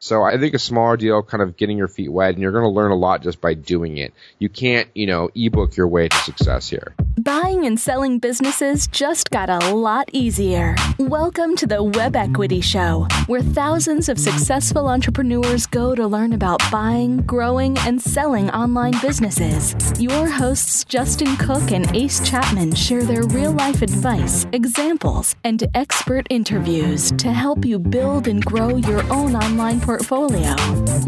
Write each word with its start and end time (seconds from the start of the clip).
So 0.00 0.22
I 0.22 0.38
think 0.38 0.54
a 0.54 0.58
smaller 0.58 0.96
deal, 0.96 1.22
kind 1.22 1.42
of 1.42 1.56
getting 1.56 1.78
your 1.78 1.88
feet 1.88 2.12
wet, 2.12 2.30
and 2.30 2.38
you're 2.38 2.52
going 2.52 2.64
to 2.64 2.70
learn 2.70 2.90
a 2.90 2.96
lot 2.96 3.22
just 3.22 3.40
by 3.40 3.54
doing 3.54 3.96
it. 3.96 4.12
You 4.38 4.48
can't, 4.48 4.88
you 4.94 5.06
know, 5.06 5.30
ebook 5.34 5.76
your 5.76 5.88
way 5.88 6.08
to 6.08 6.16
success 6.16 6.68
here. 6.68 6.94
Buying 7.26 7.66
and 7.66 7.76
selling 7.80 8.20
businesses 8.20 8.86
just 8.86 9.30
got 9.30 9.50
a 9.50 9.74
lot 9.74 10.08
easier. 10.12 10.76
Welcome 10.96 11.56
to 11.56 11.66
the 11.66 11.82
Web 11.82 12.14
Equity 12.14 12.60
Show, 12.60 13.08
where 13.26 13.42
thousands 13.42 14.08
of 14.08 14.16
successful 14.16 14.86
entrepreneurs 14.88 15.66
go 15.66 15.96
to 15.96 16.06
learn 16.06 16.34
about 16.34 16.62
buying, 16.70 17.16
growing, 17.22 17.76
and 17.78 18.00
selling 18.00 18.48
online 18.50 18.94
businesses. 19.02 19.74
Your 20.00 20.28
hosts, 20.28 20.84
Justin 20.84 21.36
Cook 21.36 21.72
and 21.72 21.92
Ace 21.96 22.20
Chapman, 22.20 22.76
share 22.76 23.02
their 23.02 23.24
real 23.24 23.50
life 23.50 23.82
advice, 23.82 24.46
examples, 24.52 25.34
and 25.42 25.64
expert 25.74 26.28
interviews 26.30 27.10
to 27.10 27.32
help 27.32 27.64
you 27.64 27.80
build 27.80 28.28
and 28.28 28.44
grow 28.44 28.76
your 28.76 29.02
own 29.12 29.34
online 29.34 29.80
portfolio. 29.80 30.54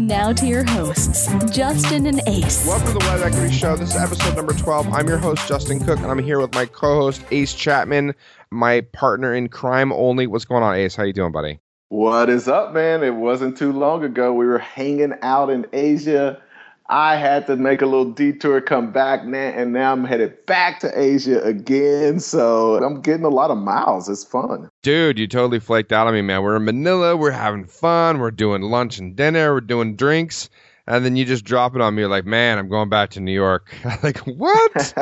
Now 0.01 0.33
to 0.33 0.45
your 0.45 0.65
hosts, 0.65 1.29
Justin 1.49 2.07
and 2.07 2.19
Ace. 2.27 2.67
Welcome 2.67 2.87
to 2.87 2.93
the 2.99 3.05
Web 3.05 3.21
Equity 3.21 3.55
Show. 3.55 3.77
This 3.77 3.91
is 3.91 3.95
episode 3.95 4.35
number 4.35 4.51
12. 4.51 4.91
I'm 4.91 5.07
your 5.07 5.17
host, 5.17 5.47
Justin 5.47 5.79
Cook, 5.79 6.08
I'm 6.09 6.19
here 6.19 6.39
with 6.39 6.53
my 6.53 6.65
co-host, 6.65 7.23
Ace 7.31 7.53
Chapman, 7.53 8.15
my 8.51 8.81
partner 8.81 9.33
in 9.33 9.47
crime 9.47 9.93
only. 9.93 10.27
What's 10.27 10.45
going 10.45 10.63
on, 10.63 10.75
Ace? 10.75 10.95
How 10.95 11.03
you 11.03 11.13
doing, 11.13 11.31
buddy? 11.31 11.59
What 11.89 12.29
is 12.29 12.47
up, 12.47 12.73
man? 12.73 13.03
It 13.03 13.15
wasn't 13.15 13.57
too 13.57 13.71
long 13.71 14.03
ago. 14.03 14.33
We 14.33 14.45
were 14.45 14.59
hanging 14.59 15.13
out 15.21 15.49
in 15.49 15.65
Asia 15.73 16.41
I 16.89 17.17
had 17.17 17.45
to 17.45 17.55
make 17.55 17.83
a 17.83 17.85
little 17.85 18.11
detour, 18.11 18.61
come 18.61 18.91
back, 18.91 19.21
and 19.23 19.73
now 19.73 19.91
I'm 19.91 20.03
headed 20.05 20.43
back 20.47 20.79
to 20.79 20.99
Asia 20.99 21.39
again. 21.43 22.19
So 22.19 22.83
I'm 22.83 23.01
getting 23.01 23.25
a 23.25 23.29
lot 23.29 23.51
of 23.51 23.59
miles. 23.59 24.09
It's 24.09 24.23
fun. 24.23 24.69
Dude, 24.81 25.19
you 25.19 25.27
totally 25.27 25.59
flaked 25.59 25.93
out 25.93 26.07
on 26.07 26.15
me, 26.15 26.23
man. 26.23 26.41
We're 26.41 26.55
in 26.55 26.65
Manila. 26.65 27.15
We're 27.15 27.29
having 27.29 27.65
fun. 27.65 28.17
We're 28.17 28.31
doing 28.31 28.63
lunch 28.63 28.97
and 28.97 29.15
dinner. 29.15 29.53
We're 29.53 29.61
doing 29.61 29.95
drinks. 29.95 30.49
And 30.89 31.05
then 31.05 31.15
you 31.15 31.23
just 31.23 31.45
drop 31.45 31.75
it 31.75 31.81
on 31.81 31.93
me. 31.93 32.01
You're 32.01 32.09
like, 32.09 32.25
man, 32.25 32.57
I'm 32.57 32.67
going 32.67 32.89
back 32.89 33.11
to 33.11 33.19
New 33.19 33.31
York. 33.31 33.71
like, 34.03 34.17
what? 34.25 34.93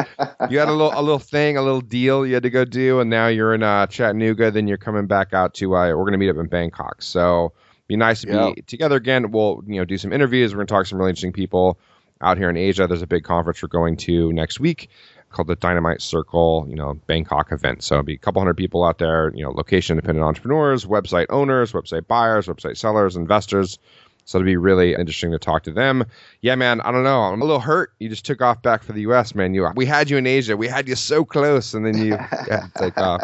you 0.49 0.59
had 0.59 0.67
a 0.67 0.73
little, 0.73 0.91
a 0.93 1.01
little 1.01 1.17
thing, 1.17 1.55
a 1.55 1.61
little 1.61 1.79
deal 1.79 2.25
you 2.25 2.33
had 2.33 2.43
to 2.43 2.49
go 2.49 2.65
do, 2.65 2.99
and 2.99 3.09
now 3.09 3.27
you're 3.27 3.53
in 3.53 3.63
uh, 3.63 3.87
Chattanooga. 3.87 4.51
Then 4.51 4.67
you're 4.67 4.77
coming 4.77 5.07
back 5.07 5.33
out 5.33 5.53
to. 5.55 5.75
Uh, 5.77 5.95
we're 5.95 6.03
gonna 6.03 6.17
meet 6.17 6.29
up 6.29 6.35
in 6.35 6.47
Bangkok. 6.47 7.01
So 7.01 7.53
be 7.87 7.95
nice 7.95 8.21
to 8.21 8.27
yep. 8.27 8.55
be 8.55 8.61
together 8.63 8.97
again. 8.97 9.31
We'll 9.31 9.63
you 9.65 9.77
know 9.77 9.85
do 9.85 9.97
some 9.97 10.11
interviews. 10.11 10.53
We're 10.53 10.59
gonna 10.59 10.67
talk 10.67 10.83
to 10.83 10.89
some 10.89 10.99
really 10.99 11.11
interesting 11.11 11.31
people 11.31 11.79
out 12.19 12.37
here 12.37 12.49
in 12.49 12.57
Asia. 12.57 12.85
There's 12.85 13.01
a 13.01 13.07
big 13.07 13.23
conference 13.23 13.63
we're 13.63 13.69
going 13.69 13.95
to 13.97 14.33
next 14.33 14.59
week 14.59 14.89
called 15.29 15.47
the 15.47 15.55
Dynamite 15.55 16.01
Circle, 16.01 16.65
you 16.69 16.75
know, 16.75 16.95
Bangkok 17.07 17.51
event. 17.51 17.83
So 17.83 17.95
it'll 17.95 18.05
be 18.05 18.15
a 18.15 18.17
couple 18.17 18.41
hundred 18.41 18.57
people 18.57 18.83
out 18.83 18.97
there, 18.97 19.31
you 19.35 19.43
know, 19.43 19.51
location 19.51 19.95
independent 19.95 20.25
entrepreneurs, 20.25 20.85
website 20.85 21.27
owners, 21.29 21.73
website 21.73 22.07
buyers, 22.07 22.47
website 22.47 22.77
sellers, 22.77 23.15
investors. 23.15 23.79
So 24.27 24.37
it'll 24.37 24.45
be 24.45 24.57
really 24.57 24.93
interesting 24.93 25.31
to 25.31 25.39
talk 25.39 25.63
to 25.63 25.71
them. 25.71 26.03
Yeah, 26.41 26.55
man, 26.55 26.81
I 26.81 26.91
don't 26.91 27.05
know. 27.05 27.21
I'm 27.21 27.41
a 27.41 27.45
little 27.45 27.61
hurt. 27.61 27.93
You 27.97 28.09
just 28.09 28.25
took 28.25 28.41
off 28.41 28.61
back 28.61 28.83
for 28.83 28.91
the 28.91 28.99
US, 29.03 29.33
man. 29.33 29.53
You 29.53 29.69
we 29.73 29.85
had 29.85 30.09
you 30.09 30.17
in 30.17 30.27
Asia. 30.27 30.57
We 30.57 30.67
had 30.67 30.89
you 30.89 30.95
so 30.95 31.23
close 31.23 31.73
and 31.73 31.85
then 31.85 31.97
you 31.97 32.09
yeah, 32.47 32.67
take 32.75 32.97
off. 32.97 33.21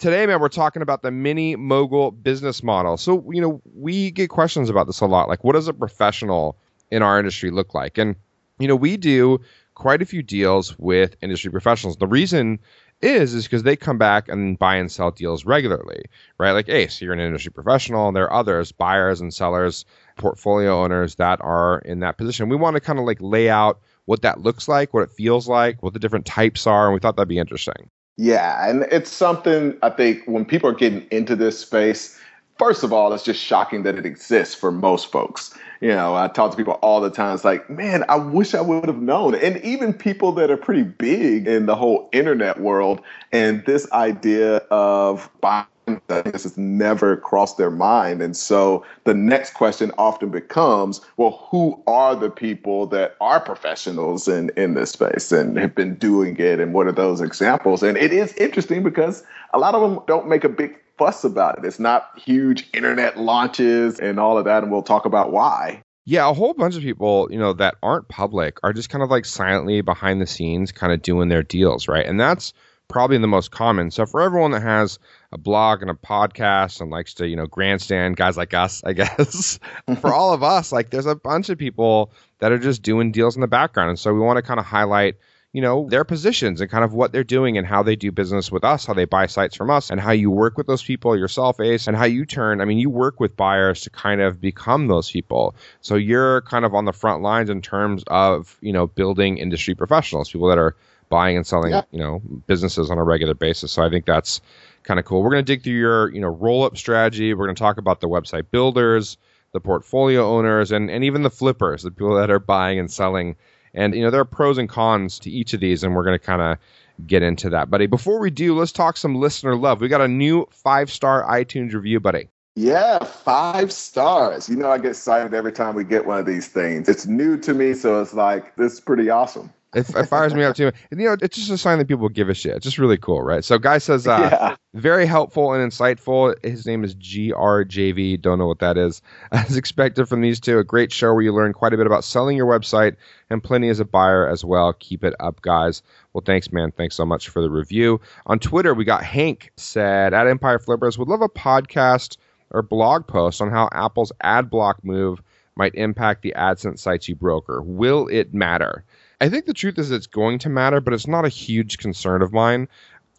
Today, 0.00 0.26
man, 0.26 0.40
we're 0.40 0.48
talking 0.48 0.82
about 0.82 1.02
the 1.02 1.12
mini 1.12 1.54
mogul 1.54 2.10
business 2.10 2.64
model. 2.64 2.96
So, 2.96 3.24
you 3.30 3.40
know, 3.40 3.62
we 3.72 4.10
get 4.10 4.30
questions 4.30 4.68
about 4.68 4.88
this 4.88 5.00
a 5.00 5.06
lot. 5.06 5.28
Like 5.28 5.44
what 5.44 5.52
does 5.52 5.68
a 5.68 5.72
professional 5.72 6.58
in 6.90 7.02
our 7.02 7.20
industry 7.20 7.52
look 7.52 7.72
like? 7.72 7.96
And 7.96 8.16
you 8.58 8.66
know, 8.66 8.76
we 8.76 8.96
do 8.96 9.40
quite 9.76 10.02
a 10.02 10.06
few 10.06 10.24
deals 10.24 10.76
with 10.76 11.16
industry 11.22 11.52
professionals. 11.52 11.98
The 11.98 12.08
reason 12.08 12.58
is 13.00 13.34
is 13.34 13.44
because 13.44 13.64
they 13.64 13.76
come 13.76 13.98
back 13.98 14.28
and 14.28 14.58
buy 14.58 14.76
and 14.76 14.90
sell 14.90 15.10
deals 15.10 15.44
regularly, 15.44 16.04
right? 16.38 16.52
Like, 16.52 16.66
hey, 16.66 16.86
so 16.86 17.04
you're 17.04 17.14
an 17.14 17.20
industry 17.20 17.52
professional, 17.52 18.08
and 18.08 18.16
there 18.16 18.24
are 18.24 18.32
others, 18.32 18.72
buyers 18.72 19.20
and 19.20 19.34
sellers, 19.34 19.84
portfolio 20.16 20.82
owners 20.82 21.16
that 21.16 21.40
are 21.42 21.78
in 21.80 22.00
that 22.00 22.18
position. 22.18 22.48
We 22.48 22.56
want 22.56 22.74
to 22.74 22.80
kind 22.80 22.98
of 22.98 23.04
like 23.04 23.18
lay 23.20 23.48
out 23.48 23.80
what 24.06 24.22
that 24.22 24.40
looks 24.40 24.68
like, 24.68 24.92
what 24.92 25.02
it 25.02 25.10
feels 25.10 25.48
like, 25.48 25.82
what 25.82 25.92
the 25.92 25.98
different 25.98 26.26
types 26.26 26.66
are, 26.66 26.86
and 26.86 26.94
we 26.94 27.00
thought 27.00 27.16
that'd 27.16 27.28
be 27.28 27.38
interesting. 27.38 27.88
Yeah, 28.16 28.68
and 28.68 28.82
it's 28.90 29.10
something 29.10 29.76
I 29.82 29.90
think 29.90 30.22
when 30.26 30.44
people 30.44 30.68
are 30.68 30.74
getting 30.74 31.06
into 31.10 31.34
this 31.34 31.58
space, 31.58 32.18
first 32.58 32.82
of 32.82 32.92
all, 32.92 33.12
it's 33.12 33.24
just 33.24 33.42
shocking 33.42 33.84
that 33.84 33.96
it 33.96 34.04
exists 34.04 34.54
for 34.54 34.70
most 34.70 35.10
folks. 35.10 35.54
You 35.80 35.88
know, 35.88 36.14
I 36.14 36.28
talk 36.28 36.50
to 36.52 36.56
people 36.56 36.74
all 36.74 37.00
the 37.00 37.10
time. 37.10 37.34
It's 37.34 37.44
like, 37.44 37.68
man, 37.68 38.04
I 38.08 38.16
wish 38.16 38.54
I 38.54 38.60
would 38.60 38.86
have 38.86 39.00
known. 39.00 39.34
And 39.34 39.56
even 39.64 39.92
people 39.92 40.30
that 40.32 40.50
are 40.50 40.56
pretty 40.56 40.84
big 40.84 41.48
in 41.48 41.66
the 41.66 41.74
whole 41.74 42.08
internet 42.12 42.60
world 42.60 43.00
and 43.32 43.64
this 43.66 43.90
idea 43.92 44.58
of 44.70 45.28
buying 45.40 45.66
this 46.08 46.44
has 46.44 46.56
never 46.56 47.16
crossed 47.16 47.58
their 47.58 47.70
mind. 47.70 48.22
And 48.22 48.36
so 48.36 48.84
the 49.04 49.14
next 49.14 49.54
question 49.54 49.90
often 49.98 50.30
becomes, 50.30 51.00
well, 51.16 51.46
who 51.50 51.82
are 51.86 52.14
the 52.14 52.30
people 52.30 52.86
that 52.86 53.16
are 53.20 53.40
professionals 53.40 54.28
in, 54.28 54.50
in 54.56 54.74
this 54.74 54.92
space 54.92 55.32
and 55.32 55.56
have 55.56 55.74
been 55.74 55.96
doing 55.96 56.36
it? 56.38 56.60
And 56.60 56.74
what 56.74 56.86
are 56.86 56.92
those 56.92 57.20
examples? 57.20 57.82
And 57.82 57.96
it 57.96 58.12
is 58.12 58.32
interesting 58.34 58.82
because 58.82 59.22
a 59.52 59.58
lot 59.58 59.74
of 59.74 59.82
them 59.82 60.00
don't 60.06 60.28
make 60.28 60.44
a 60.44 60.48
big 60.48 60.78
fuss 60.98 61.24
about 61.24 61.58
it. 61.58 61.64
It's 61.64 61.78
not 61.78 62.10
huge 62.16 62.68
internet 62.72 63.18
launches 63.18 63.98
and 63.98 64.20
all 64.20 64.38
of 64.38 64.44
that, 64.44 64.62
and 64.62 64.70
we'll 64.70 64.82
talk 64.82 65.04
about 65.04 65.32
why. 65.32 65.82
Yeah, 66.04 66.28
a 66.28 66.32
whole 66.32 66.52
bunch 66.54 66.74
of 66.74 66.82
people, 66.82 67.28
you 67.30 67.38
know, 67.38 67.52
that 67.52 67.76
aren't 67.82 68.08
public 68.08 68.58
are 68.64 68.72
just 68.72 68.90
kind 68.90 69.04
of 69.04 69.10
like 69.10 69.24
silently 69.24 69.80
behind 69.82 70.20
the 70.20 70.26
scenes, 70.26 70.72
kind 70.72 70.92
of 70.92 71.00
doing 71.00 71.28
their 71.28 71.44
deals, 71.44 71.86
right? 71.86 72.06
And 72.06 72.18
that's 72.18 72.52
probably 72.92 73.18
the 73.18 73.26
most 73.26 73.50
common. 73.50 73.90
So 73.90 74.06
for 74.06 74.20
everyone 74.20 74.52
that 74.52 74.62
has 74.62 74.98
a 75.32 75.38
blog 75.38 75.82
and 75.82 75.90
a 75.90 75.94
podcast 75.94 76.80
and 76.80 76.90
likes 76.90 77.14
to, 77.14 77.26
you 77.26 77.34
know, 77.34 77.46
grandstand 77.46 78.16
guys 78.16 78.36
like 78.36 78.54
us, 78.54 78.84
I 78.84 78.92
guess, 78.92 79.58
for 80.00 80.14
all 80.14 80.32
of 80.32 80.42
us, 80.42 80.70
like 80.70 80.90
there's 80.90 81.06
a 81.06 81.16
bunch 81.16 81.48
of 81.48 81.58
people 81.58 82.12
that 82.38 82.52
are 82.52 82.58
just 82.58 82.82
doing 82.82 83.10
deals 83.10 83.34
in 83.34 83.40
the 83.40 83.48
background. 83.48 83.88
And 83.88 83.98
so 83.98 84.12
we 84.12 84.20
want 84.20 84.36
to 84.36 84.42
kind 84.42 84.60
of 84.60 84.66
highlight 84.66 85.16
you 85.52 85.60
know, 85.60 85.86
their 85.90 86.04
positions 86.04 86.62
and 86.62 86.70
kind 86.70 86.82
of 86.82 86.94
what 86.94 87.12
they're 87.12 87.22
doing 87.22 87.58
and 87.58 87.66
how 87.66 87.82
they 87.82 87.94
do 87.94 88.10
business 88.10 88.50
with 88.50 88.64
us, 88.64 88.86
how 88.86 88.94
they 88.94 89.04
buy 89.04 89.26
sites 89.26 89.54
from 89.54 89.68
us, 89.68 89.90
and 89.90 90.00
how 90.00 90.10
you 90.10 90.30
work 90.30 90.56
with 90.56 90.66
those 90.66 90.82
people 90.82 91.14
yourself, 91.16 91.60
Ace, 91.60 91.86
and 91.86 91.94
how 91.94 92.06
you 92.06 92.24
turn. 92.24 92.62
I 92.62 92.64
mean, 92.64 92.78
you 92.78 92.88
work 92.88 93.20
with 93.20 93.36
buyers 93.36 93.82
to 93.82 93.90
kind 93.90 94.22
of 94.22 94.40
become 94.40 94.86
those 94.86 95.10
people. 95.10 95.54
So 95.82 95.96
you're 95.96 96.40
kind 96.42 96.64
of 96.64 96.74
on 96.74 96.86
the 96.86 96.92
front 96.94 97.22
lines 97.22 97.50
in 97.50 97.60
terms 97.60 98.02
of, 98.06 98.56
you 98.62 98.72
know, 98.72 98.86
building 98.86 99.36
industry 99.36 99.74
professionals, 99.74 100.30
people 100.30 100.48
that 100.48 100.56
are 100.56 100.74
buying 101.12 101.36
and 101.36 101.46
selling, 101.46 101.72
yeah. 101.72 101.82
you 101.90 101.98
know, 101.98 102.20
businesses 102.46 102.90
on 102.90 102.96
a 102.96 103.04
regular 103.04 103.34
basis. 103.34 103.70
So 103.70 103.82
I 103.82 103.90
think 103.90 104.06
that's 104.06 104.40
kind 104.82 104.98
of 104.98 105.06
cool. 105.06 105.22
We're 105.22 105.30
going 105.30 105.44
to 105.44 105.52
dig 105.52 105.62
through 105.62 105.74
your, 105.74 106.12
you 106.12 106.20
know, 106.20 106.28
roll 106.28 106.64
up 106.64 106.76
strategy. 106.76 107.34
We're 107.34 107.46
going 107.46 107.56
to 107.56 107.62
talk 107.62 107.76
about 107.76 108.00
the 108.00 108.08
website 108.08 108.50
builders, 108.50 109.18
the 109.52 109.60
portfolio 109.60 110.26
owners, 110.26 110.72
and, 110.72 110.90
and 110.90 111.04
even 111.04 111.22
the 111.22 111.30
flippers, 111.30 111.82
the 111.82 111.90
people 111.90 112.16
that 112.16 112.30
are 112.30 112.38
buying 112.38 112.78
and 112.78 112.90
selling 112.90 113.36
and 113.74 113.94
you 113.94 114.02
know 114.02 114.10
there 114.10 114.20
are 114.20 114.26
pros 114.26 114.58
and 114.58 114.68
cons 114.68 115.18
to 115.20 115.30
each 115.30 115.54
of 115.54 115.60
these, 115.60 115.82
and 115.82 115.94
we're 115.94 116.04
going 116.04 116.18
to 116.18 116.24
kind 116.24 116.42
of 116.42 116.58
get 117.06 117.22
into 117.22 117.50
that. 117.50 117.70
Buddy, 117.70 117.86
before 117.86 118.20
we 118.20 118.30
do, 118.30 118.56
let's 118.56 118.72
talk 118.72 118.96
some 118.96 119.14
listener 119.14 119.56
love. 119.56 119.80
We 119.80 119.88
got 119.88 120.00
a 120.00 120.08
new 120.08 120.46
five 120.50 120.90
star 120.90 121.24
iTunes 121.24 121.72
review, 121.72 122.00
buddy. 122.00 122.28
Yeah, 122.54 123.02
five 123.02 123.72
stars. 123.72 124.48
You 124.48 124.56
know, 124.56 124.70
I 124.70 124.76
get 124.76 124.90
excited 124.90 125.32
every 125.32 125.52
time 125.52 125.74
we 125.74 125.84
get 125.84 126.04
one 126.04 126.18
of 126.18 126.26
these 126.26 126.48
things. 126.48 126.88
It's 126.88 127.06
new 127.06 127.38
to 127.38 127.54
me, 127.54 127.72
so 127.72 128.02
it's 128.02 128.12
like 128.12 128.54
this 128.56 128.74
is 128.74 128.80
pretty 128.80 129.08
awesome. 129.08 129.52
It, 129.74 129.88
it 129.88 130.06
fires 130.06 130.34
me 130.34 130.44
up 130.44 130.54
too. 130.54 130.70
And, 130.90 131.00
you 131.00 131.06
know, 131.06 131.16
it's 131.20 131.36
just 131.36 131.50
a 131.50 131.56
sign 131.56 131.78
that 131.78 131.88
people 131.88 132.08
give 132.10 132.28
a 132.28 132.34
shit. 132.34 132.56
It's 132.56 132.64
just 132.64 132.78
really 132.78 132.98
cool, 132.98 133.22
right? 133.22 133.42
So, 133.42 133.58
guy 133.58 133.78
says, 133.78 134.06
uh, 134.06 134.28
yeah. 134.30 134.56
very 134.74 135.06
helpful 135.06 135.52
and 135.54 135.72
insightful. 135.72 136.34
His 136.44 136.66
name 136.66 136.84
is 136.84 136.94
GRJV. 136.94 138.20
Don't 138.20 138.38
know 138.38 138.46
what 138.46 138.58
that 138.58 138.76
is. 138.76 139.00
As 139.32 139.56
expected 139.56 140.08
from 140.08 140.20
these 140.20 140.40
two, 140.40 140.58
a 140.58 140.64
great 140.64 140.92
show 140.92 141.14
where 141.14 141.22
you 141.22 141.32
learn 141.32 141.54
quite 141.54 141.72
a 141.72 141.78
bit 141.78 141.86
about 141.86 142.04
selling 142.04 142.36
your 142.36 142.46
website 142.46 142.96
and 143.30 143.42
plenty 143.42 143.70
as 143.70 143.80
a 143.80 143.84
buyer 143.86 144.28
as 144.28 144.44
well. 144.44 144.74
Keep 144.74 145.04
it 145.04 145.14
up, 145.20 145.40
guys. 145.40 145.82
Well, 146.12 146.22
thanks, 146.24 146.52
man. 146.52 146.70
Thanks 146.72 146.94
so 146.94 147.06
much 147.06 147.30
for 147.30 147.40
the 147.40 147.50
review. 147.50 148.00
On 148.26 148.38
Twitter, 148.38 148.74
we 148.74 148.84
got 148.84 149.02
Hank 149.02 149.52
said, 149.56 150.12
at 150.12 150.26
Empire 150.26 150.58
Flippers, 150.58 150.98
would 150.98 151.08
love 151.08 151.22
a 151.22 151.28
podcast 151.30 152.18
or 152.50 152.60
blog 152.60 153.06
post 153.06 153.40
on 153.40 153.50
how 153.50 153.70
Apple's 153.72 154.12
ad 154.20 154.50
block 154.50 154.84
move 154.84 155.22
might 155.56 155.74
impact 155.74 156.22
the 156.22 156.34
AdSense 156.36 156.78
sites 156.78 157.08
you 157.08 157.14
broker. 157.14 157.62
Will 157.62 158.08
it 158.08 158.32
matter? 158.32 158.84
I 159.22 159.28
think 159.28 159.46
the 159.46 159.54
truth 159.54 159.78
is 159.78 159.92
it's 159.92 160.08
going 160.08 160.40
to 160.40 160.48
matter, 160.48 160.80
but 160.80 160.92
it's 160.92 161.06
not 161.06 161.24
a 161.24 161.28
huge 161.28 161.78
concern 161.78 162.22
of 162.22 162.32
mine. 162.32 162.66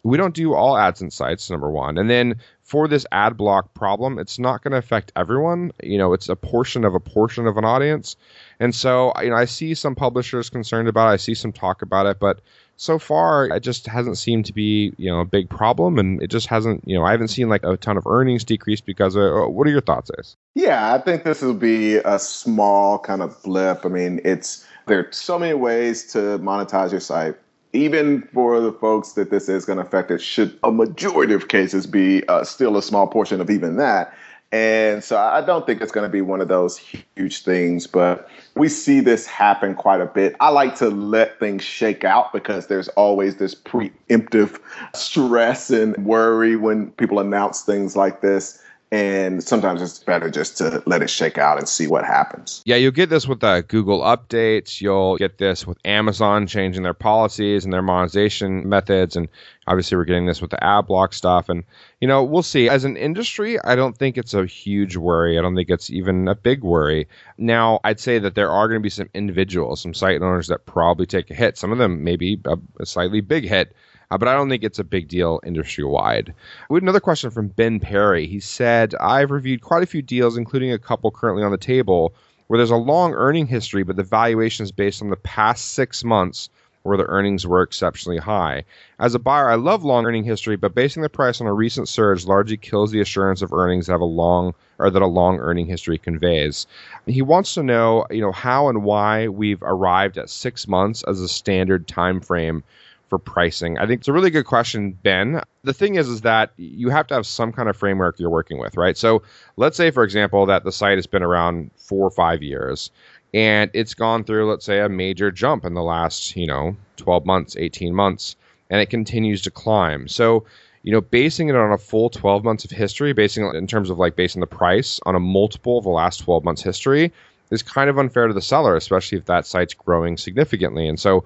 We 0.02 0.18
don't 0.18 0.34
do 0.34 0.52
all 0.52 0.76
ads 0.76 1.00
AdSense 1.00 1.14
sites, 1.14 1.48
number 1.48 1.70
one. 1.70 1.96
And 1.96 2.10
then 2.10 2.40
for 2.62 2.86
this 2.88 3.06
ad 3.10 3.38
block 3.38 3.72
problem, 3.72 4.18
it's 4.18 4.38
not 4.38 4.62
going 4.62 4.72
to 4.72 4.76
affect 4.76 5.12
everyone. 5.16 5.72
You 5.82 5.96
know, 5.96 6.12
it's 6.12 6.28
a 6.28 6.36
portion 6.36 6.84
of 6.84 6.94
a 6.94 7.00
portion 7.00 7.46
of 7.46 7.56
an 7.56 7.64
audience. 7.64 8.16
And 8.60 8.74
so, 8.74 9.14
you 9.22 9.30
know, 9.30 9.36
I 9.36 9.46
see 9.46 9.72
some 9.72 9.94
publishers 9.94 10.50
concerned 10.50 10.88
about 10.88 11.08
it. 11.08 11.12
I 11.12 11.16
see 11.16 11.32
some 11.32 11.52
talk 11.52 11.80
about 11.80 12.04
it, 12.04 12.20
but 12.20 12.42
so 12.76 12.98
far 12.98 13.46
it 13.46 13.60
just 13.60 13.86
hasn't 13.86 14.18
seemed 14.18 14.44
to 14.44 14.52
be, 14.52 14.92
you 14.98 15.10
know, 15.10 15.20
a 15.20 15.24
big 15.24 15.48
problem. 15.48 15.98
And 15.98 16.22
it 16.22 16.26
just 16.26 16.48
hasn't, 16.48 16.86
you 16.86 16.98
know, 16.98 17.04
I 17.06 17.12
haven't 17.12 17.28
seen 17.28 17.48
like 17.48 17.64
a 17.64 17.78
ton 17.78 17.96
of 17.96 18.06
earnings 18.06 18.44
decrease 18.44 18.82
because 18.82 19.16
of, 19.16 19.22
uh, 19.22 19.48
what 19.48 19.66
are 19.66 19.70
your 19.70 19.80
thoughts, 19.80 20.10
Ace? 20.18 20.36
Yeah, 20.54 20.92
I 20.92 20.98
think 20.98 21.24
this 21.24 21.40
will 21.40 21.54
be 21.54 21.96
a 21.96 22.18
small 22.18 22.98
kind 22.98 23.22
of 23.22 23.42
blip. 23.42 23.86
I 23.86 23.88
mean, 23.88 24.20
it's, 24.22 24.66
there 24.86 25.00
are 25.00 25.12
so 25.12 25.38
many 25.38 25.54
ways 25.54 26.12
to 26.12 26.38
monetize 26.38 26.90
your 26.90 27.00
site. 27.00 27.36
Even 27.72 28.22
for 28.32 28.60
the 28.60 28.72
folks 28.72 29.12
that 29.12 29.30
this 29.30 29.48
is 29.48 29.64
going 29.64 29.78
to 29.78 29.84
affect, 29.84 30.10
it 30.10 30.20
should 30.20 30.56
a 30.62 30.70
majority 30.70 31.34
of 31.34 31.48
cases 31.48 31.86
be 31.86 32.26
uh, 32.28 32.44
still 32.44 32.76
a 32.76 32.82
small 32.82 33.06
portion 33.06 33.40
of 33.40 33.50
even 33.50 33.76
that. 33.76 34.14
And 34.52 35.02
so 35.02 35.18
I 35.18 35.40
don't 35.40 35.66
think 35.66 35.80
it's 35.80 35.90
going 35.90 36.08
to 36.08 36.12
be 36.12 36.20
one 36.20 36.40
of 36.40 36.46
those 36.46 36.78
huge 36.78 37.42
things, 37.42 37.88
but 37.88 38.28
we 38.54 38.68
see 38.68 39.00
this 39.00 39.26
happen 39.26 39.74
quite 39.74 40.00
a 40.00 40.06
bit. 40.06 40.36
I 40.38 40.50
like 40.50 40.76
to 40.76 40.90
let 40.90 41.40
things 41.40 41.64
shake 41.64 42.04
out 42.04 42.32
because 42.32 42.68
there's 42.68 42.86
always 42.90 43.38
this 43.38 43.52
preemptive 43.52 44.60
stress 44.94 45.70
and 45.70 45.96
worry 46.06 46.54
when 46.54 46.92
people 46.92 47.18
announce 47.18 47.62
things 47.62 47.96
like 47.96 48.20
this 48.20 48.62
and 48.94 49.42
sometimes 49.42 49.82
it's 49.82 49.98
better 49.98 50.30
just 50.30 50.56
to 50.58 50.80
let 50.86 51.02
it 51.02 51.10
shake 51.10 51.36
out 51.36 51.58
and 51.58 51.68
see 51.68 51.88
what 51.88 52.04
happens. 52.04 52.62
Yeah, 52.64 52.76
you'll 52.76 52.92
get 52.92 53.10
this 53.10 53.26
with 53.26 53.40
the 53.40 53.64
Google 53.66 54.02
updates. 54.02 54.80
You'll 54.80 55.16
get 55.16 55.36
this 55.36 55.66
with 55.66 55.78
Amazon 55.84 56.46
changing 56.46 56.84
their 56.84 56.94
policies 56.94 57.64
and 57.64 57.72
their 57.72 57.82
monetization 57.82 58.68
methods, 58.68 59.16
and 59.16 59.28
obviously 59.66 59.96
we're 59.96 60.04
getting 60.04 60.26
this 60.26 60.40
with 60.40 60.52
the 60.52 60.62
ad 60.62 60.86
block 60.86 61.12
stuff. 61.12 61.48
And 61.48 61.64
you 62.00 62.06
know, 62.06 62.22
we'll 62.22 62.44
see. 62.44 62.68
As 62.68 62.84
an 62.84 62.96
industry, 62.96 63.58
I 63.64 63.74
don't 63.74 63.98
think 63.98 64.16
it's 64.16 64.32
a 64.32 64.46
huge 64.46 64.96
worry. 64.96 65.40
I 65.40 65.42
don't 65.42 65.56
think 65.56 65.70
it's 65.70 65.90
even 65.90 66.28
a 66.28 66.36
big 66.36 66.62
worry. 66.62 67.08
Now, 67.36 67.80
I'd 67.82 67.98
say 67.98 68.20
that 68.20 68.36
there 68.36 68.52
are 68.52 68.68
going 68.68 68.78
to 68.78 68.84
be 68.84 68.90
some 68.90 69.10
individuals, 69.12 69.82
some 69.82 69.94
site 69.94 70.22
owners 70.22 70.46
that 70.48 70.66
probably 70.66 71.06
take 71.06 71.32
a 71.32 71.34
hit. 71.34 71.58
Some 71.58 71.72
of 71.72 71.78
them 71.78 72.04
maybe 72.04 72.40
a, 72.44 72.56
a 72.78 72.86
slightly 72.86 73.22
big 73.22 73.48
hit 73.48 73.74
uh, 74.10 74.18
but 74.18 74.28
I 74.28 74.34
don't 74.34 74.48
think 74.48 74.64
it's 74.64 74.78
a 74.78 74.84
big 74.84 75.08
deal 75.08 75.40
industry 75.44 75.84
wide. 75.84 76.34
We 76.68 76.76
had 76.76 76.82
another 76.82 77.00
question 77.00 77.30
from 77.30 77.48
Ben 77.48 77.80
Perry. 77.80 78.26
He 78.26 78.40
said, 78.40 78.94
I've 79.00 79.30
reviewed 79.30 79.62
quite 79.62 79.82
a 79.82 79.86
few 79.86 80.02
deals, 80.02 80.36
including 80.36 80.72
a 80.72 80.78
couple 80.78 81.10
currently 81.10 81.42
on 81.42 81.52
the 81.52 81.58
table, 81.58 82.14
where 82.46 82.58
there's 82.58 82.70
a 82.70 82.76
long 82.76 83.14
earning 83.14 83.46
history, 83.46 83.82
but 83.82 83.96
the 83.96 84.02
valuation 84.02 84.64
is 84.64 84.72
based 84.72 85.02
on 85.02 85.10
the 85.10 85.16
past 85.16 85.72
six 85.72 86.04
months 86.04 86.50
where 86.84 86.98
the 86.98 87.06
earnings 87.06 87.46
were 87.46 87.62
exceptionally 87.62 88.18
high. 88.18 88.62
As 88.98 89.14
a 89.14 89.18
buyer, 89.18 89.48
I 89.48 89.54
love 89.54 89.84
long 89.84 90.04
earning 90.04 90.24
history, 90.24 90.56
but 90.56 90.74
basing 90.74 91.02
the 91.02 91.08
price 91.08 91.40
on 91.40 91.46
a 91.46 91.52
recent 91.52 91.88
surge 91.88 92.26
largely 92.26 92.58
kills 92.58 92.90
the 92.90 93.00
assurance 93.00 93.40
of 93.40 93.54
earnings 93.54 93.86
that 93.86 93.92
have 93.92 94.02
a 94.02 94.04
long 94.04 94.54
or 94.78 94.90
that 94.90 95.00
a 95.00 95.06
long 95.06 95.38
earning 95.38 95.66
history 95.66 95.96
conveys. 95.96 96.66
He 97.06 97.22
wants 97.22 97.54
to 97.54 97.62
know, 97.62 98.06
you 98.10 98.20
know, 98.20 98.32
how 98.32 98.68
and 98.68 98.84
why 98.84 99.28
we've 99.28 99.62
arrived 99.62 100.18
at 100.18 100.28
six 100.28 100.68
months 100.68 101.02
as 101.04 101.22
a 101.22 101.28
standard 101.28 101.88
time 101.88 102.20
frame 102.20 102.62
for 103.08 103.18
pricing? 103.18 103.78
I 103.78 103.86
think 103.86 104.00
it's 104.00 104.08
a 104.08 104.12
really 104.12 104.30
good 104.30 104.46
question, 104.46 104.92
Ben. 104.92 105.40
The 105.62 105.72
thing 105.72 105.96
is, 105.96 106.08
is 106.08 106.22
that 106.22 106.52
you 106.56 106.90
have 106.90 107.06
to 107.08 107.14
have 107.14 107.26
some 107.26 107.52
kind 107.52 107.68
of 107.68 107.76
framework 107.76 108.18
you're 108.18 108.30
working 108.30 108.58
with, 108.58 108.76
right? 108.76 108.96
So 108.96 109.22
let's 109.56 109.76
say, 109.76 109.90
for 109.90 110.04
example, 110.04 110.46
that 110.46 110.64
the 110.64 110.72
site 110.72 110.98
has 110.98 111.06
been 111.06 111.22
around 111.22 111.70
four 111.76 112.06
or 112.06 112.10
five 112.10 112.42
years 112.42 112.90
and 113.34 113.70
it's 113.74 113.94
gone 113.94 114.22
through, 114.24 114.48
let's 114.48 114.64
say, 114.64 114.80
a 114.80 114.88
major 114.88 115.30
jump 115.32 115.64
in 115.64 115.74
the 115.74 115.82
last, 115.82 116.36
you 116.36 116.46
know, 116.46 116.76
12 116.96 117.26
months, 117.26 117.56
18 117.56 117.92
months, 117.92 118.36
and 118.70 118.80
it 118.80 118.90
continues 118.90 119.42
to 119.42 119.50
climb. 119.50 120.06
So, 120.06 120.44
you 120.84 120.92
know, 120.92 121.00
basing 121.00 121.48
it 121.48 121.56
on 121.56 121.72
a 121.72 121.78
full 121.78 122.10
12 122.10 122.44
months 122.44 122.64
of 122.64 122.70
history, 122.70 123.12
basing 123.12 123.44
it 123.44 123.56
in 123.56 123.66
terms 123.66 123.90
of 123.90 123.98
like 123.98 124.14
basing 124.14 124.40
the 124.40 124.46
price 124.46 125.00
on 125.04 125.16
a 125.16 125.20
multiple 125.20 125.78
of 125.78 125.84
the 125.84 125.90
last 125.90 126.18
12 126.18 126.44
months 126.44 126.62
history 126.62 127.12
is 127.50 127.62
kind 127.62 127.90
of 127.90 127.98
unfair 127.98 128.28
to 128.28 128.34
the 128.34 128.42
seller, 128.42 128.76
especially 128.76 129.18
if 129.18 129.24
that 129.26 129.46
site's 129.46 129.74
growing 129.74 130.16
significantly. 130.16 130.86
And 130.86 130.98
so 130.98 131.24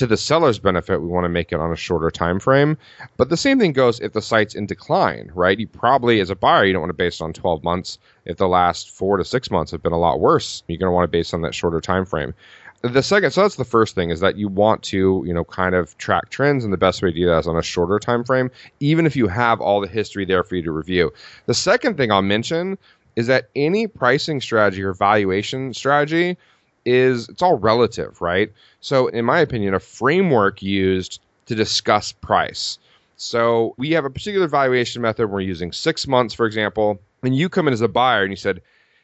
to 0.00 0.06
the 0.06 0.16
seller's 0.16 0.58
benefit, 0.58 0.98
we 1.02 1.08
want 1.08 1.26
to 1.26 1.28
make 1.28 1.52
it 1.52 1.60
on 1.60 1.70
a 1.70 1.76
shorter 1.76 2.10
time 2.10 2.40
frame. 2.40 2.78
But 3.18 3.28
the 3.28 3.36
same 3.36 3.58
thing 3.58 3.74
goes 3.74 4.00
if 4.00 4.14
the 4.14 4.22
site's 4.22 4.54
in 4.54 4.64
decline, 4.64 5.30
right? 5.34 5.58
You 5.58 5.66
probably, 5.66 6.20
as 6.20 6.30
a 6.30 6.34
buyer, 6.34 6.64
you 6.64 6.72
don't 6.72 6.80
want 6.80 6.88
to 6.88 6.94
base 6.94 7.20
it 7.20 7.24
on 7.24 7.34
12 7.34 7.62
months. 7.62 7.98
If 8.24 8.38
the 8.38 8.48
last 8.48 8.88
four 8.88 9.18
to 9.18 9.26
six 9.26 9.50
months 9.50 9.72
have 9.72 9.82
been 9.82 9.92
a 9.92 9.98
lot 9.98 10.18
worse, 10.18 10.62
you're 10.68 10.78
going 10.78 10.88
to 10.88 10.94
want 10.94 11.04
to 11.04 11.08
base 11.08 11.34
on 11.34 11.42
that 11.42 11.54
shorter 11.54 11.82
time 11.82 12.06
frame. 12.06 12.32
The 12.80 13.02
second, 13.02 13.32
so 13.32 13.42
that's 13.42 13.56
the 13.56 13.64
first 13.66 13.94
thing, 13.94 14.08
is 14.08 14.20
that 14.20 14.38
you 14.38 14.48
want 14.48 14.82
to, 14.84 15.22
you 15.26 15.34
know, 15.34 15.44
kind 15.44 15.74
of 15.74 15.98
track 15.98 16.30
trends, 16.30 16.64
and 16.64 16.72
the 16.72 16.78
best 16.78 17.02
way 17.02 17.12
to 17.12 17.14
do 17.14 17.26
that 17.26 17.40
is 17.40 17.46
on 17.46 17.58
a 17.58 17.62
shorter 17.62 17.98
time 17.98 18.24
frame, 18.24 18.50
even 18.80 19.04
if 19.04 19.16
you 19.16 19.28
have 19.28 19.60
all 19.60 19.82
the 19.82 19.86
history 19.86 20.24
there 20.24 20.42
for 20.42 20.56
you 20.56 20.62
to 20.62 20.72
review. 20.72 21.12
The 21.44 21.52
second 21.52 21.98
thing 21.98 22.10
I'll 22.10 22.22
mention 22.22 22.78
is 23.16 23.26
that 23.26 23.50
any 23.54 23.86
pricing 23.86 24.40
strategy 24.40 24.82
or 24.82 24.94
valuation 24.94 25.74
strategy 25.74 26.38
is 26.84 27.28
it's 27.28 27.42
all 27.42 27.58
relative, 27.58 28.20
right? 28.20 28.52
So, 28.80 29.08
in 29.08 29.24
my 29.24 29.40
opinion, 29.40 29.74
a 29.74 29.80
framework 29.80 30.62
used 30.62 31.20
to 31.46 31.54
discuss 31.54 32.12
price. 32.12 32.78
So, 33.16 33.74
we 33.76 33.90
have 33.92 34.04
a 34.04 34.10
particular 34.10 34.48
valuation 34.48 35.02
method. 35.02 35.30
We're 35.30 35.40
using 35.40 35.72
six 35.72 36.06
months, 36.06 36.34
for 36.34 36.46
example, 36.46 37.00
and 37.22 37.36
you 37.36 37.48
come 37.48 37.68
in 37.68 37.74
as 37.74 37.80
a 37.80 37.88
buyer 37.88 38.22
and 38.22 38.32
you 38.32 38.36
said, 38.36 38.62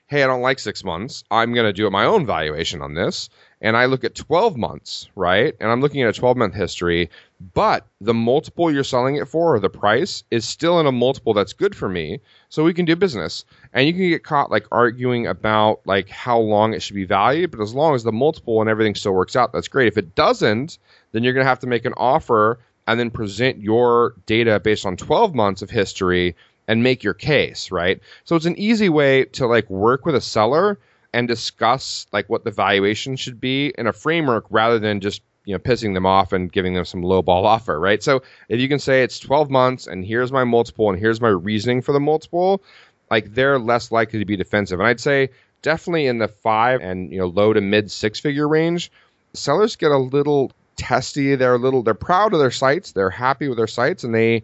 Hey, 0.08 0.22
I 0.22 0.28
don't 0.28 0.40
like 0.40 0.60
six 0.60 0.84
months. 0.84 1.24
I'm 1.32 1.52
going 1.52 1.66
to 1.66 1.72
do 1.72 1.90
my 1.90 2.04
own 2.04 2.26
valuation 2.26 2.80
on 2.80 2.94
this 2.94 3.28
and 3.60 3.76
I 3.76 3.86
look 3.86 4.04
at 4.04 4.14
12 4.14 4.56
months, 4.56 5.08
right? 5.16 5.54
And 5.60 5.70
I'm 5.70 5.80
looking 5.80 6.02
at 6.02 6.08
a 6.08 6.18
12 6.18 6.36
month 6.36 6.54
history, 6.54 7.10
but 7.54 7.86
the 8.00 8.12
multiple 8.12 8.70
you're 8.70 8.84
selling 8.84 9.16
it 9.16 9.28
for 9.28 9.54
or 9.54 9.60
the 9.60 9.70
price 9.70 10.24
is 10.30 10.46
still 10.46 10.78
in 10.78 10.86
a 10.86 10.92
multiple 10.92 11.32
that's 11.32 11.52
good 11.52 11.74
for 11.74 11.88
me. 11.88 12.20
So 12.50 12.64
we 12.64 12.74
can 12.74 12.84
do 12.84 12.96
business. 12.96 13.44
And 13.72 13.86
you 13.86 13.92
can 13.92 14.08
get 14.08 14.24
caught 14.24 14.50
like 14.50 14.66
arguing 14.70 15.26
about 15.26 15.80
like 15.86 16.08
how 16.08 16.38
long 16.38 16.74
it 16.74 16.82
should 16.82 16.96
be 16.96 17.06
valued, 17.06 17.50
but 17.50 17.60
as 17.60 17.74
long 17.74 17.94
as 17.94 18.04
the 18.04 18.12
multiple 18.12 18.60
and 18.60 18.68
everything 18.68 18.94
still 18.94 19.12
works 19.12 19.36
out, 19.36 19.52
that's 19.52 19.68
great. 19.68 19.88
If 19.88 19.98
it 19.98 20.14
doesn't, 20.14 20.78
then 21.12 21.24
you're 21.24 21.34
going 21.34 21.44
to 21.44 21.48
have 21.48 21.60
to 21.60 21.66
make 21.66 21.86
an 21.86 21.94
offer 21.96 22.58
and 22.86 23.00
then 23.00 23.10
present 23.10 23.60
your 23.60 24.14
data 24.26 24.60
based 24.60 24.86
on 24.86 24.96
12 24.96 25.34
months 25.34 25.62
of 25.62 25.70
history 25.70 26.36
and 26.68 26.82
make 26.82 27.02
your 27.02 27.14
case, 27.14 27.70
right? 27.70 28.00
So 28.24 28.36
it's 28.36 28.46
an 28.46 28.58
easy 28.58 28.88
way 28.88 29.24
to 29.24 29.46
like 29.46 29.68
work 29.70 30.04
with 30.04 30.14
a 30.14 30.20
seller 30.20 30.78
and 31.16 31.26
discuss 31.26 32.06
like 32.12 32.28
what 32.28 32.44
the 32.44 32.50
valuation 32.50 33.16
should 33.16 33.40
be 33.40 33.72
in 33.78 33.86
a 33.86 33.92
framework 33.92 34.44
rather 34.50 34.78
than 34.78 35.00
just 35.00 35.22
you 35.46 35.54
know 35.54 35.58
pissing 35.58 35.94
them 35.94 36.04
off 36.04 36.34
and 36.34 36.52
giving 36.52 36.74
them 36.74 36.84
some 36.84 37.02
low 37.02 37.22
ball 37.22 37.46
offer 37.54 37.80
right? 37.80 38.02
So 38.02 38.22
if 38.50 38.60
you 38.60 38.68
can 38.68 38.78
say 38.78 39.02
it's 39.02 39.18
12 39.18 39.48
months 39.48 39.86
and 39.86 40.04
here's 40.04 40.30
my 40.30 40.44
multiple 40.44 40.90
and 40.90 40.98
here's 40.98 41.18
my 41.18 41.30
reasoning 41.30 41.80
for 41.80 41.92
the 41.92 42.00
multiple 42.00 42.62
like 43.10 43.32
they're 43.32 43.58
less 43.58 43.90
likely 43.90 44.18
to 44.18 44.26
be 44.26 44.36
defensive. 44.36 44.78
And 44.78 44.86
i'd 44.86 45.00
say 45.00 45.30
definitely 45.62 46.06
in 46.06 46.18
the 46.18 46.28
five 46.28 46.82
and 46.82 47.10
you 47.10 47.18
know 47.18 47.28
low 47.28 47.54
to 47.54 47.62
mid 47.62 47.90
six 47.90 48.20
figure 48.20 48.46
range 48.46 48.92
sellers 49.32 49.76
get 49.76 49.92
a 49.92 49.96
little 49.96 50.52
testy. 50.76 51.34
They're 51.34 51.54
a 51.54 51.58
little 51.58 51.82
they're 51.82 51.94
proud 51.94 52.34
of 52.34 52.40
their 52.40 52.50
sites. 52.50 52.92
They're 52.92 53.08
happy 53.08 53.48
with 53.48 53.56
their 53.56 53.66
sites. 53.66 54.04
And 54.04 54.14
they 54.14 54.42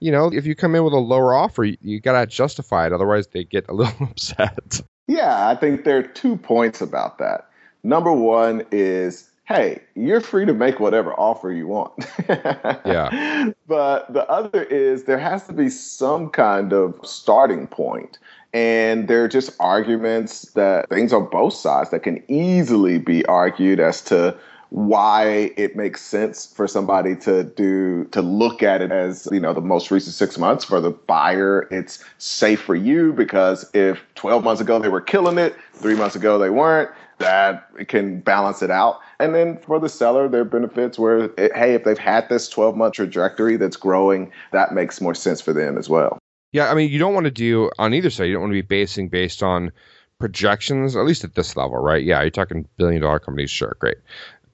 you 0.00 0.10
know 0.10 0.32
if 0.32 0.46
you 0.46 0.56
come 0.56 0.74
in 0.74 0.82
with 0.82 0.94
a 0.94 0.98
lower 0.98 1.32
offer 1.32 1.62
you, 1.62 1.76
you 1.80 2.00
got 2.00 2.18
to 2.18 2.26
justify 2.26 2.86
it. 2.86 2.92
Otherwise 2.92 3.28
they 3.28 3.44
get 3.44 3.68
a 3.68 3.72
little 3.72 4.06
upset 4.10 4.80
yeah, 5.08 5.48
I 5.48 5.56
think 5.56 5.84
there 5.84 5.98
are 5.98 6.02
two 6.02 6.36
points 6.36 6.80
about 6.80 7.18
that. 7.18 7.48
Number 7.82 8.12
one 8.12 8.64
is, 8.70 9.28
hey, 9.46 9.80
you're 9.94 10.20
free 10.20 10.44
to 10.44 10.52
make 10.52 10.78
whatever 10.78 11.14
offer 11.14 11.50
you 11.50 11.66
want. 11.66 11.92
yeah. 12.28 13.50
But 13.66 14.12
the 14.12 14.28
other 14.28 14.62
is 14.64 15.04
there 15.04 15.18
has 15.18 15.46
to 15.46 15.54
be 15.54 15.70
some 15.70 16.28
kind 16.28 16.74
of 16.74 16.94
starting 17.02 17.66
point. 17.66 18.18
And 18.52 19.08
there 19.08 19.24
are 19.24 19.28
just 19.28 19.50
arguments 19.60 20.42
that 20.52 20.88
things 20.90 21.12
on 21.12 21.28
both 21.30 21.54
sides 21.54 21.90
that 21.90 22.02
can 22.02 22.22
easily 22.28 22.98
be 22.98 23.24
argued 23.26 23.80
as 23.80 24.02
to 24.02 24.36
why 24.70 25.52
it 25.56 25.76
makes 25.76 26.02
sense 26.02 26.46
for 26.46 26.68
somebody 26.68 27.16
to 27.16 27.44
do 27.44 28.04
to 28.06 28.20
look 28.20 28.62
at 28.62 28.82
it 28.82 28.92
as 28.92 29.26
you 29.32 29.40
know 29.40 29.54
the 29.54 29.60
most 29.60 29.90
recent 29.90 30.14
six 30.14 30.36
months 30.36 30.64
for 30.64 30.80
the 30.80 30.90
buyer. 30.90 31.66
It's 31.70 32.04
safe 32.18 32.60
for 32.60 32.74
you 32.74 33.12
because 33.12 33.68
if 33.74 34.02
12 34.14 34.44
months 34.44 34.60
ago 34.60 34.78
they 34.78 34.88
were 34.88 35.00
killing 35.00 35.38
it 35.38 35.56
three 35.72 35.94
months 35.94 36.16
ago 36.16 36.38
they 36.38 36.50
weren't 36.50 36.90
that 37.18 37.68
can 37.88 38.20
balance 38.20 38.62
it 38.62 38.70
out. 38.70 39.00
And 39.18 39.34
then 39.34 39.58
for 39.58 39.80
the 39.80 39.88
seller 39.88 40.28
there 40.28 40.42
are 40.42 40.44
benefits 40.44 40.98
where 40.98 41.30
it, 41.38 41.56
hey 41.56 41.74
if 41.74 41.84
they've 41.84 41.98
had 41.98 42.28
this 42.28 42.48
12 42.48 42.76
month 42.76 42.94
trajectory 42.94 43.56
that's 43.56 43.76
growing 43.76 44.30
that 44.52 44.74
makes 44.74 45.00
more 45.00 45.14
sense 45.14 45.40
for 45.40 45.52
them 45.52 45.78
as 45.78 45.88
well. 45.88 46.18
Yeah 46.52 46.70
i 46.70 46.74
mean 46.74 46.90
you 46.90 46.98
don't 46.98 47.14
want 47.14 47.24
to 47.24 47.30
do 47.30 47.70
on 47.78 47.94
either 47.94 48.10
side 48.10 48.24
you 48.24 48.34
don't 48.34 48.42
want 48.42 48.50
to 48.52 48.62
be 48.62 48.62
basing 48.62 49.08
based 49.08 49.42
on 49.42 49.72
projections, 50.18 50.96
at 50.96 51.04
least 51.04 51.22
at 51.22 51.36
this 51.36 51.56
level, 51.56 51.76
right? 51.76 52.04
Yeah, 52.04 52.20
you're 52.22 52.30
talking 52.30 52.66
billion 52.76 53.02
dollar 53.02 53.20
companies, 53.20 53.52
sure, 53.52 53.76
great 53.78 53.98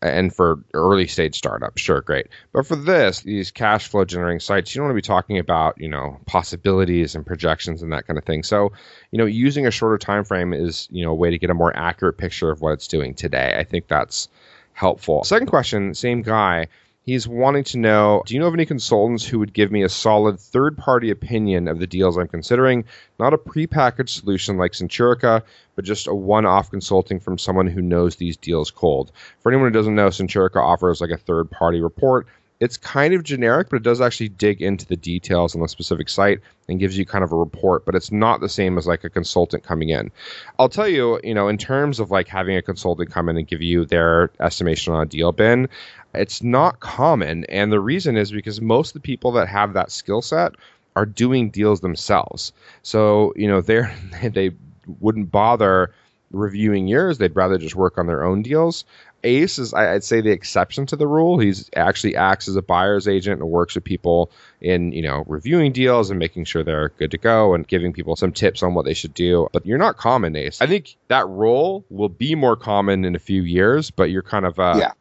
and 0.04 0.34
for 0.34 0.62
early 0.75 1.06
stage 1.06 1.37
startups, 1.37 1.80
sure, 1.80 2.02
great. 2.02 2.28
But 2.52 2.66
for 2.66 2.76
this, 2.76 3.20
these 3.20 3.50
cash 3.50 3.88
flow 3.88 4.04
generating 4.04 4.40
sites, 4.40 4.75
you 4.75 4.78
don't 4.78 4.87
want 4.87 4.92
to 4.92 5.02
be 5.02 5.06
talking 5.06 5.38
about, 5.38 5.80
you 5.80 5.88
know, 5.88 6.20
possibilities 6.26 7.14
and 7.14 7.25
projections 7.25 7.82
and 7.82 7.92
that 7.92 8.06
kind 8.06 8.18
of 8.18 8.25
thing. 8.25 8.42
So, 8.42 8.73
you 9.11 9.18
know, 9.18 9.25
using 9.25 9.66
a 9.66 9.70
shorter 9.70 9.99
time 9.99 10.25
frame 10.25 10.52
is, 10.52 10.88
you 10.90 11.04
know, 11.04 11.11
a 11.11 11.14
way 11.14 11.30
to 11.30 11.38
get 11.38 11.50
a 11.50 11.54
more 11.54 11.75
accurate 11.76 12.18
picture 12.18 12.50
of 12.50 12.61
what 12.61 12.73
it's 12.73 12.87
doing 12.87 13.14
today. 13.14 13.56
I 13.58 13.64
think 13.64 13.88
that's 13.88 14.28
helpful. 14.75 15.25
Second 15.25 15.46
question, 15.46 15.94
same 15.94 16.23
guy. 16.23 16.66
He's 17.04 17.28
wanting 17.28 17.64
to 17.64 17.78
know 17.78 18.23
Do 18.25 18.32
you 18.32 18.40
know 18.40 18.46
of 18.46 18.54
any 18.54 18.64
consultants 18.64 19.26
who 19.26 19.38
would 19.38 19.52
give 19.52 19.70
me 19.70 19.82
a 19.82 19.90
solid 19.90 20.40
third 20.40 20.78
party 20.78 21.11
opinion 21.11 21.68
of 21.68 21.78
the 21.78 21.87
deals 21.87 22.16
I'm 22.16 22.28
considering? 22.28 22.84
Not 23.18 23.34
a 23.34 23.38
prepackaged 23.38 24.08
solution 24.08 24.56
like 24.56 24.73
Centurica, 24.73 25.42
but 25.76 25.84
just 25.84 26.06
a 26.06 26.14
one 26.14 26.46
off 26.46 26.70
consulting 26.70 27.20
from 27.20 27.37
someone 27.37 27.66
who 27.66 27.82
knows 27.82 28.16
these 28.16 28.38
deals 28.38 28.70
cold. 28.70 29.12
For 29.42 29.52
anyone 29.52 29.68
who 29.68 29.78
doesn't 29.78 29.94
know, 29.94 30.08
Centurica 30.08 30.56
offers 30.56 31.02
like 31.02 31.11
a 31.11 31.18
third 31.18 31.50
party 31.50 31.82
report. 31.82 32.26
It's 32.61 32.76
kind 32.76 33.14
of 33.14 33.25
generic, 33.25 33.68
but 33.68 33.76
it 33.76 33.82
does 33.82 34.00
actually 34.00 34.28
dig 34.28 34.62
into 34.62 34.87
the 34.87 34.96
details 34.96 35.54
on 35.54 35.61
the 35.61 35.68
specific 35.68 36.08
site 36.08 36.40
and 36.68 36.78
gives 36.78 36.96
you 36.96 37.04
kind 37.04 37.25
of 37.25 37.32
a 37.32 37.37
report, 37.37 37.84
but 37.84 37.94
it's 37.94 38.12
not 38.12 38.40
the 38.40 38.49
same 38.49 38.78
as 38.78 38.87
like 38.87 39.04
a 39.04 39.11
consultant 39.11 39.64
coming 39.64 39.90
in. 39.90 40.11
I'll 40.58 40.68
tell 40.68 40.88
you, 40.88 41.20
you 41.25 41.34
know, 41.34 41.49
in 41.49 41.58
terms 41.58 42.00
of 42.00 42.11
like 42.11 42.28
having 42.28 42.56
a 42.56 42.62
consultant 42.62 43.11
come 43.11 43.28
in 43.28 43.37
and 43.37 43.46
give 43.46 43.61
you 43.61 43.84
their 43.84 44.30
estimation 44.40 44.94
on 44.94 45.02
a 45.02 45.06
deal 45.06 45.32
bin, 45.32 45.68
it's 46.14 46.42
not 46.42 46.80
common. 46.80 47.44
And 47.46 47.73
the 47.73 47.80
reason 47.80 48.16
is 48.16 48.30
because 48.30 48.61
most 48.61 48.90
of 48.90 49.02
the 49.02 49.06
people 49.06 49.32
that 49.32 49.49
have 49.49 49.73
that 49.75 49.90
skill 49.90 50.23
set 50.23 50.52
are 50.96 51.06
doing 51.06 51.50
deals 51.50 51.80
themselves. 51.80 52.52
So, 52.82 53.32
you 53.37 53.49
know, 53.49 53.61
they're 53.61 53.94
they 54.23 54.52
wouldn't 55.00 55.30
bother 55.30 55.92
reviewing 56.34 56.88
yours. 56.88 57.18
They'd 57.18 57.36
rather 57.36 57.58
just 57.58 57.74
work 57.74 57.98
on 57.98 58.06
their 58.06 58.24
own 58.24 58.42
deals. 58.42 58.84
Ace 59.24 59.58
is, 59.58 59.72
I'd 59.72 60.04
say, 60.04 60.20
the 60.20 60.30
exception 60.30 60.84
to 60.86 60.96
the 60.96 61.06
rule. 61.06 61.38
He's 61.38 61.70
actually 61.74 62.14
acts 62.14 62.46
as 62.46 62.56
a 62.56 62.62
buyer's 62.62 63.08
agent 63.08 63.40
and 63.40 63.50
works 63.50 63.74
with 63.74 63.84
people 63.84 64.30
in, 64.60 64.92
you 64.92 65.00
know, 65.00 65.24
reviewing 65.26 65.72
deals 65.72 66.10
and 66.10 66.18
making 66.18 66.44
sure 66.44 66.62
they're 66.62 66.90
good 66.90 67.10
to 67.10 67.18
go 67.18 67.54
and 67.54 67.66
giving 67.66 67.92
people 67.92 68.16
some 68.16 68.32
tips 68.32 68.62
on 68.62 68.74
what 68.74 68.84
they 68.84 68.92
should 68.92 69.14
do. 69.14 69.48
But 69.52 69.64
you're 69.64 69.78
not 69.78 69.96
common, 69.96 70.36
Ace. 70.36 70.60
I 70.60 70.66
think 70.66 70.96
that 71.08 71.26
role 71.26 71.84
will 71.88 72.10
be 72.10 72.34
more 72.34 72.56
common 72.56 73.04
in 73.04 73.16
a 73.16 73.18
few 73.18 73.42
years, 73.42 73.90
but 73.90 74.10
you're 74.10 74.22
kind 74.22 74.44
of, 74.44 74.58
uh, 74.58 74.74
yeah, 74.78 74.92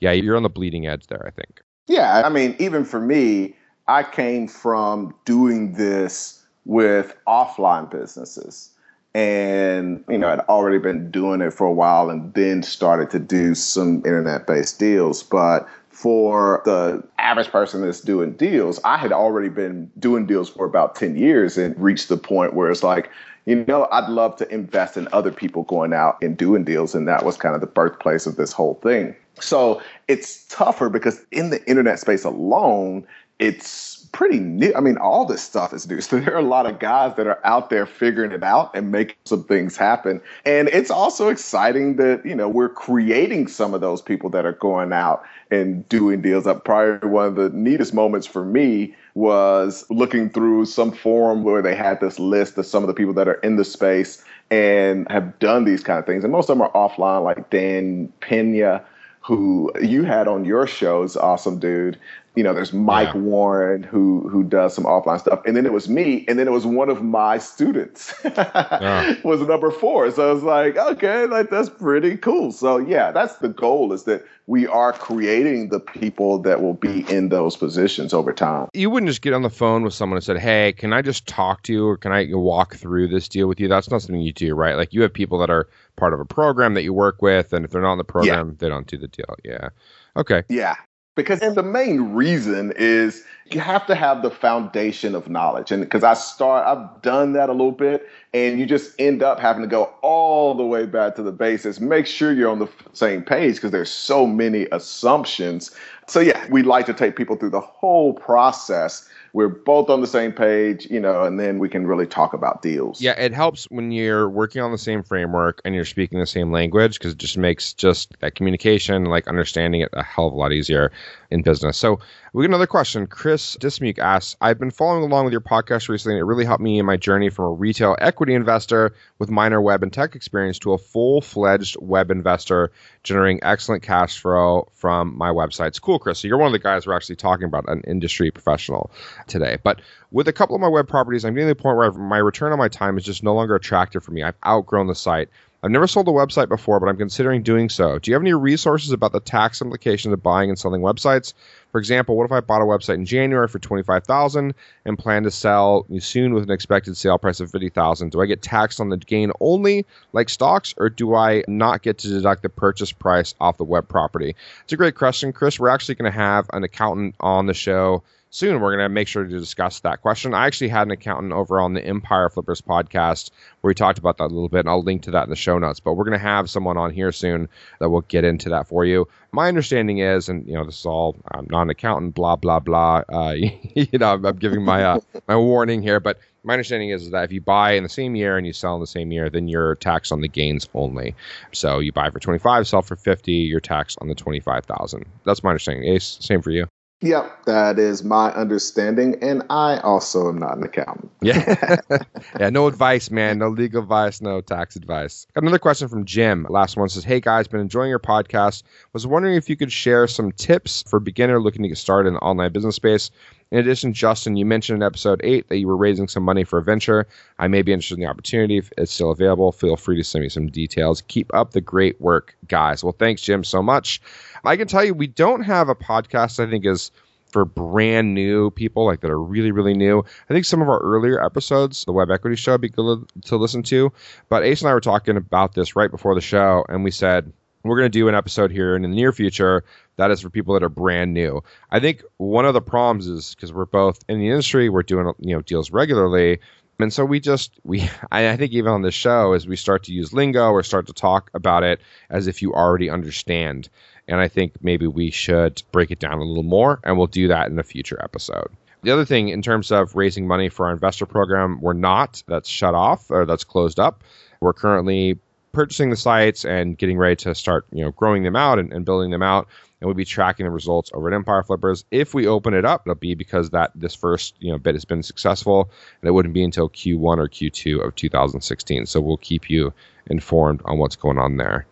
yeah, 0.00 0.12
you're 0.12 0.36
on 0.36 0.42
the 0.42 0.48
bleeding 0.48 0.86
edge 0.86 1.06
there. 1.08 1.24
I 1.26 1.30
think. 1.30 1.60
Yeah, 1.86 2.22
I 2.24 2.30
mean, 2.30 2.56
even 2.58 2.84
for 2.84 3.00
me, 3.00 3.56
I 3.86 4.02
came 4.02 4.48
from 4.48 5.14
doing 5.24 5.74
this 5.74 6.44
with 6.64 7.14
offline 7.28 7.90
businesses 7.90 8.70
and 9.16 10.04
you 10.10 10.18
know 10.18 10.28
i'd 10.28 10.40
already 10.40 10.76
been 10.76 11.10
doing 11.10 11.40
it 11.40 11.50
for 11.50 11.66
a 11.66 11.72
while 11.72 12.10
and 12.10 12.34
then 12.34 12.62
started 12.62 13.08
to 13.08 13.18
do 13.18 13.54
some 13.54 13.96
internet 14.04 14.46
based 14.46 14.78
deals. 14.78 15.22
But 15.22 15.66
for 15.88 16.60
the 16.66 17.02
average 17.16 17.48
person 17.48 17.80
that's 17.80 18.02
doing 18.02 18.32
deals 18.32 18.78
i 18.84 18.98
had 18.98 19.12
already 19.12 19.48
been 19.48 19.90
doing 19.98 20.26
deals 20.26 20.50
for 20.50 20.66
about 20.66 20.94
10 20.94 21.16
years 21.16 21.56
and 21.56 21.74
reached 21.80 22.10
the 22.10 22.18
point 22.18 22.52
where 22.52 22.70
it's 22.70 22.82
like 22.82 23.10
you 23.46 23.64
know 23.64 23.88
i'd 23.90 24.10
love 24.10 24.36
to 24.36 24.46
invest 24.52 24.98
in 24.98 25.08
other 25.12 25.32
people 25.32 25.62
going 25.62 25.94
out 25.94 26.18
and 26.20 26.36
doing 26.36 26.64
deals. 26.64 26.94
And 26.94 27.08
that 27.08 27.24
was 27.24 27.38
kind 27.38 27.54
of 27.54 27.62
the 27.62 27.66
birthplace 27.66 28.26
of 28.26 28.36
this 28.36 28.52
whole 28.52 28.74
thing. 28.82 29.16
So 29.40 29.80
it's 30.08 30.44
tougher 30.48 30.90
because 30.90 31.24
in 31.30 31.48
the 31.48 31.66
internet 31.66 31.98
space 31.98 32.24
alone 32.24 33.06
it's 33.38 33.95
pretty 34.16 34.38
new. 34.38 34.72
I 34.74 34.80
mean, 34.80 34.96
all 34.96 35.26
this 35.26 35.42
stuff 35.42 35.74
is 35.74 35.86
new. 35.86 36.00
So 36.06 36.18
there 36.18 36.34
are 36.34 36.38
a 36.38 36.42
lot 36.42 36.64
of 36.64 36.78
guys 36.78 37.16
that 37.16 37.26
are 37.26 37.38
out 37.44 37.68
there 37.68 37.84
figuring 37.84 38.32
it 38.32 38.42
out 38.42 38.70
and 38.74 38.90
making 38.90 39.16
some 39.26 39.44
things 39.44 39.76
happen. 39.76 40.22
And 40.46 40.68
it's 40.68 40.90
also 40.90 41.28
exciting 41.28 41.96
that, 41.96 42.24
you 42.24 42.34
know, 42.34 42.48
we're 42.48 42.70
creating 42.70 43.48
some 43.48 43.74
of 43.74 43.82
those 43.82 44.00
people 44.00 44.30
that 44.30 44.46
are 44.46 44.54
going 44.54 44.94
out 44.94 45.22
and 45.50 45.86
doing 45.90 46.22
deals. 46.22 46.46
Uh, 46.46 46.52
Up 46.52 46.64
prior, 46.64 46.98
one 47.00 47.26
of 47.26 47.34
the 47.34 47.50
neatest 47.50 47.92
moments 47.92 48.26
for 48.26 48.42
me 48.42 48.94
was 49.14 49.84
looking 49.90 50.30
through 50.30 50.64
some 50.64 50.92
forum 50.92 51.44
where 51.44 51.60
they 51.60 51.74
had 51.74 52.00
this 52.00 52.18
list 52.18 52.56
of 52.56 52.64
some 52.64 52.82
of 52.82 52.86
the 52.86 52.94
people 52.94 53.12
that 53.12 53.28
are 53.28 53.40
in 53.40 53.56
the 53.56 53.64
space 53.64 54.24
and 54.50 55.06
have 55.10 55.38
done 55.40 55.66
these 55.66 55.82
kind 55.82 55.98
of 55.98 56.06
things. 56.06 56.24
And 56.24 56.32
most 56.32 56.48
of 56.48 56.56
them 56.56 56.66
are 56.66 56.72
offline, 56.72 57.22
like 57.22 57.50
Dan 57.50 58.10
Pena 58.20 58.82
who 59.20 59.72
you 59.82 60.04
had 60.04 60.28
on 60.28 60.44
your 60.44 60.68
shows, 60.68 61.16
awesome 61.16 61.58
dude 61.58 61.98
you 62.36 62.42
know, 62.42 62.52
there's 62.52 62.74
Mike 62.74 63.14
yeah. 63.14 63.20
Warren 63.20 63.82
who 63.82 64.28
who 64.28 64.44
does 64.44 64.74
some 64.74 64.84
offline 64.84 65.18
stuff, 65.18 65.40
and 65.46 65.56
then 65.56 65.64
it 65.64 65.72
was 65.72 65.88
me, 65.88 66.24
and 66.28 66.38
then 66.38 66.46
it 66.46 66.50
was 66.50 66.66
one 66.66 66.90
of 66.90 67.02
my 67.02 67.38
students 67.38 68.14
yeah. 68.24 69.16
was 69.24 69.40
number 69.40 69.70
four. 69.70 70.10
So 70.10 70.28
I 70.28 70.32
was 70.34 70.42
like, 70.42 70.76
okay, 70.76 71.24
like 71.24 71.48
that's 71.48 71.70
pretty 71.70 72.18
cool. 72.18 72.52
So 72.52 72.76
yeah, 72.76 73.10
that's 73.10 73.36
the 73.36 73.48
goal 73.48 73.90
is 73.94 74.04
that 74.04 74.22
we 74.46 74.66
are 74.66 74.92
creating 74.92 75.70
the 75.70 75.80
people 75.80 76.38
that 76.40 76.60
will 76.60 76.74
be 76.74 77.10
in 77.10 77.30
those 77.30 77.56
positions 77.56 78.12
over 78.12 78.34
time. 78.34 78.68
You 78.74 78.90
wouldn't 78.90 79.08
just 79.08 79.22
get 79.22 79.32
on 79.32 79.42
the 79.42 79.50
phone 79.50 79.82
with 79.82 79.94
someone 79.94 80.18
and 80.18 80.24
said, 80.24 80.36
"Hey, 80.36 80.74
can 80.74 80.92
I 80.92 81.00
just 81.00 81.26
talk 81.26 81.62
to 81.62 81.72
you, 81.72 81.86
or 81.86 81.96
can 81.96 82.12
I 82.12 82.28
walk 82.32 82.76
through 82.76 83.08
this 83.08 83.28
deal 83.28 83.48
with 83.48 83.60
you?" 83.60 83.68
That's 83.68 83.90
not 83.90 84.02
something 84.02 84.20
you 84.20 84.34
do, 84.34 84.54
right? 84.54 84.76
Like 84.76 84.92
you 84.92 85.00
have 85.00 85.12
people 85.14 85.38
that 85.38 85.48
are 85.48 85.70
part 85.96 86.12
of 86.12 86.20
a 86.20 86.26
program 86.26 86.74
that 86.74 86.82
you 86.82 86.92
work 86.92 87.22
with, 87.22 87.54
and 87.54 87.64
if 87.64 87.70
they're 87.70 87.80
not 87.80 87.92
in 87.92 87.98
the 87.98 88.04
program, 88.04 88.48
yeah. 88.48 88.54
they 88.58 88.68
don't 88.68 88.86
do 88.86 88.98
the 88.98 89.08
deal. 89.08 89.36
Yeah. 89.42 89.70
Okay. 90.18 90.42
Yeah 90.50 90.74
because 91.16 91.40
the 91.40 91.62
main 91.62 92.12
reason 92.12 92.72
is 92.76 93.24
you 93.50 93.58
have 93.58 93.86
to 93.86 93.94
have 93.94 94.22
the 94.22 94.30
foundation 94.30 95.14
of 95.14 95.28
knowledge. 95.28 95.72
And 95.72 95.82
because 95.82 96.04
i 96.04 96.14
start 96.14 96.66
i've 96.66 97.02
done 97.02 97.32
that 97.32 97.48
a 97.48 97.52
little 97.52 97.72
bit 97.72 98.06
and 98.34 98.60
you 98.60 98.66
just 98.66 98.92
end 99.00 99.22
up 99.22 99.40
having 99.40 99.62
to 99.62 99.68
go 99.68 99.84
all 100.02 100.54
the 100.54 100.64
way 100.64 100.86
back 100.86 101.16
to 101.16 101.22
the 101.22 101.32
basis 101.32 101.80
make 101.80 102.06
sure 102.06 102.32
you're 102.32 102.50
on 102.50 102.58
the 102.60 102.68
same 102.92 103.22
page 103.22 103.56
because 103.56 103.72
there's 103.72 103.90
so 103.90 104.26
many 104.26 104.66
assumptions. 104.70 105.72
So 106.06 106.20
yeah 106.20 106.46
we 106.50 106.62
like 106.62 106.86
to 106.86 106.94
take 106.94 107.16
people 107.16 107.36
through 107.36 107.50
the 107.50 107.60
whole 107.60 108.12
process 108.12 109.08
we're 109.36 109.48
both 109.48 109.90
on 109.90 110.00
the 110.00 110.06
same 110.06 110.32
page, 110.32 110.86
you 110.90 110.98
know, 110.98 111.24
and 111.24 111.38
then 111.38 111.58
we 111.58 111.68
can 111.68 111.86
really 111.86 112.06
talk 112.06 112.32
about 112.32 112.62
deals. 112.62 113.02
Yeah, 113.02 113.12
it 113.20 113.34
helps 113.34 113.66
when 113.66 113.92
you're 113.92 114.30
working 114.30 114.62
on 114.62 114.72
the 114.72 114.78
same 114.78 115.02
framework 115.02 115.60
and 115.62 115.74
you're 115.74 115.84
speaking 115.84 116.18
the 116.18 116.24
same 116.24 116.50
language 116.50 116.98
because 116.98 117.12
it 117.12 117.18
just 117.18 117.36
makes 117.36 117.74
just 117.74 118.18
that 118.20 118.34
communication, 118.34 119.04
like 119.04 119.28
understanding 119.28 119.82
it, 119.82 119.90
a 119.92 120.02
hell 120.02 120.28
of 120.28 120.32
a 120.32 120.36
lot 120.36 120.54
easier 120.54 120.90
in 121.30 121.42
business. 121.42 121.76
So 121.76 122.00
we 122.32 122.42
get 122.42 122.50
another 122.50 122.66
question. 122.66 123.06
Chris 123.06 123.56
Dismuke 123.56 123.98
asks, 123.98 124.36
I've 124.40 124.58
been 124.58 124.70
following 124.70 125.04
along 125.04 125.24
with 125.24 125.32
your 125.32 125.40
podcast 125.40 125.88
recently, 125.88 126.14
and 126.14 126.20
it 126.20 126.24
really 126.24 126.44
helped 126.44 126.62
me 126.62 126.78
in 126.78 126.86
my 126.86 126.96
journey 126.96 127.30
from 127.30 127.44
a 127.46 127.50
retail 127.52 127.96
equity 128.00 128.34
investor 128.34 128.94
with 129.18 129.30
minor 129.30 129.60
web 129.60 129.82
and 129.82 129.92
tech 129.92 130.14
experience 130.14 130.58
to 130.60 130.72
a 130.72 130.78
full 130.78 131.20
fledged 131.20 131.76
web 131.80 132.10
investor 132.10 132.72
generating 133.02 133.40
excellent 133.42 133.82
cash 133.82 134.20
flow 134.20 134.68
from 134.72 135.16
my 135.16 135.30
websites. 135.30 135.80
Cool, 135.80 135.98
Chris. 135.98 136.18
So 136.18 136.28
you're 136.28 136.38
one 136.38 136.48
of 136.48 136.52
the 136.52 136.58
guys 136.58 136.86
we're 136.86 136.94
actually 136.94 137.16
talking 137.16 137.46
about, 137.46 137.68
an 137.68 137.82
industry 137.86 138.30
professional 138.30 138.90
today. 139.26 139.58
But 139.62 139.80
with 140.10 140.28
a 140.28 140.32
couple 140.32 140.54
of 140.56 140.60
my 140.60 140.68
web 140.68 140.88
properties, 140.88 141.24
I'm 141.24 141.34
getting 141.34 141.48
to 141.48 141.54
the 141.54 141.62
point 141.62 141.76
where 141.76 141.92
my 141.92 142.18
return 142.18 142.52
on 142.52 142.58
my 142.58 142.68
time 142.68 142.98
is 142.98 143.04
just 143.04 143.22
no 143.22 143.34
longer 143.34 143.54
attractive 143.54 144.02
for 144.02 144.10
me. 144.10 144.22
I've 144.22 144.36
outgrown 144.44 144.86
the 144.86 144.94
site. 144.94 145.28
I've 145.62 145.70
never 145.70 145.86
sold 145.86 146.06
a 146.08 146.12
website 146.12 146.48
before, 146.48 146.78
but 146.78 146.88
I'm 146.88 146.96
considering 146.96 147.42
doing 147.42 147.68
so. 147.68 147.98
Do 147.98 148.10
you 148.10 148.14
have 148.14 148.22
any 148.22 148.34
resources 148.34 148.92
about 148.92 149.12
the 149.12 149.20
tax 149.20 149.60
implications 149.60 150.12
of 150.12 150.22
buying 150.22 150.50
and 150.50 150.58
selling 150.58 150.82
websites? 150.82 151.32
For 151.72 151.78
example, 151.78 152.16
what 152.16 152.24
if 152.24 152.32
I 152.32 152.40
bought 152.40 152.62
a 152.62 152.64
website 152.64 152.94
in 152.94 153.06
January 153.06 153.48
for 153.48 153.58
twenty 153.58 153.82
five 153.82 154.04
thousand 154.04 154.54
and 154.84 154.98
plan 154.98 155.24
to 155.24 155.30
sell 155.30 155.86
soon 155.98 156.34
with 156.34 156.44
an 156.44 156.50
expected 156.50 156.96
sale 156.96 157.18
price 157.18 157.40
of 157.40 157.50
fifty 157.50 157.68
thousand? 157.68 158.12
Do 158.12 158.20
I 158.20 158.26
get 158.26 158.42
taxed 158.42 158.80
on 158.80 158.90
the 158.90 158.96
gain 158.96 159.32
only, 159.40 159.84
like 160.12 160.28
stocks, 160.28 160.74
or 160.76 160.88
do 160.88 161.14
I 161.14 161.42
not 161.48 161.82
get 161.82 161.98
to 161.98 162.08
deduct 162.08 162.42
the 162.42 162.48
purchase 162.48 162.92
price 162.92 163.34
off 163.40 163.56
the 163.56 163.64
web 163.64 163.88
property? 163.88 164.36
It's 164.64 164.72
a 164.72 164.76
great 164.76 164.94
question, 164.94 165.32
Chris. 165.32 165.58
We're 165.58 165.68
actually 165.68 165.96
going 165.96 166.12
to 166.12 166.18
have 166.18 166.46
an 166.52 166.64
accountant 166.64 167.14
on 167.20 167.46
the 167.46 167.54
show 167.54 168.02
soon. 168.36 168.60
We're 168.60 168.76
going 168.76 168.84
to 168.84 168.90
make 168.90 169.08
sure 169.08 169.24
to 169.24 169.38
discuss 169.38 169.80
that 169.80 170.02
question. 170.02 170.34
I 170.34 170.46
actually 170.46 170.68
had 170.68 170.86
an 170.86 170.90
accountant 170.90 171.32
over 171.32 171.58
on 171.58 171.72
the 171.72 171.84
Empire 171.84 172.28
Flippers 172.28 172.60
podcast 172.60 173.30
where 173.60 173.70
we 173.70 173.74
talked 173.74 173.98
about 173.98 174.18
that 174.18 174.24
a 174.24 174.34
little 174.34 174.50
bit, 174.50 174.60
and 174.60 174.68
I'll 174.68 174.82
link 174.82 175.02
to 175.02 175.12
that 175.12 175.24
in 175.24 175.30
the 175.30 175.36
show 175.36 175.58
notes. 175.58 175.80
But 175.80 175.94
we're 175.94 176.04
going 176.04 176.18
to 176.18 176.24
have 176.24 176.50
someone 176.50 176.76
on 176.76 176.92
here 176.92 177.12
soon 177.12 177.48
that 177.80 177.88
will 177.88 178.02
get 178.02 178.24
into 178.24 178.50
that 178.50 178.68
for 178.68 178.84
you. 178.84 179.08
My 179.32 179.48
understanding 179.48 179.98
is, 179.98 180.28
and 180.28 180.46
you 180.46 180.54
know, 180.54 180.66
this 180.66 180.80
is 180.80 180.86
all 180.86 181.16
I'm 181.30 181.46
not 181.50 181.62
an 181.62 181.70
accountant, 181.70 182.14
blah 182.14 182.36
blah 182.36 182.60
blah. 182.60 183.02
Uh, 183.08 183.32
you 183.74 183.98
know, 183.98 184.12
I'm, 184.12 184.36
giving 184.36 184.62
my 184.62 184.84
uh, 184.84 185.00
my 185.26 185.36
warning 185.36 185.82
here, 185.82 185.98
but 185.98 186.18
my 186.44 186.52
understanding 186.52 186.90
is 186.90 187.10
that 187.10 187.24
if 187.24 187.32
you 187.32 187.40
buy 187.40 187.72
in 187.72 187.82
the 187.82 187.88
same 187.88 188.14
year 188.14 188.36
and 188.36 188.46
you 188.46 188.52
sell 188.52 188.74
in 188.74 188.80
the 188.80 188.86
same 188.86 189.10
year, 189.12 189.30
then 189.30 189.48
you're 189.48 189.74
taxed 189.76 190.12
on 190.12 190.20
the 190.20 190.28
gains 190.28 190.68
only. 190.74 191.14
So 191.52 191.80
you 191.80 191.90
buy 191.90 192.10
for 192.10 192.20
25, 192.20 192.68
sell 192.68 192.82
for 192.82 192.94
50, 192.94 193.32
you're 193.32 193.58
taxed 193.60 193.98
on 194.00 194.08
the 194.08 194.14
25,000. 194.14 195.06
That's 195.24 195.42
my 195.42 195.50
understanding. 195.50 195.90
Ace, 195.92 196.18
same 196.20 196.42
for 196.42 196.52
you. 196.52 196.68
Yep, 197.02 197.44
that 197.44 197.78
is 197.78 198.02
my 198.02 198.32
understanding, 198.32 199.16
and 199.20 199.42
I 199.50 199.76
also 199.80 200.30
am 200.30 200.38
not 200.38 200.56
an 200.56 200.62
accountant. 200.62 201.10
yeah, 201.20 201.76
yeah, 202.40 202.48
no 202.48 202.66
advice, 202.66 203.10
man. 203.10 203.38
No 203.38 203.48
legal 203.48 203.82
advice, 203.82 204.22
no 204.22 204.40
tax 204.40 204.76
advice. 204.76 205.26
Got 205.34 205.44
another 205.44 205.58
question 205.58 205.88
from 205.88 206.06
Jim. 206.06 206.46
Last 206.48 206.78
one 206.78 206.88
says, 206.88 207.04
"Hey 207.04 207.20
guys, 207.20 207.48
been 207.48 207.60
enjoying 207.60 207.90
your 207.90 207.98
podcast. 207.98 208.62
Was 208.94 209.06
wondering 209.06 209.34
if 209.34 209.50
you 209.50 209.56
could 209.58 209.70
share 209.70 210.06
some 210.06 210.32
tips 210.32 210.84
for 210.88 210.98
beginner 210.98 211.38
looking 211.38 211.62
to 211.64 211.68
get 211.68 211.76
started 211.76 212.08
in 212.08 212.14
the 212.14 212.20
online 212.20 212.50
business 212.52 212.76
space. 212.76 213.10
In 213.56 213.60
addition, 213.60 213.94
Justin, 213.94 214.36
you 214.36 214.44
mentioned 214.44 214.82
in 214.82 214.86
episode 214.86 215.18
eight 215.24 215.48
that 215.48 215.56
you 215.56 215.66
were 215.66 215.78
raising 215.78 216.08
some 216.08 216.22
money 216.22 216.44
for 216.44 216.58
a 216.58 216.62
venture. 216.62 217.06
I 217.38 217.48
may 217.48 217.62
be 217.62 217.72
interested 217.72 217.94
in 217.94 218.00
the 218.00 218.06
opportunity. 218.06 218.58
If 218.58 218.70
it's 218.76 218.92
still 218.92 219.10
available, 219.10 219.50
feel 219.50 219.78
free 219.78 219.96
to 219.96 220.04
send 220.04 220.24
me 220.24 220.28
some 220.28 220.48
details. 220.48 221.02
Keep 221.08 221.32
up 221.32 221.52
the 221.52 221.62
great 221.62 221.98
work, 221.98 222.36
guys. 222.48 222.84
Well, 222.84 222.94
thanks, 222.98 223.22
Jim, 223.22 223.44
so 223.44 223.62
much. 223.62 224.02
I 224.44 224.58
can 224.58 224.68
tell 224.68 224.84
you, 224.84 224.92
we 224.92 225.06
don't 225.06 225.40
have 225.40 225.70
a 225.70 225.74
podcast. 225.74 226.38
I 226.38 226.50
think 226.50 226.66
is 226.66 226.90
for 227.32 227.46
brand 227.46 228.12
new 228.12 228.50
people 228.50 228.84
like 228.84 229.00
that 229.00 229.10
are 229.10 229.22
really 229.22 229.52
really 229.52 229.72
new. 229.72 230.04
I 230.28 230.34
think 230.34 230.44
some 230.44 230.60
of 230.60 230.68
our 230.68 230.80
earlier 230.80 231.24
episodes, 231.24 231.86
the 231.86 231.92
Web 231.92 232.10
Equity 232.10 232.36
Show, 232.36 232.52
would 232.52 232.60
be 232.60 232.68
good 232.68 233.10
to 233.24 233.36
listen 233.38 233.62
to. 233.62 233.90
But 234.28 234.44
Ace 234.44 234.60
and 234.60 234.68
I 234.68 234.74
were 234.74 234.82
talking 234.82 235.16
about 235.16 235.54
this 235.54 235.74
right 235.74 235.90
before 235.90 236.14
the 236.14 236.20
show, 236.20 236.66
and 236.68 236.84
we 236.84 236.90
said 236.90 237.32
we're 237.66 237.76
going 237.76 237.90
to 237.90 237.98
do 237.98 238.08
an 238.08 238.14
episode 238.14 238.50
here 238.50 238.76
in 238.76 238.82
the 238.82 238.88
near 238.88 239.12
future 239.12 239.64
that 239.96 240.10
is 240.10 240.20
for 240.20 240.30
people 240.30 240.54
that 240.54 240.62
are 240.62 240.68
brand 240.68 241.14
new. 241.14 241.42
I 241.70 241.80
think 241.80 242.02
one 242.18 242.44
of 242.44 242.54
the 242.54 242.60
problems 242.60 243.06
is 243.06 243.34
because 243.34 243.52
we're 243.52 243.66
both 243.66 243.98
in 244.08 244.18
the 244.18 244.28
industry, 244.28 244.68
we're 244.68 244.82
doing 244.82 245.12
you 245.20 245.34
know 245.34 245.42
deals 245.42 245.70
regularly, 245.70 246.40
and 246.78 246.92
so 246.92 247.04
we 247.04 247.20
just 247.20 247.58
we 247.64 247.88
I 248.10 248.36
think 248.36 248.52
even 248.52 248.72
on 248.72 248.82
this 248.82 248.94
show 248.94 249.32
as 249.32 249.46
we 249.46 249.56
start 249.56 249.84
to 249.84 249.92
use 249.92 250.12
lingo 250.12 250.50
or 250.50 250.62
start 250.62 250.86
to 250.86 250.92
talk 250.92 251.30
about 251.34 251.64
it 251.64 251.80
as 252.10 252.26
if 252.26 252.42
you 252.42 252.52
already 252.52 252.90
understand. 252.90 253.68
And 254.08 254.20
I 254.20 254.28
think 254.28 254.62
maybe 254.62 254.86
we 254.86 255.10
should 255.10 255.62
break 255.72 255.90
it 255.90 255.98
down 255.98 256.18
a 256.18 256.24
little 256.24 256.44
more, 256.44 256.78
and 256.84 256.96
we'll 256.96 257.08
do 257.08 257.28
that 257.28 257.48
in 257.50 257.58
a 257.58 257.64
future 257.64 257.98
episode. 258.00 258.48
The 258.82 258.92
other 258.92 259.04
thing, 259.04 259.30
in 259.30 259.42
terms 259.42 259.72
of 259.72 259.96
raising 259.96 260.28
money 260.28 260.48
for 260.48 260.66
our 260.66 260.72
investor 260.72 261.06
program, 261.06 261.60
we're 261.60 261.72
not. 261.72 262.22
That's 262.28 262.48
shut 262.48 262.74
off 262.74 263.10
or 263.10 263.26
that's 263.26 263.42
closed 263.42 263.80
up. 263.80 264.04
We're 264.40 264.52
currently 264.52 265.18
purchasing 265.56 265.88
the 265.88 265.96
sites 265.96 266.44
and 266.44 266.76
getting 266.76 266.98
ready 266.98 267.16
to 267.16 267.34
start, 267.34 267.64
you 267.72 267.82
know, 267.82 267.90
growing 267.90 268.22
them 268.22 268.36
out 268.36 268.58
and, 268.58 268.74
and 268.74 268.84
building 268.84 269.10
them 269.10 269.22
out. 269.22 269.48
and 269.80 269.88
we'll 269.88 269.94
be 269.94 270.04
tracking 270.04 270.44
the 270.44 270.50
results 270.50 270.90
over 270.92 271.08
at 271.08 271.14
Empire 271.14 271.42
Flippers. 271.42 271.86
If 271.90 272.12
we 272.12 272.26
open 272.26 272.52
it 272.52 272.66
up, 272.66 272.82
it'll 272.84 272.94
be 272.94 273.14
because 273.14 273.48
that 273.50 273.72
this 273.74 273.94
first 273.94 274.34
you 274.38 274.52
know 274.52 274.58
bit 274.58 274.74
has 274.74 274.84
been 274.84 275.02
successful, 275.02 275.70
and 276.02 276.08
it 276.08 276.12
wouldn't 276.12 276.34
be 276.34 276.44
until 276.44 276.68
Q1 276.68 277.16
or 277.16 277.26
Q2 277.26 277.86
of 277.86 277.94
2016. 277.94 278.84
So 278.84 279.00
we'll 279.00 279.16
keep 279.16 279.48
you 279.48 279.72
informed 280.08 280.60
on 280.66 280.76
what's 280.76 280.96
going 280.96 281.16
on 281.16 281.38
there. 281.38 281.66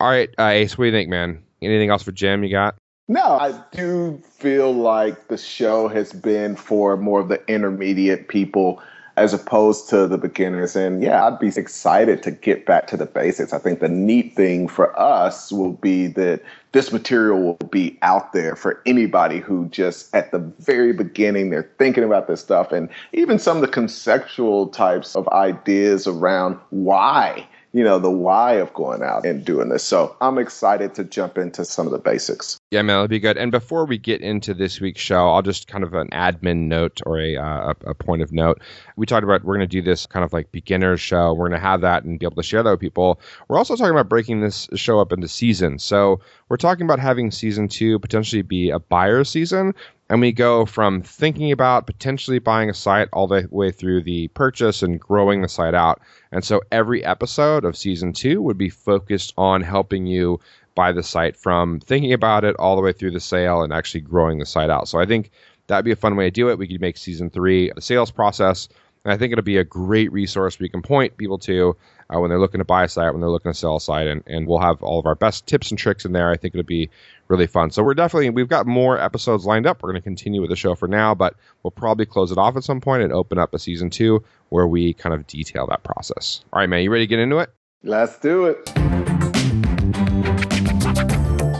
All 0.00 0.08
right, 0.08 0.30
uh, 0.38 0.46
Ace, 0.46 0.78
what 0.78 0.84
do 0.84 0.86
you 0.86 0.92
think, 0.92 1.10
man? 1.10 1.42
Anything 1.60 1.90
else 1.90 2.02
for 2.02 2.12
Jim 2.12 2.42
you 2.42 2.50
got? 2.50 2.76
No, 3.06 3.36
I 3.38 3.52
do 3.70 4.22
feel 4.30 4.72
like 4.72 5.28
the 5.28 5.36
show 5.36 5.88
has 5.88 6.10
been 6.10 6.56
for 6.56 6.96
more 6.96 7.20
of 7.20 7.28
the 7.28 7.42
intermediate 7.48 8.28
people 8.28 8.82
as 9.16 9.32
opposed 9.32 9.88
to 9.88 10.06
the 10.06 10.18
beginners. 10.18 10.76
And 10.76 11.02
yeah, 11.02 11.26
I'd 11.26 11.38
be 11.38 11.48
excited 11.48 12.22
to 12.22 12.30
get 12.30 12.66
back 12.66 12.86
to 12.88 12.96
the 12.96 13.06
basics. 13.06 13.52
I 13.52 13.58
think 13.58 13.80
the 13.80 13.88
neat 13.88 14.36
thing 14.36 14.68
for 14.68 14.98
us 14.98 15.50
will 15.50 15.72
be 15.72 16.06
that 16.08 16.42
this 16.72 16.92
material 16.92 17.40
will 17.40 17.68
be 17.70 17.98
out 18.02 18.34
there 18.34 18.54
for 18.54 18.82
anybody 18.84 19.38
who 19.38 19.68
just 19.68 20.14
at 20.14 20.30
the 20.32 20.40
very 20.58 20.92
beginning 20.92 21.48
they're 21.48 21.70
thinking 21.78 22.04
about 22.04 22.28
this 22.28 22.40
stuff 22.40 22.70
and 22.70 22.90
even 23.14 23.38
some 23.38 23.56
of 23.56 23.62
the 23.62 23.68
conceptual 23.68 24.68
types 24.68 25.16
of 25.16 25.26
ideas 25.28 26.06
around 26.06 26.58
why 26.68 27.48
you 27.76 27.84
know, 27.84 27.98
the 27.98 28.10
why 28.10 28.54
of 28.54 28.72
going 28.72 29.02
out 29.02 29.26
and 29.26 29.44
doing 29.44 29.68
this. 29.68 29.84
So 29.84 30.16
I'm 30.22 30.38
excited 30.38 30.94
to 30.94 31.04
jump 31.04 31.36
into 31.36 31.62
some 31.62 31.84
of 31.84 31.92
the 31.92 31.98
basics. 31.98 32.56
Yeah, 32.70 32.80
man, 32.80 32.94
that'll 32.94 33.08
be 33.08 33.18
good. 33.18 33.36
And 33.36 33.52
before 33.52 33.84
we 33.84 33.98
get 33.98 34.22
into 34.22 34.54
this 34.54 34.80
week's 34.80 35.02
show, 35.02 35.28
I'll 35.28 35.42
just 35.42 35.68
kind 35.68 35.84
of 35.84 35.92
an 35.92 36.08
admin 36.08 36.68
note 36.68 37.02
or 37.04 37.20
a, 37.20 37.36
uh, 37.36 37.74
a 37.84 37.94
point 37.94 38.22
of 38.22 38.32
note. 38.32 38.62
We 38.96 39.04
talked 39.04 39.24
about 39.24 39.44
we're 39.44 39.56
going 39.56 39.68
to 39.68 39.80
do 39.80 39.82
this 39.82 40.06
kind 40.06 40.24
of 40.24 40.32
like 40.32 40.50
beginner's 40.52 41.02
show. 41.02 41.34
We're 41.34 41.50
going 41.50 41.60
to 41.60 41.66
have 41.66 41.82
that 41.82 42.04
and 42.04 42.18
be 42.18 42.24
able 42.24 42.36
to 42.36 42.42
share 42.42 42.62
that 42.62 42.70
with 42.70 42.80
people. 42.80 43.20
We're 43.48 43.58
also 43.58 43.76
talking 43.76 43.92
about 43.92 44.08
breaking 44.08 44.40
this 44.40 44.70
show 44.74 44.98
up 44.98 45.12
into 45.12 45.28
seasons. 45.28 45.84
So 45.84 46.20
we're 46.48 46.56
talking 46.56 46.86
about 46.86 46.98
having 46.98 47.30
season 47.30 47.68
two 47.68 47.98
potentially 47.98 48.40
be 48.40 48.70
a 48.70 48.78
buyer 48.78 49.22
season, 49.22 49.74
and 50.08 50.20
we 50.20 50.32
go 50.32 50.64
from 50.64 51.02
thinking 51.02 51.50
about 51.50 51.86
potentially 51.86 52.38
buying 52.38 52.70
a 52.70 52.74
site 52.74 53.08
all 53.12 53.26
the 53.26 53.48
way 53.50 53.70
through 53.70 54.02
the 54.02 54.28
purchase 54.28 54.82
and 54.82 55.00
growing 55.00 55.42
the 55.42 55.48
site 55.48 55.74
out. 55.74 56.00
And 56.30 56.44
so 56.44 56.60
every 56.70 57.04
episode 57.04 57.64
of 57.64 57.76
season 57.76 58.12
two 58.12 58.40
would 58.42 58.58
be 58.58 58.68
focused 58.68 59.34
on 59.36 59.62
helping 59.62 60.06
you 60.06 60.40
buy 60.74 60.92
the 60.92 61.02
site 61.02 61.36
from 61.36 61.80
thinking 61.80 62.12
about 62.12 62.44
it 62.44 62.54
all 62.58 62.76
the 62.76 62.82
way 62.82 62.92
through 62.92 63.10
the 63.10 63.20
sale 63.20 63.62
and 63.62 63.72
actually 63.72 64.02
growing 64.02 64.38
the 64.38 64.46
site 64.46 64.70
out. 64.70 64.88
So 64.88 65.00
I 65.00 65.06
think 65.06 65.30
that'd 65.66 65.84
be 65.84 65.92
a 65.92 65.96
fun 65.96 66.16
way 66.16 66.26
to 66.26 66.30
do 66.30 66.50
it. 66.50 66.58
We 66.58 66.68
could 66.68 66.80
make 66.80 66.98
season 66.98 67.30
three 67.30 67.72
the 67.74 67.80
sales 67.80 68.10
process. 68.10 68.68
And 69.04 69.12
I 69.12 69.16
think 69.16 69.32
it'll 69.32 69.44
be 69.44 69.58
a 69.58 69.64
great 69.64 70.12
resource 70.12 70.58
we 70.58 70.68
can 70.68 70.82
point 70.82 71.16
people 71.16 71.38
to 71.38 71.76
uh, 72.14 72.20
when 72.20 72.30
they're 72.30 72.38
looking 72.38 72.58
to 72.58 72.64
buy 72.64 72.84
a 72.84 72.88
site, 72.88 73.12
when 73.12 73.20
they're 73.20 73.30
looking 73.30 73.52
to 73.52 73.58
sell 73.58 73.76
a 73.76 73.80
site, 73.80 74.06
and, 74.06 74.22
and 74.26 74.46
we'll 74.46 74.60
have 74.60 74.82
all 74.82 74.98
of 74.98 75.06
our 75.06 75.14
best 75.14 75.46
tips 75.46 75.70
and 75.70 75.78
tricks 75.78 76.04
in 76.04 76.12
there. 76.12 76.30
I 76.30 76.36
think 76.36 76.54
it'll 76.54 76.64
be 76.64 76.90
really 77.28 77.46
fun. 77.46 77.70
So 77.70 77.82
we're 77.82 77.94
definitely 77.94 78.30
we've 78.30 78.48
got 78.48 78.66
more 78.66 78.98
episodes 78.98 79.44
lined 79.44 79.66
up. 79.66 79.82
We're 79.82 79.90
going 79.90 80.02
to 80.02 80.04
continue 80.04 80.40
with 80.40 80.50
the 80.50 80.56
show 80.56 80.74
for 80.74 80.88
now, 80.88 81.14
but 81.14 81.34
we'll 81.62 81.70
probably 81.70 82.06
close 82.06 82.30
it 82.30 82.38
off 82.38 82.56
at 82.56 82.64
some 82.64 82.80
point 82.80 83.02
and 83.02 83.12
open 83.12 83.38
up 83.38 83.54
a 83.54 83.58
season 83.58 83.90
two 83.90 84.24
where 84.48 84.66
we 84.66 84.92
kind 84.94 85.14
of 85.14 85.26
detail 85.26 85.66
that 85.68 85.82
process. 85.82 86.44
All 86.52 86.60
right, 86.60 86.68
man, 86.68 86.82
you 86.82 86.90
ready 86.90 87.04
to 87.04 87.10
get 87.10 87.18
into 87.18 87.38
it? 87.38 87.50
Let's 87.82 88.18
do 88.18 88.46
it. 88.46 89.15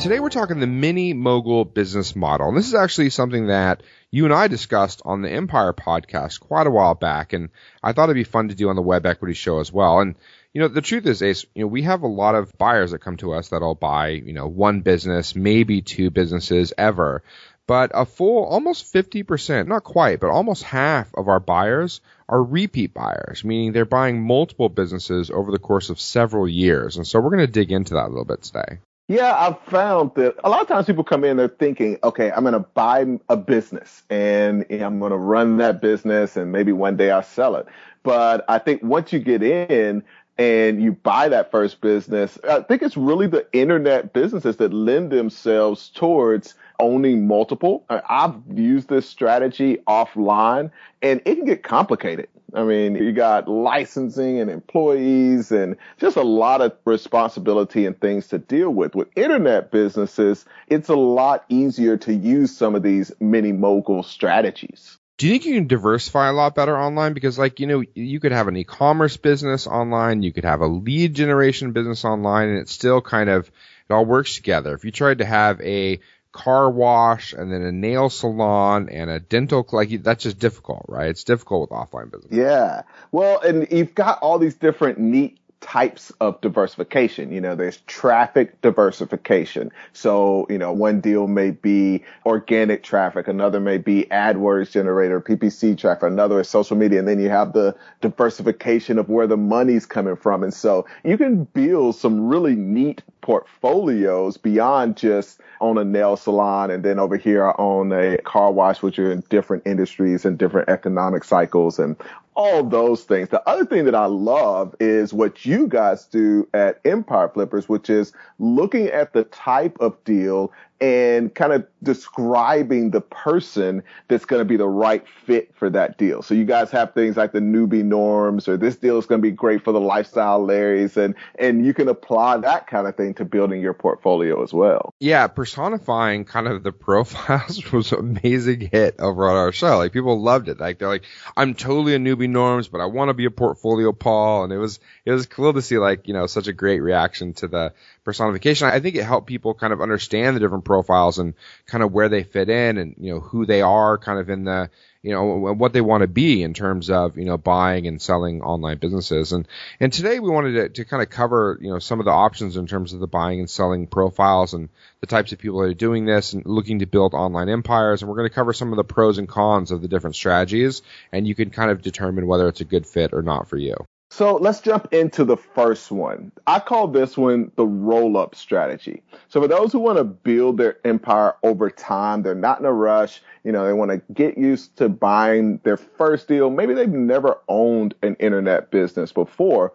Today 0.06 0.20
we're 0.20 0.28
talking 0.28 0.60
the 0.60 0.68
mini 0.68 1.14
mogul 1.14 1.64
business 1.64 2.14
model. 2.14 2.46
And 2.46 2.56
this 2.56 2.68
is 2.68 2.76
actually 2.76 3.10
something 3.10 3.48
that 3.48 3.82
you 4.12 4.24
and 4.24 4.32
I 4.32 4.46
discussed 4.46 5.02
on 5.04 5.20
the 5.20 5.32
Empire 5.32 5.72
podcast 5.72 6.38
quite 6.38 6.68
a 6.68 6.70
while 6.70 6.94
back. 6.94 7.32
And 7.32 7.48
I 7.82 7.92
thought 7.92 8.04
it'd 8.04 8.14
be 8.14 8.22
fun 8.22 8.50
to 8.50 8.54
do 8.54 8.68
on 8.68 8.76
the 8.76 8.82
Web 8.82 9.04
Equity 9.04 9.34
Show 9.34 9.58
as 9.58 9.72
well. 9.72 9.98
And 9.98 10.14
you 10.52 10.60
know, 10.60 10.68
the 10.68 10.80
truth 10.80 11.06
is, 11.06 11.22
Ace, 11.22 11.44
you 11.56 11.62
know, 11.62 11.66
we 11.66 11.82
have 11.82 12.02
a 12.02 12.06
lot 12.06 12.36
of 12.36 12.56
buyers 12.56 12.92
that 12.92 13.00
come 13.00 13.16
to 13.16 13.32
us 13.32 13.48
that'll 13.48 13.74
buy, 13.74 14.10
you 14.10 14.32
know, 14.32 14.46
one 14.46 14.82
business, 14.82 15.34
maybe 15.34 15.82
two 15.82 16.10
businesses 16.10 16.72
ever. 16.78 17.24
But 17.66 17.90
a 17.92 18.06
full, 18.06 18.44
almost 18.44 18.94
50%, 18.94 19.66
not 19.66 19.82
quite, 19.82 20.20
but 20.20 20.30
almost 20.30 20.62
half 20.62 21.12
of 21.16 21.26
our 21.26 21.40
buyers 21.40 22.00
are 22.28 22.40
repeat 22.40 22.94
buyers, 22.94 23.42
meaning 23.42 23.72
they're 23.72 23.84
buying 23.84 24.22
multiple 24.22 24.68
businesses 24.68 25.32
over 25.32 25.50
the 25.50 25.58
course 25.58 25.90
of 25.90 25.98
several 25.98 26.46
years. 26.46 26.96
And 26.96 27.04
so 27.04 27.18
we're 27.18 27.30
going 27.30 27.44
to 27.44 27.52
dig 27.52 27.72
into 27.72 27.94
that 27.94 28.06
a 28.06 28.12
little 28.14 28.24
bit 28.24 28.42
today. 28.42 28.78
Yeah, 29.08 29.36
I've 29.36 29.60
found 29.70 30.12
that 30.16 30.34
a 30.42 30.50
lot 30.50 30.62
of 30.62 30.68
times 30.68 30.86
people 30.86 31.04
come 31.04 31.22
in, 31.22 31.36
they're 31.36 31.46
thinking, 31.46 31.96
okay, 32.02 32.32
I'm 32.32 32.42
going 32.42 32.54
to 32.54 32.60
buy 32.60 33.06
a 33.28 33.36
business 33.36 34.02
and 34.10 34.66
I'm 34.68 34.98
going 34.98 35.12
to 35.12 35.16
run 35.16 35.58
that 35.58 35.80
business 35.80 36.36
and 36.36 36.50
maybe 36.50 36.72
one 36.72 36.96
day 36.96 37.12
I'll 37.12 37.22
sell 37.22 37.54
it. 37.54 37.66
But 38.02 38.44
I 38.48 38.58
think 38.58 38.82
once 38.82 39.12
you 39.12 39.20
get 39.20 39.42
in, 39.42 40.02
and 40.38 40.82
you 40.82 40.92
buy 40.92 41.28
that 41.30 41.50
first 41.50 41.80
business, 41.80 42.38
I 42.48 42.60
think 42.60 42.82
it's 42.82 42.96
really 42.96 43.26
the 43.26 43.46
internet 43.52 44.12
businesses 44.12 44.56
that 44.58 44.72
lend 44.72 45.10
themselves 45.10 45.88
towards 45.88 46.54
owning 46.78 47.26
multiple. 47.26 47.84
I've 47.88 48.34
used 48.52 48.88
this 48.88 49.08
strategy 49.08 49.78
offline 49.88 50.70
and 51.00 51.22
it 51.24 51.36
can 51.36 51.46
get 51.46 51.62
complicated. 51.62 52.28
I 52.54 52.62
mean, 52.64 52.94
you 52.94 53.12
got 53.12 53.48
licensing 53.48 54.40
and 54.40 54.50
employees 54.50 55.50
and 55.52 55.76
just 55.98 56.16
a 56.16 56.22
lot 56.22 56.60
of 56.60 56.76
responsibility 56.84 57.86
and 57.86 58.00
things 58.00 58.28
to 58.28 58.38
deal 58.38 58.70
with. 58.70 58.94
With 58.94 59.08
internet 59.16 59.70
businesses, 59.70 60.44
it's 60.68 60.88
a 60.88 60.96
lot 60.96 61.44
easier 61.48 61.96
to 61.98 62.14
use 62.14 62.56
some 62.56 62.74
of 62.74 62.82
these 62.82 63.12
mini 63.20 63.52
mogul 63.52 64.02
strategies 64.02 64.98
do 65.18 65.26
you 65.26 65.32
think 65.32 65.46
you 65.46 65.54
can 65.54 65.66
diversify 65.66 66.28
a 66.28 66.32
lot 66.32 66.54
better 66.54 66.78
online? 66.78 67.14
Because 67.14 67.38
like, 67.38 67.58
you 67.58 67.66
know, 67.66 67.82
you 67.94 68.20
could 68.20 68.32
have 68.32 68.48
an 68.48 68.56
e-commerce 68.56 69.16
business 69.16 69.66
online, 69.66 70.22
you 70.22 70.32
could 70.32 70.44
have 70.44 70.60
a 70.60 70.66
lead 70.66 71.14
generation 71.14 71.72
business 71.72 72.04
online, 72.04 72.48
and 72.50 72.58
it 72.58 72.68
still 72.68 73.00
kind 73.00 73.30
of, 73.30 73.50
it 73.88 73.94
all 73.94 74.04
works 74.04 74.34
together. 74.34 74.74
If 74.74 74.84
you 74.84 74.90
tried 74.90 75.18
to 75.18 75.24
have 75.24 75.60
a 75.62 76.00
car 76.36 76.70
wash 76.70 77.32
and 77.32 77.50
then 77.50 77.62
a 77.62 77.72
nail 77.72 78.10
salon 78.10 78.88
and 78.90 79.08
a 79.08 79.18
dental, 79.18 79.66
like 79.72 80.02
that's 80.02 80.22
just 80.22 80.38
difficult, 80.38 80.84
right? 80.88 81.08
It's 81.08 81.24
difficult 81.24 81.62
with 81.62 81.70
offline 81.70 82.10
business. 82.10 82.30
Yeah. 82.30 82.82
Well, 83.10 83.40
and 83.40 83.66
you've 83.70 83.94
got 83.94 84.18
all 84.20 84.38
these 84.38 84.54
different 84.54 84.98
neat 84.98 85.38
types 85.60 86.12
of 86.20 86.40
diversification. 86.40 87.32
You 87.32 87.40
know, 87.40 87.54
there's 87.54 87.78
traffic 87.86 88.60
diversification. 88.60 89.70
So, 89.92 90.46
you 90.48 90.58
know, 90.58 90.72
one 90.72 91.00
deal 91.00 91.26
may 91.26 91.50
be 91.50 92.04
organic 92.24 92.82
traffic, 92.82 93.28
another 93.28 93.60
may 93.60 93.78
be 93.78 94.06
AdWords 94.10 94.70
generator, 94.70 95.20
PPC 95.20 95.76
traffic, 95.78 96.04
another 96.04 96.40
is 96.40 96.48
social 96.48 96.76
media, 96.76 96.98
and 96.98 97.08
then 97.08 97.20
you 97.20 97.30
have 97.30 97.52
the 97.52 97.74
diversification 98.00 98.98
of 98.98 99.08
where 99.08 99.26
the 99.26 99.36
money's 99.36 99.86
coming 99.86 100.16
from. 100.16 100.42
And 100.42 100.52
so 100.52 100.86
you 101.04 101.16
can 101.18 101.44
build 101.44 101.96
some 101.96 102.28
really 102.28 102.54
neat 102.54 103.02
portfolios 103.20 104.36
beyond 104.36 104.96
just 104.96 105.40
own 105.60 105.78
a 105.78 105.84
nail 105.84 106.16
salon 106.16 106.70
and 106.70 106.84
then 106.84 107.00
over 107.00 107.16
here 107.16 107.44
I 107.44 107.54
own 107.58 107.90
a 107.92 108.18
car 108.18 108.52
wash, 108.52 108.82
which 108.82 109.00
are 109.00 109.10
in 109.10 109.24
different 109.28 109.64
industries 109.66 110.24
and 110.24 110.38
different 110.38 110.68
economic 110.68 111.24
cycles 111.24 111.80
and 111.80 111.96
all 112.36 112.62
those 112.62 113.04
things. 113.04 113.30
The 113.30 113.46
other 113.48 113.64
thing 113.64 113.84
that 113.86 113.94
I 113.94 114.04
love 114.06 114.74
is 114.78 115.12
what 115.12 115.44
you 115.44 115.66
guys 115.66 116.06
do 116.06 116.48
at 116.54 116.80
Empire 116.84 117.28
Flippers, 117.28 117.68
which 117.68 117.90
is 117.90 118.12
looking 118.38 118.88
at 118.88 119.12
the 119.12 119.24
type 119.24 119.76
of 119.80 120.02
deal 120.04 120.52
and 120.80 121.34
kind 121.34 121.52
of 121.52 121.66
describing 121.82 122.90
the 122.90 123.00
person 123.00 123.82
that's 124.08 124.24
going 124.26 124.40
to 124.40 124.44
be 124.44 124.56
the 124.56 124.68
right 124.68 125.06
fit 125.24 125.54
for 125.54 125.70
that 125.70 125.96
deal. 125.96 126.22
So 126.22 126.34
you 126.34 126.44
guys 126.44 126.70
have 126.72 126.92
things 126.92 127.16
like 127.16 127.32
the 127.32 127.40
newbie 127.40 127.84
norms 127.84 128.46
or 128.48 128.56
this 128.56 128.76
deal 128.76 128.98
is 128.98 129.06
going 129.06 129.20
to 129.20 129.22
be 129.22 129.30
great 129.30 129.64
for 129.64 129.72
the 129.72 129.80
lifestyle 129.80 130.44
Larrys 130.44 130.96
and, 130.96 131.14
and 131.38 131.64
you 131.64 131.72
can 131.72 131.88
apply 131.88 132.38
that 132.38 132.66
kind 132.66 132.86
of 132.86 132.96
thing 132.96 133.14
to 133.14 133.24
building 133.24 133.62
your 133.62 133.72
portfolio 133.72 134.42
as 134.42 134.52
well. 134.52 134.92
Yeah. 135.00 135.26
Personifying 135.28 136.24
kind 136.24 136.46
of 136.46 136.62
the 136.62 136.72
profiles 136.72 137.72
was 137.72 137.92
an 137.92 137.98
amazing 138.00 138.68
hit 138.72 138.96
over 138.98 139.28
on 139.28 139.36
our 139.36 139.52
show. 139.52 139.78
Like 139.78 139.92
people 139.92 140.20
loved 140.20 140.48
it. 140.48 140.60
Like 140.60 140.78
they're 140.78 140.88
like, 140.88 141.04
I'm 141.36 141.54
totally 141.54 141.94
a 141.94 141.98
newbie 141.98 142.28
norms, 142.28 142.68
but 142.68 142.80
I 142.80 142.86
want 142.86 143.08
to 143.08 143.14
be 143.14 143.24
a 143.24 143.30
portfolio 143.30 143.92
Paul. 143.92 144.44
And 144.44 144.52
it 144.52 144.58
was, 144.58 144.78
it 145.06 145.12
was 145.12 145.26
cool 145.26 145.54
to 145.54 145.62
see 145.62 145.78
like, 145.78 146.06
you 146.06 146.12
know, 146.12 146.26
such 146.26 146.48
a 146.48 146.52
great 146.52 146.80
reaction 146.80 147.32
to 147.34 147.48
the, 147.48 147.72
personification. 148.06 148.68
I 148.68 148.78
think 148.78 148.94
it 148.94 149.02
helped 149.02 149.26
people 149.26 149.52
kind 149.52 149.72
of 149.72 149.82
understand 149.82 150.36
the 150.36 150.40
different 150.40 150.64
profiles 150.64 151.18
and 151.18 151.34
kind 151.66 151.82
of 151.82 151.92
where 151.92 152.08
they 152.08 152.22
fit 152.22 152.48
in 152.48 152.78
and, 152.78 152.94
you 152.98 153.12
know, 153.12 153.20
who 153.20 153.44
they 153.44 153.62
are 153.62 153.98
kind 153.98 154.20
of 154.20 154.30
in 154.30 154.44
the, 154.44 154.70
you 155.02 155.10
know, 155.10 155.24
what 155.24 155.72
they 155.72 155.80
want 155.80 156.02
to 156.02 156.06
be 156.06 156.44
in 156.44 156.54
terms 156.54 156.88
of, 156.88 157.18
you 157.18 157.24
know, 157.24 157.36
buying 157.36 157.88
and 157.88 158.00
selling 158.00 158.42
online 158.42 158.78
businesses. 158.78 159.32
And, 159.32 159.48
and 159.80 159.92
today 159.92 160.20
we 160.20 160.30
wanted 160.30 160.52
to, 160.52 160.68
to 160.68 160.84
kind 160.84 161.02
of 161.02 161.10
cover, 161.10 161.58
you 161.60 161.68
know, 161.68 161.80
some 161.80 161.98
of 161.98 162.06
the 162.06 162.12
options 162.12 162.56
in 162.56 162.68
terms 162.68 162.92
of 162.92 163.00
the 163.00 163.08
buying 163.08 163.40
and 163.40 163.50
selling 163.50 163.88
profiles 163.88 164.54
and 164.54 164.68
the 165.00 165.08
types 165.08 165.32
of 165.32 165.40
people 165.40 165.58
that 165.60 165.70
are 165.70 165.74
doing 165.74 166.06
this 166.06 166.32
and 166.32 166.46
looking 166.46 166.78
to 166.78 166.86
build 166.86 167.12
online 167.12 167.48
empires. 167.48 168.02
And 168.02 168.08
we're 168.08 168.16
going 168.16 168.28
to 168.28 168.34
cover 168.34 168.52
some 168.52 168.72
of 168.72 168.76
the 168.76 168.84
pros 168.84 169.18
and 169.18 169.28
cons 169.28 169.72
of 169.72 169.82
the 169.82 169.88
different 169.88 170.14
strategies. 170.14 170.82
And 171.10 171.26
you 171.26 171.34
can 171.34 171.50
kind 171.50 171.72
of 171.72 171.82
determine 171.82 172.28
whether 172.28 172.46
it's 172.46 172.60
a 172.60 172.64
good 172.64 172.86
fit 172.86 173.12
or 173.12 173.22
not 173.22 173.48
for 173.48 173.56
you. 173.56 173.74
So 174.08 174.36
let's 174.36 174.60
jump 174.60 174.92
into 174.92 175.24
the 175.24 175.36
first 175.36 175.90
one. 175.90 176.30
I 176.46 176.60
call 176.60 176.86
this 176.88 177.16
one 177.16 177.50
the 177.56 177.66
roll 177.66 178.16
up 178.16 178.34
strategy. 178.34 179.02
So 179.28 179.40
for 179.40 179.48
those 179.48 179.72
who 179.72 179.80
want 179.80 179.98
to 179.98 180.04
build 180.04 180.58
their 180.58 180.78
empire 180.86 181.34
over 181.42 181.70
time, 181.70 182.22
they're 182.22 182.34
not 182.34 182.60
in 182.60 182.66
a 182.66 182.72
rush. 182.72 183.20
You 183.42 183.52
know, 183.52 183.66
they 183.66 183.72
want 183.72 183.90
to 183.90 184.00
get 184.12 184.38
used 184.38 184.76
to 184.76 184.88
buying 184.88 185.58
their 185.64 185.76
first 185.76 186.28
deal. 186.28 186.50
Maybe 186.50 186.72
they've 186.72 186.88
never 186.88 187.38
owned 187.48 187.94
an 188.02 188.14
internet 188.20 188.70
business 188.70 189.12
before. 189.12 189.72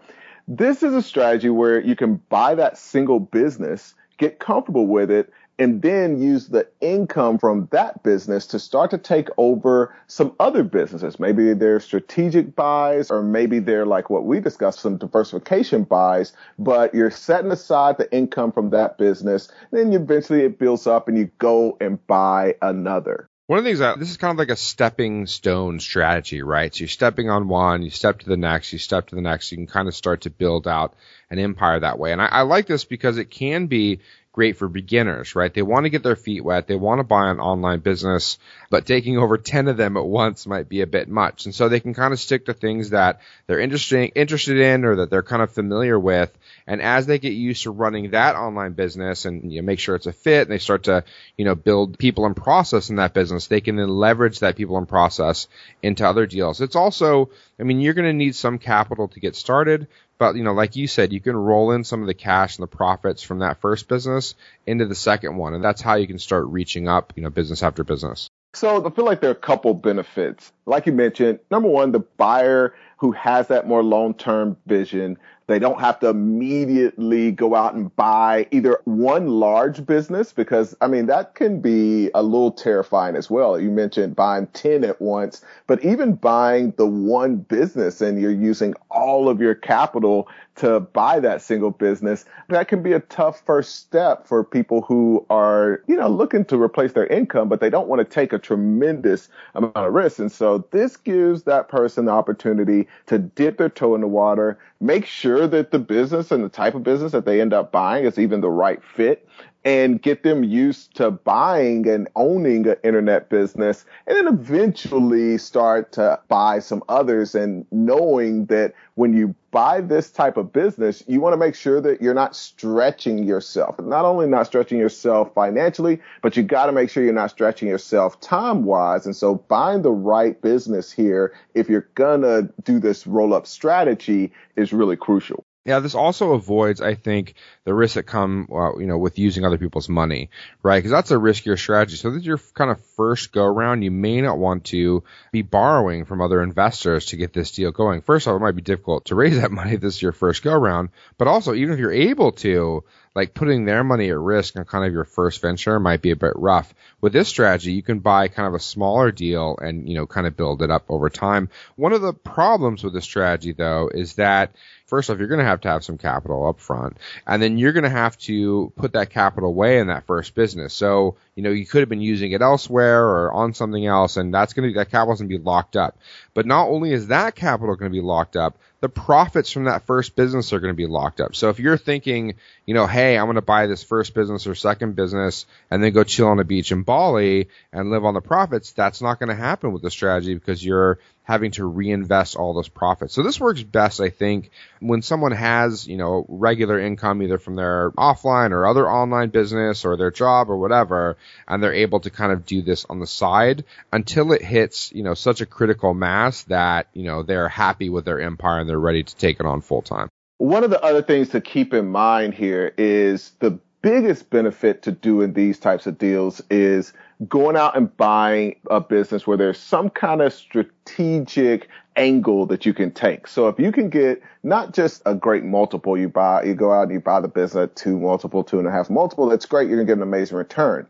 This 0.47 0.81
is 0.81 0.93
a 0.93 1.01
strategy 1.01 1.49
where 1.49 1.79
you 1.79 1.95
can 1.95 2.15
buy 2.29 2.55
that 2.55 2.77
single 2.77 3.19
business, 3.19 3.95
get 4.17 4.39
comfortable 4.39 4.87
with 4.87 5.11
it, 5.11 5.31
and 5.61 5.79
then 5.79 6.19
use 6.19 6.47
the 6.47 6.67
income 6.79 7.37
from 7.37 7.67
that 7.71 8.01
business 8.01 8.47
to 8.47 8.57
start 8.57 8.89
to 8.89 8.97
take 8.97 9.29
over 9.37 9.95
some 10.07 10.33
other 10.39 10.63
businesses. 10.63 11.19
Maybe 11.19 11.53
they're 11.53 11.79
strategic 11.79 12.55
buys 12.55 13.11
or 13.11 13.21
maybe 13.21 13.59
they're 13.59 13.85
like 13.85 14.09
what 14.09 14.25
we 14.25 14.39
discussed, 14.39 14.79
some 14.79 14.97
diversification 14.97 15.83
buys, 15.83 16.33
but 16.57 16.95
you're 16.95 17.11
setting 17.11 17.51
aside 17.51 17.99
the 17.99 18.11
income 18.11 18.51
from 18.51 18.71
that 18.71 18.97
business. 18.97 19.49
Then 19.69 19.93
eventually 19.93 20.41
it 20.41 20.57
builds 20.57 20.87
up 20.87 21.07
and 21.07 21.15
you 21.15 21.29
go 21.37 21.77
and 21.79 22.05
buy 22.07 22.55
another. 22.59 23.29
One 23.45 23.59
of 23.59 23.65
the 23.65 23.69
things 23.69 23.79
that 23.79 23.99
this 23.99 24.09
is 24.09 24.15
kind 24.17 24.31
of 24.31 24.37
like 24.37 24.49
a 24.49 24.55
stepping 24.55 25.27
stone 25.27 25.79
strategy, 25.81 26.41
right? 26.41 26.73
So 26.73 26.83
you're 26.83 26.87
stepping 26.87 27.29
on 27.29 27.49
one, 27.49 27.83
you 27.83 27.89
step 27.89 28.19
to 28.19 28.25
the 28.25 28.37
next, 28.37 28.71
you 28.71 28.79
step 28.79 29.07
to 29.07 29.15
the 29.15 29.21
next. 29.21 29.51
You 29.51 29.57
can 29.57 29.67
kind 29.67 29.89
of 29.89 29.93
start 29.93 30.21
to 30.21 30.29
build 30.29 30.69
out 30.69 30.95
an 31.29 31.37
empire 31.37 31.77
that 31.81 31.99
way. 31.99 32.13
And 32.13 32.21
I, 32.21 32.27
I 32.27 32.41
like 32.43 32.65
this 32.65 32.85
because 32.85 33.17
it 33.17 33.29
can 33.29 33.67
be 33.67 33.99
great 34.33 34.55
for 34.55 34.69
beginners, 34.69 35.35
right? 35.35 35.53
They 35.53 35.61
want 35.61 35.85
to 35.85 35.89
get 35.89 36.03
their 36.03 36.15
feet 36.15 36.43
wet. 36.43 36.67
They 36.67 36.75
want 36.75 36.99
to 36.99 37.03
buy 37.03 37.29
an 37.29 37.39
online 37.39 37.79
business, 37.79 38.37
but 38.69 38.85
taking 38.85 39.17
over 39.17 39.37
10 39.37 39.67
of 39.67 39.75
them 39.75 39.97
at 39.97 40.05
once 40.05 40.47
might 40.47 40.69
be 40.69 40.81
a 40.81 40.87
bit 40.87 41.09
much. 41.09 41.45
And 41.45 41.53
so 41.53 41.67
they 41.67 41.81
can 41.81 41.93
kind 41.93 42.13
of 42.13 42.19
stick 42.19 42.45
to 42.45 42.53
things 42.53 42.91
that 42.91 43.19
they're 43.47 43.59
interesting, 43.59 44.11
interested 44.15 44.57
in 44.57 44.85
or 44.85 44.97
that 44.97 45.09
they're 45.09 45.21
kind 45.21 45.41
of 45.41 45.51
familiar 45.51 45.99
with. 45.99 46.31
And 46.65 46.81
as 46.81 47.05
they 47.05 47.19
get 47.19 47.33
used 47.33 47.63
to 47.63 47.71
running 47.71 48.11
that 48.11 48.35
online 48.35 48.71
business 48.71 49.25
and 49.25 49.51
you 49.51 49.61
know, 49.61 49.65
make 49.65 49.79
sure 49.79 49.95
it's 49.95 50.07
a 50.07 50.13
fit 50.13 50.43
and 50.43 50.51
they 50.51 50.59
start 50.59 50.83
to, 50.83 51.03
you 51.35 51.43
know, 51.43 51.55
build 51.55 51.97
people 51.97 52.25
and 52.25 52.35
process 52.35 52.89
in 52.89 52.95
that 52.97 53.13
business, 53.13 53.47
they 53.47 53.61
can 53.61 53.75
then 53.75 53.89
leverage 53.89 54.39
that 54.39 54.55
people 54.55 54.77
and 54.77 54.87
process 54.87 55.49
into 55.83 56.07
other 56.07 56.25
deals. 56.25 56.61
It's 56.61 56.77
also, 56.77 57.31
I 57.59 57.63
mean, 57.63 57.81
you're 57.81 57.93
going 57.93 58.07
to 58.07 58.13
need 58.13 58.35
some 58.35 58.59
capital 58.59 59.09
to 59.09 59.19
get 59.19 59.35
started, 59.35 59.87
but 60.21 60.35
you 60.35 60.43
know, 60.43 60.53
like 60.53 60.75
you 60.75 60.85
said, 60.85 61.11
you 61.11 61.19
can 61.19 61.35
roll 61.35 61.71
in 61.71 61.83
some 61.83 62.01
of 62.01 62.07
the 62.07 62.13
cash 62.13 62.55
and 62.55 62.61
the 62.61 62.67
profits 62.67 63.23
from 63.23 63.39
that 63.39 63.59
first 63.59 63.87
business 63.87 64.35
into 64.67 64.85
the 64.85 64.93
second 64.93 65.35
one, 65.35 65.55
and 65.55 65.63
that's 65.63 65.81
how 65.81 65.95
you 65.95 66.05
can 66.05 66.19
start 66.19 66.45
reaching 66.45 66.87
up, 66.87 67.13
you 67.15 67.23
know, 67.23 67.31
business 67.31 67.63
after 67.63 67.83
business. 67.83 68.29
So 68.53 68.85
I 68.85 68.91
feel 68.91 69.03
like 69.03 69.19
there 69.19 69.31
are 69.31 69.33
a 69.33 69.35
couple 69.35 69.73
benefits. 69.73 70.53
Like 70.67 70.85
you 70.85 70.91
mentioned, 70.91 71.39
number 71.49 71.67
one, 71.67 71.91
the 71.91 72.01
buyer 72.01 72.75
who 72.97 73.13
has 73.13 73.47
that 73.47 73.67
more 73.67 73.81
long-term 73.81 74.57
vision 74.67 75.17
they 75.51 75.59
don't 75.59 75.79
have 75.79 75.99
to 75.99 76.07
immediately 76.09 77.31
go 77.31 77.55
out 77.55 77.73
and 77.73 77.95
buy 77.95 78.47
either 78.51 78.79
one 78.85 79.27
large 79.27 79.85
business 79.85 80.33
because 80.33 80.75
I 80.81 80.87
mean, 80.87 81.07
that 81.07 81.35
can 81.35 81.61
be 81.61 82.09
a 82.13 82.23
little 82.23 82.51
terrifying 82.51 83.15
as 83.15 83.29
well. 83.29 83.59
You 83.59 83.69
mentioned 83.69 84.15
buying 84.15 84.47
10 84.47 84.83
at 84.83 85.01
once, 85.01 85.43
but 85.67 85.83
even 85.83 86.15
buying 86.15 86.73
the 86.77 86.87
one 86.87 87.37
business 87.37 88.01
and 88.01 88.19
you're 88.19 88.31
using 88.31 88.73
all 88.89 89.29
of 89.29 89.41
your 89.41 89.55
capital 89.55 90.27
to 90.55 90.79
buy 90.79 91.19
that 91.19 91.41
single 91.41 91.71
business, 91.71 92.25
that 92.49 92.67
can 92.67 92.83
be 92.83 92.93
a 92.93 92.99
tough 92.99 93.41
first 93.45 93.77
step 93.77 94.27
for 94.27 94.43
people 94.43 94.81
who 94.81 95.25
are, 95.29 95.81
you 95.87 95.95
know, 95.95 96.09
looking 96.09 96.45
to 96.45 96.61
replace 96.61 96.91
their 96.91 97.07
income, 97.07 97.47
but 97.49 97.61
they 97.61 97.69
don't 97.69 97.87
want 97.87 97.99
to 97.99 98.05
take 98.05 98.33
a 98.33 98.37
tremendous 98.37 99.29
amount 99.55 99.75
of 99.75 99.93
risk. 99.93 100.19
And 100.19 100.31
so 100.31 100.67
this 100.71 100.97
gives 100.97 101.43
that 101.43 101.69
person 101.69 102.05
the 102.05 102.11
opportunity 102.11 102.87
to 103.07 103.17
dip 103.17 103.57
their 103.57 103.69
toe 103.69 103.95
in 103.95 104.01
the 104.01 104.07
water, 104.07 104.59
make 104.79 105.05
sure 105.05 105.40
that 105.47 105.71
the 105.71 105.79
business 105.79 106.31
and 106.31 106.43
the 106.43 106.49
type 106.49 106.75
of 106.75 106.83
business 106.83 107.11
that 107.11 107.25
they 107.25 107.41
end 107.41 107.53
up 107.53 107.71
buying 107.71 108.05
is 108.05 108.19
even 108.19 108.41
the 108.41 108.49
right 108.49 108.83
fit 108.83 109.27
and 109.63 110.01
get 110.01 110.23
them 110.23 110.43
used 110.43 110.95
to 110.95 111.11
buying 111.11 111.87
and 111.87 112.07
owning 112.15 112.67
an 112.67 112.75
internet 112.83 113.29
business 113.29 113.85
and 114.07 114.17
then 114.17 114.27
eventually 114.27 115.37
start 115.37 115.91
to 115.91 116.19
buy 116.27 116.59
some 116.59 116.83
others 116.89 117.35
and 117.35 117.65
knowing 117.71 118.45
that 118.47 118.73
when 118.95 119.13
you 119.13 119.35
buy 119.51 119.81
this 119.81 120.09
type 120.09 120.37
of 120.37 120.51
business, 120.51 121.03
you 121.07 121.19
want 121.19 121.33
to 121.33 121.37
make 121.37 121.55
sure 121.55 121.81
that 121.81 122.01
you're 122.01 122.13
not 122.13 122.35
stretching 122.35 123.23
yourself. 123.23 123.79
Not 123.79 124.05
only 124.05 124.27
not 124.27 124.47
stretching 124.47 124.79
yourself 124.79 125.33
financially, 125.33 126.01
but 126.21 126.35
you 126.35 126.43
got 126.43 126.67
to 126.67 126.71
make 126.71 126.89
sure 126.89 127.03
you're 127.03 127.13
not 127.13 127.31
stretching 127.31 127.67
yourself 127.67 128.19
time 128.21 128.63
wise. 128.63 129.05
And 129.05 129.15
so 129.15 129.35
buying 129.35 129.81
the 129.81 129.91
right 129.91 130.41
business 130.41 130.91
here, 130.91 131.33
if 131.53 131.69
you're 131.69 131.89
going 131.95 132.21
to 132.21 132.49
do 132.63 132.79
this 132.79 133.05
roll 133.05 133.33
up 133.33 133.45
strategy 133.45 134.31
is 134.55 134.73
really 134.73 134.95
crucial. 134.95 135.43
Yeah, 135.63 135.77
this 135.79 135.93
also 135.93 136.33
avoids, 136.33 136.81
I 136.81 136.95
think, 136.95 137.35
the 137.65 137.73
risks 137.73 137.93
that 137.93 138.03
come, 138.03 138.47
well, 138.49 138.77
you 138.79 138.87
know, 138.87 138.97
with 138.97 139.19
using 139.19 139.45
other 139.45 139.59
people's 139.59 139.87
money, 139.87 140.31
right? 140.63 140.79
Because 140.79 140.89
that's 140.89 141.11
a 141.11 141.17
riskier 141.17 141.57
strategy. 141.57 141.97
So 141.97 142.09
this 142.09 142.21
is 142.21 142.25
your 142.25 142.39
kind 142.55 142.71
of 142.71 142.83
first 142.95 143.31
go 143.31 143.43
around. 143.43 143.83
You 143.83 143.91
may 143.91 144.21
not 144.21 144.39
want 144.39 144.65
to 144.65 145.03
be 145.31 145.43
borrowing 145.43 146.05
from 146.05 146.19
other 146.19 146.41
investors 146.41 147.05
to 147.07 147.15
get 147.15 147.31
this 147.31 147.51
deal 147.51 147.71
going. 147.71 148.01
First 148.01 148.27
off, 148.27 148.37
it 148.37 148.43
might 148.43 148.55
be 148.55 148.63
difficult 148.63 149.05
to 149.05 149.15
raise 149.15 149.35
that 149.41 149.51
money 149.51 149.73
if 149.73 149.81
this 149.81 149.97
is 149.97 150.01
your 150.01 150.13
first 150.13 150.41
go 150.41 150.51
around. 150.51 150.89
But 151.19 151.27
also, 151.27 151.53
even 151.53 151.75
if 151.75 151.79
you're 151.79 151.91
able 151.91 152.31
to, 152.31 152.83
like 153.13 153.33
putting 153.33 153.65
their 153.65 153.83
money 153.83 154.09
at 154.09 154.17
risk 154.17 154.57
on 154.57 154.63
kind 154.63 154.85
of 154.85 154.93
your 154.93 155.03
first 155.03 155.41
venture 155.41 155.79
might 155.79 156.01
be 156.01 156.11
a 156.11 156.15
bit 156.15 156.33
rough. 156.35 156.73
With 157.01 157.11
this 157.11 157.27
strategy, 157.27 157.73
you 157.73 157.83
can 157.83 157.99
buy 157.99 158.29
kind 158.29 158.47
of 158.47 158.53
a 158.53 158.59
smaller 158.59 159.11
deal 159.11 159.57
and, 159.61 159.87
you 159.87 159.95
know, 159.95 160.07
kind 160.07 160.27
of 160.27 160.37
build 160.37 160.61
it 160.61 160.71
up 160.71 160.85
over 160.89 161.09
time. 161.09 161.49
One 161.75 161.93
of 161.93 162.01
the 162.01 162.13
problems 162.13 162.83
with 162.83 162.93
this 162.93 163.03
strategy 163.03 163.51
though 163.51 163.89
is 163.93 164.13
that 164.13 164.53
first 164.91 165.09
off, 165.09 165.17
you're 165.17 165.29
going 165.29 165.39
to 165.39 165.45
have 165.45 165.61
to 165.61 165.69
have 165.69 165.85
some 165.85 165.97
capital 165.97 166.45
up 166.45 166.59
front 166.59 166.97
and 167.25 167.41
then 167.41 167.57
you're 167.57 167.71
going 167.71 167.85
to 167.85 167.89
have 167.89 168.17
to 168.17 168.73
put 168.75 168.91
that 168.91 169.09
capital 169.09 169.47
away 169.47 169.79
in 169.79 169.87
that 169.87 170.05
first 170.05 170.35
business. 170.35 170.73
So, 170.73 171.15
you 171.33 171.43
know, 171.43 171.49
you 171.49 171.65
could 171.65 171.79
have 171.79 171.87
been 171.87 172.01
using 172.01 172.33
it 172.33 172.41
elsewhere 172.41 173.01
or 173.01 173.31
on 173.31 173.53
something 173.53 173.85
else 173.85 174.17
and 174.17 174.33
that's 174.33 174.51
going 174.51 174.67
to, 174.69 174.75
that 174.77 174.91
capital 174.91 175.13
is 175.13 175.21
going 175.21 175.29
to 175.29 175.37
be 175.39 175.43
locked 175.43 175.77
up. 175.77 175.97
But 176.33 176.45
not 176.45 176.67
only 176.67 176.91
is 176.91 177.07
that 177.07 177.35
capital 177.35 177.75
going 177.75 177.89
to 177.89 177.97
be 177.97 178.05
locked 178.05 178.35
up, 178.35 178.57
the 178.81 178.89
profits 178.89 179.51
from 179.51 179.65
that 179.65 179.85
first 179.85 180.15
business 180.15 180.53
are 180.53 180.59
going 180.59 180.73
to 180.73 180.77
be 180.77 180.87
locked 180.87 181.21
up. 181.21 181.35
So 181.35 181.49
if 181.49 181.59
you're 181.59 181.77
thinking, 181.77 182.35
you 182.65 182.73
know, 182.73 182.87
hey, 182.87 183.17
I'm 183.17 183.27
going 183.27 183.35
to 183.35 183.41
buy 183.41 183.67
this 183.67 183.83
first 183.83 184.15
business 184.15 184.47
or 184.47 184.55
second 184.55 184.95
business 184.95 185.45
and 185.69 185.83
then 185.83 185.93
go 185.93 186.03
chill 186.03 186.27
on 186.27 186.39
a 186.39 186.43
beach 186.43 186.71
in 186.71 186.81
Bali 186.81 187.47
and 187.71 187.91
live 187.91 188.03
on 188.03 188.15
the 188.15 188.21
profits, 188.21 188.71
that's 188.71 189.01
not 189.01 189.19
going 189.19 189.29
to 189.29 189.35
happen 189.35 189.71
with 189.71 189.83
the 189.83 189.91
strategy 189.91 190.33
because 190.33 190.65
you're 190.65 190.99
having 191.23 191.51
to 191.51 191.65
reinvest 191.65 192.35
all 192.35 192.53
those 192.53 192.67
profits. 192.67 193.13
So 193.13 193.23
this 193.23 193.39
works 193.39 193.61
best, 193.61 194.01
I 194.01 194.09
think, 194.09 194.49
when 194.79 195.01
someone 195.01 195.31
has, 195.31 195.87
you 195.87 195.95
know, 195.95 196.25
regular 196.27 196.79
income 196.79 197.21
either 197.21 197.37
from 197.37 197.55
their 197.55 197.91
offline 197.91 198.51
or 198.51 198.65
other 198.65 198.89
online 198.89 199.29
business 199.29 199.85
or 199.85 199.95
their 199.95 200.11
job 200.11 200.49
or 200.49 200.57
whatever, 200.57 201.17
and 201.47 201.61
they're 201.61 201.73
able 201.73 201.99
to 202.01 202.09
kind 202.09 202.31
of 202.31 202.45
do 202.45 202.61
this 202.61 202.85
on 202.85 202.99
the 202.99 203.07
side 203.07 203.63
until 203.93 204.31
it 204.31 204.41
hits, 204.41 204.91
you 204.93 205.03
know, 205.03 205.13
such 205.13 205.41
a 205.41 205.45
critical 205.45 205.93
mass 205.93 206.43
that, 206.43 206.87
you 206.93 207.03
know, 207.03 207.23
they're 207.23 207.49
happy 207.49 207.89
with 207.89 208.03
their 208.03 208.19
empire 208.19 208.59
and 208.59 208.69
they're 208.71 208.79
ready 208.79 209.03
to 209.03 209.15
take 209.15 209.39
it 209.39 209.45
on 209.45 209.61
full 209.61 209.81
time. 209.81 210.07
One 210.37 210.63
of 210.63 210.69
the 210.71 210.81
other 210.81 211.03
things 211.03 211.29
to 211.29 211.41
keep 211.41 211.73
in 211.73 211.89
mind 211.89 212.33
here 212.33 212.73
is 212.77 213.33
the 213.39 213.59
biggest 213.81 214.29
benefit 214.29 214.81
to 214.83 214.91
doing 214.91 215.33
these 215.33 215.59
types 215.59 215.85
of 215.87 215.97
deals 215.97 216.41
is 216.49 216.93
going 217.27 217.55
out 217.55 217.75
and 217.75 217.95
buying 217.97 218.55
a 218.69 218.79
business 218.79 219.27
where 219.27 219.37
there's 219.37 219.59
some 219.59 219.89
kind 219.89 220.21
of 220.21 220.33
strategic 220.33 221.67
angle 221.95 222.45
that 222.45 222.65
you 222.65 222.73
can 222.73 222.91
take. 222.91 223.27
So 223.27 223.47
if 223.49 223.59
you 223.59 223.71
can 223.71 223.89
get 223.89 224.21
not 224.43 224.73
just 224.73 225.01
a 225.05 225.13
great 225.13 225.43
multiple, 225.43 225.97
you 225.97 226.09
buy, 226.09 226.43
you 226.43 226.55
go 226.55 226.71
out 226.71 226.83
and 226.83 226.91
you 226.93 226.99
buy 226.99 227.19
the 227.19 227.27
business 227.27 227.63
at 227.63 227.75
two 227.75 227.99
multiple, 227.99 228.43
two 228.43 228.59
and 228.59 228.67
a 228.67 228.71
half 228.71 228.89
multiple, 228.89 229.27
that's 229.27 229.45
great. 229.45 229.67
You're 229.67 229.77
going 229.77 229.87
to 229.87 229.91
get 229.91 229.97
an 229.97 230.03
amazing 230.03 230.37
return. 230.37 230.87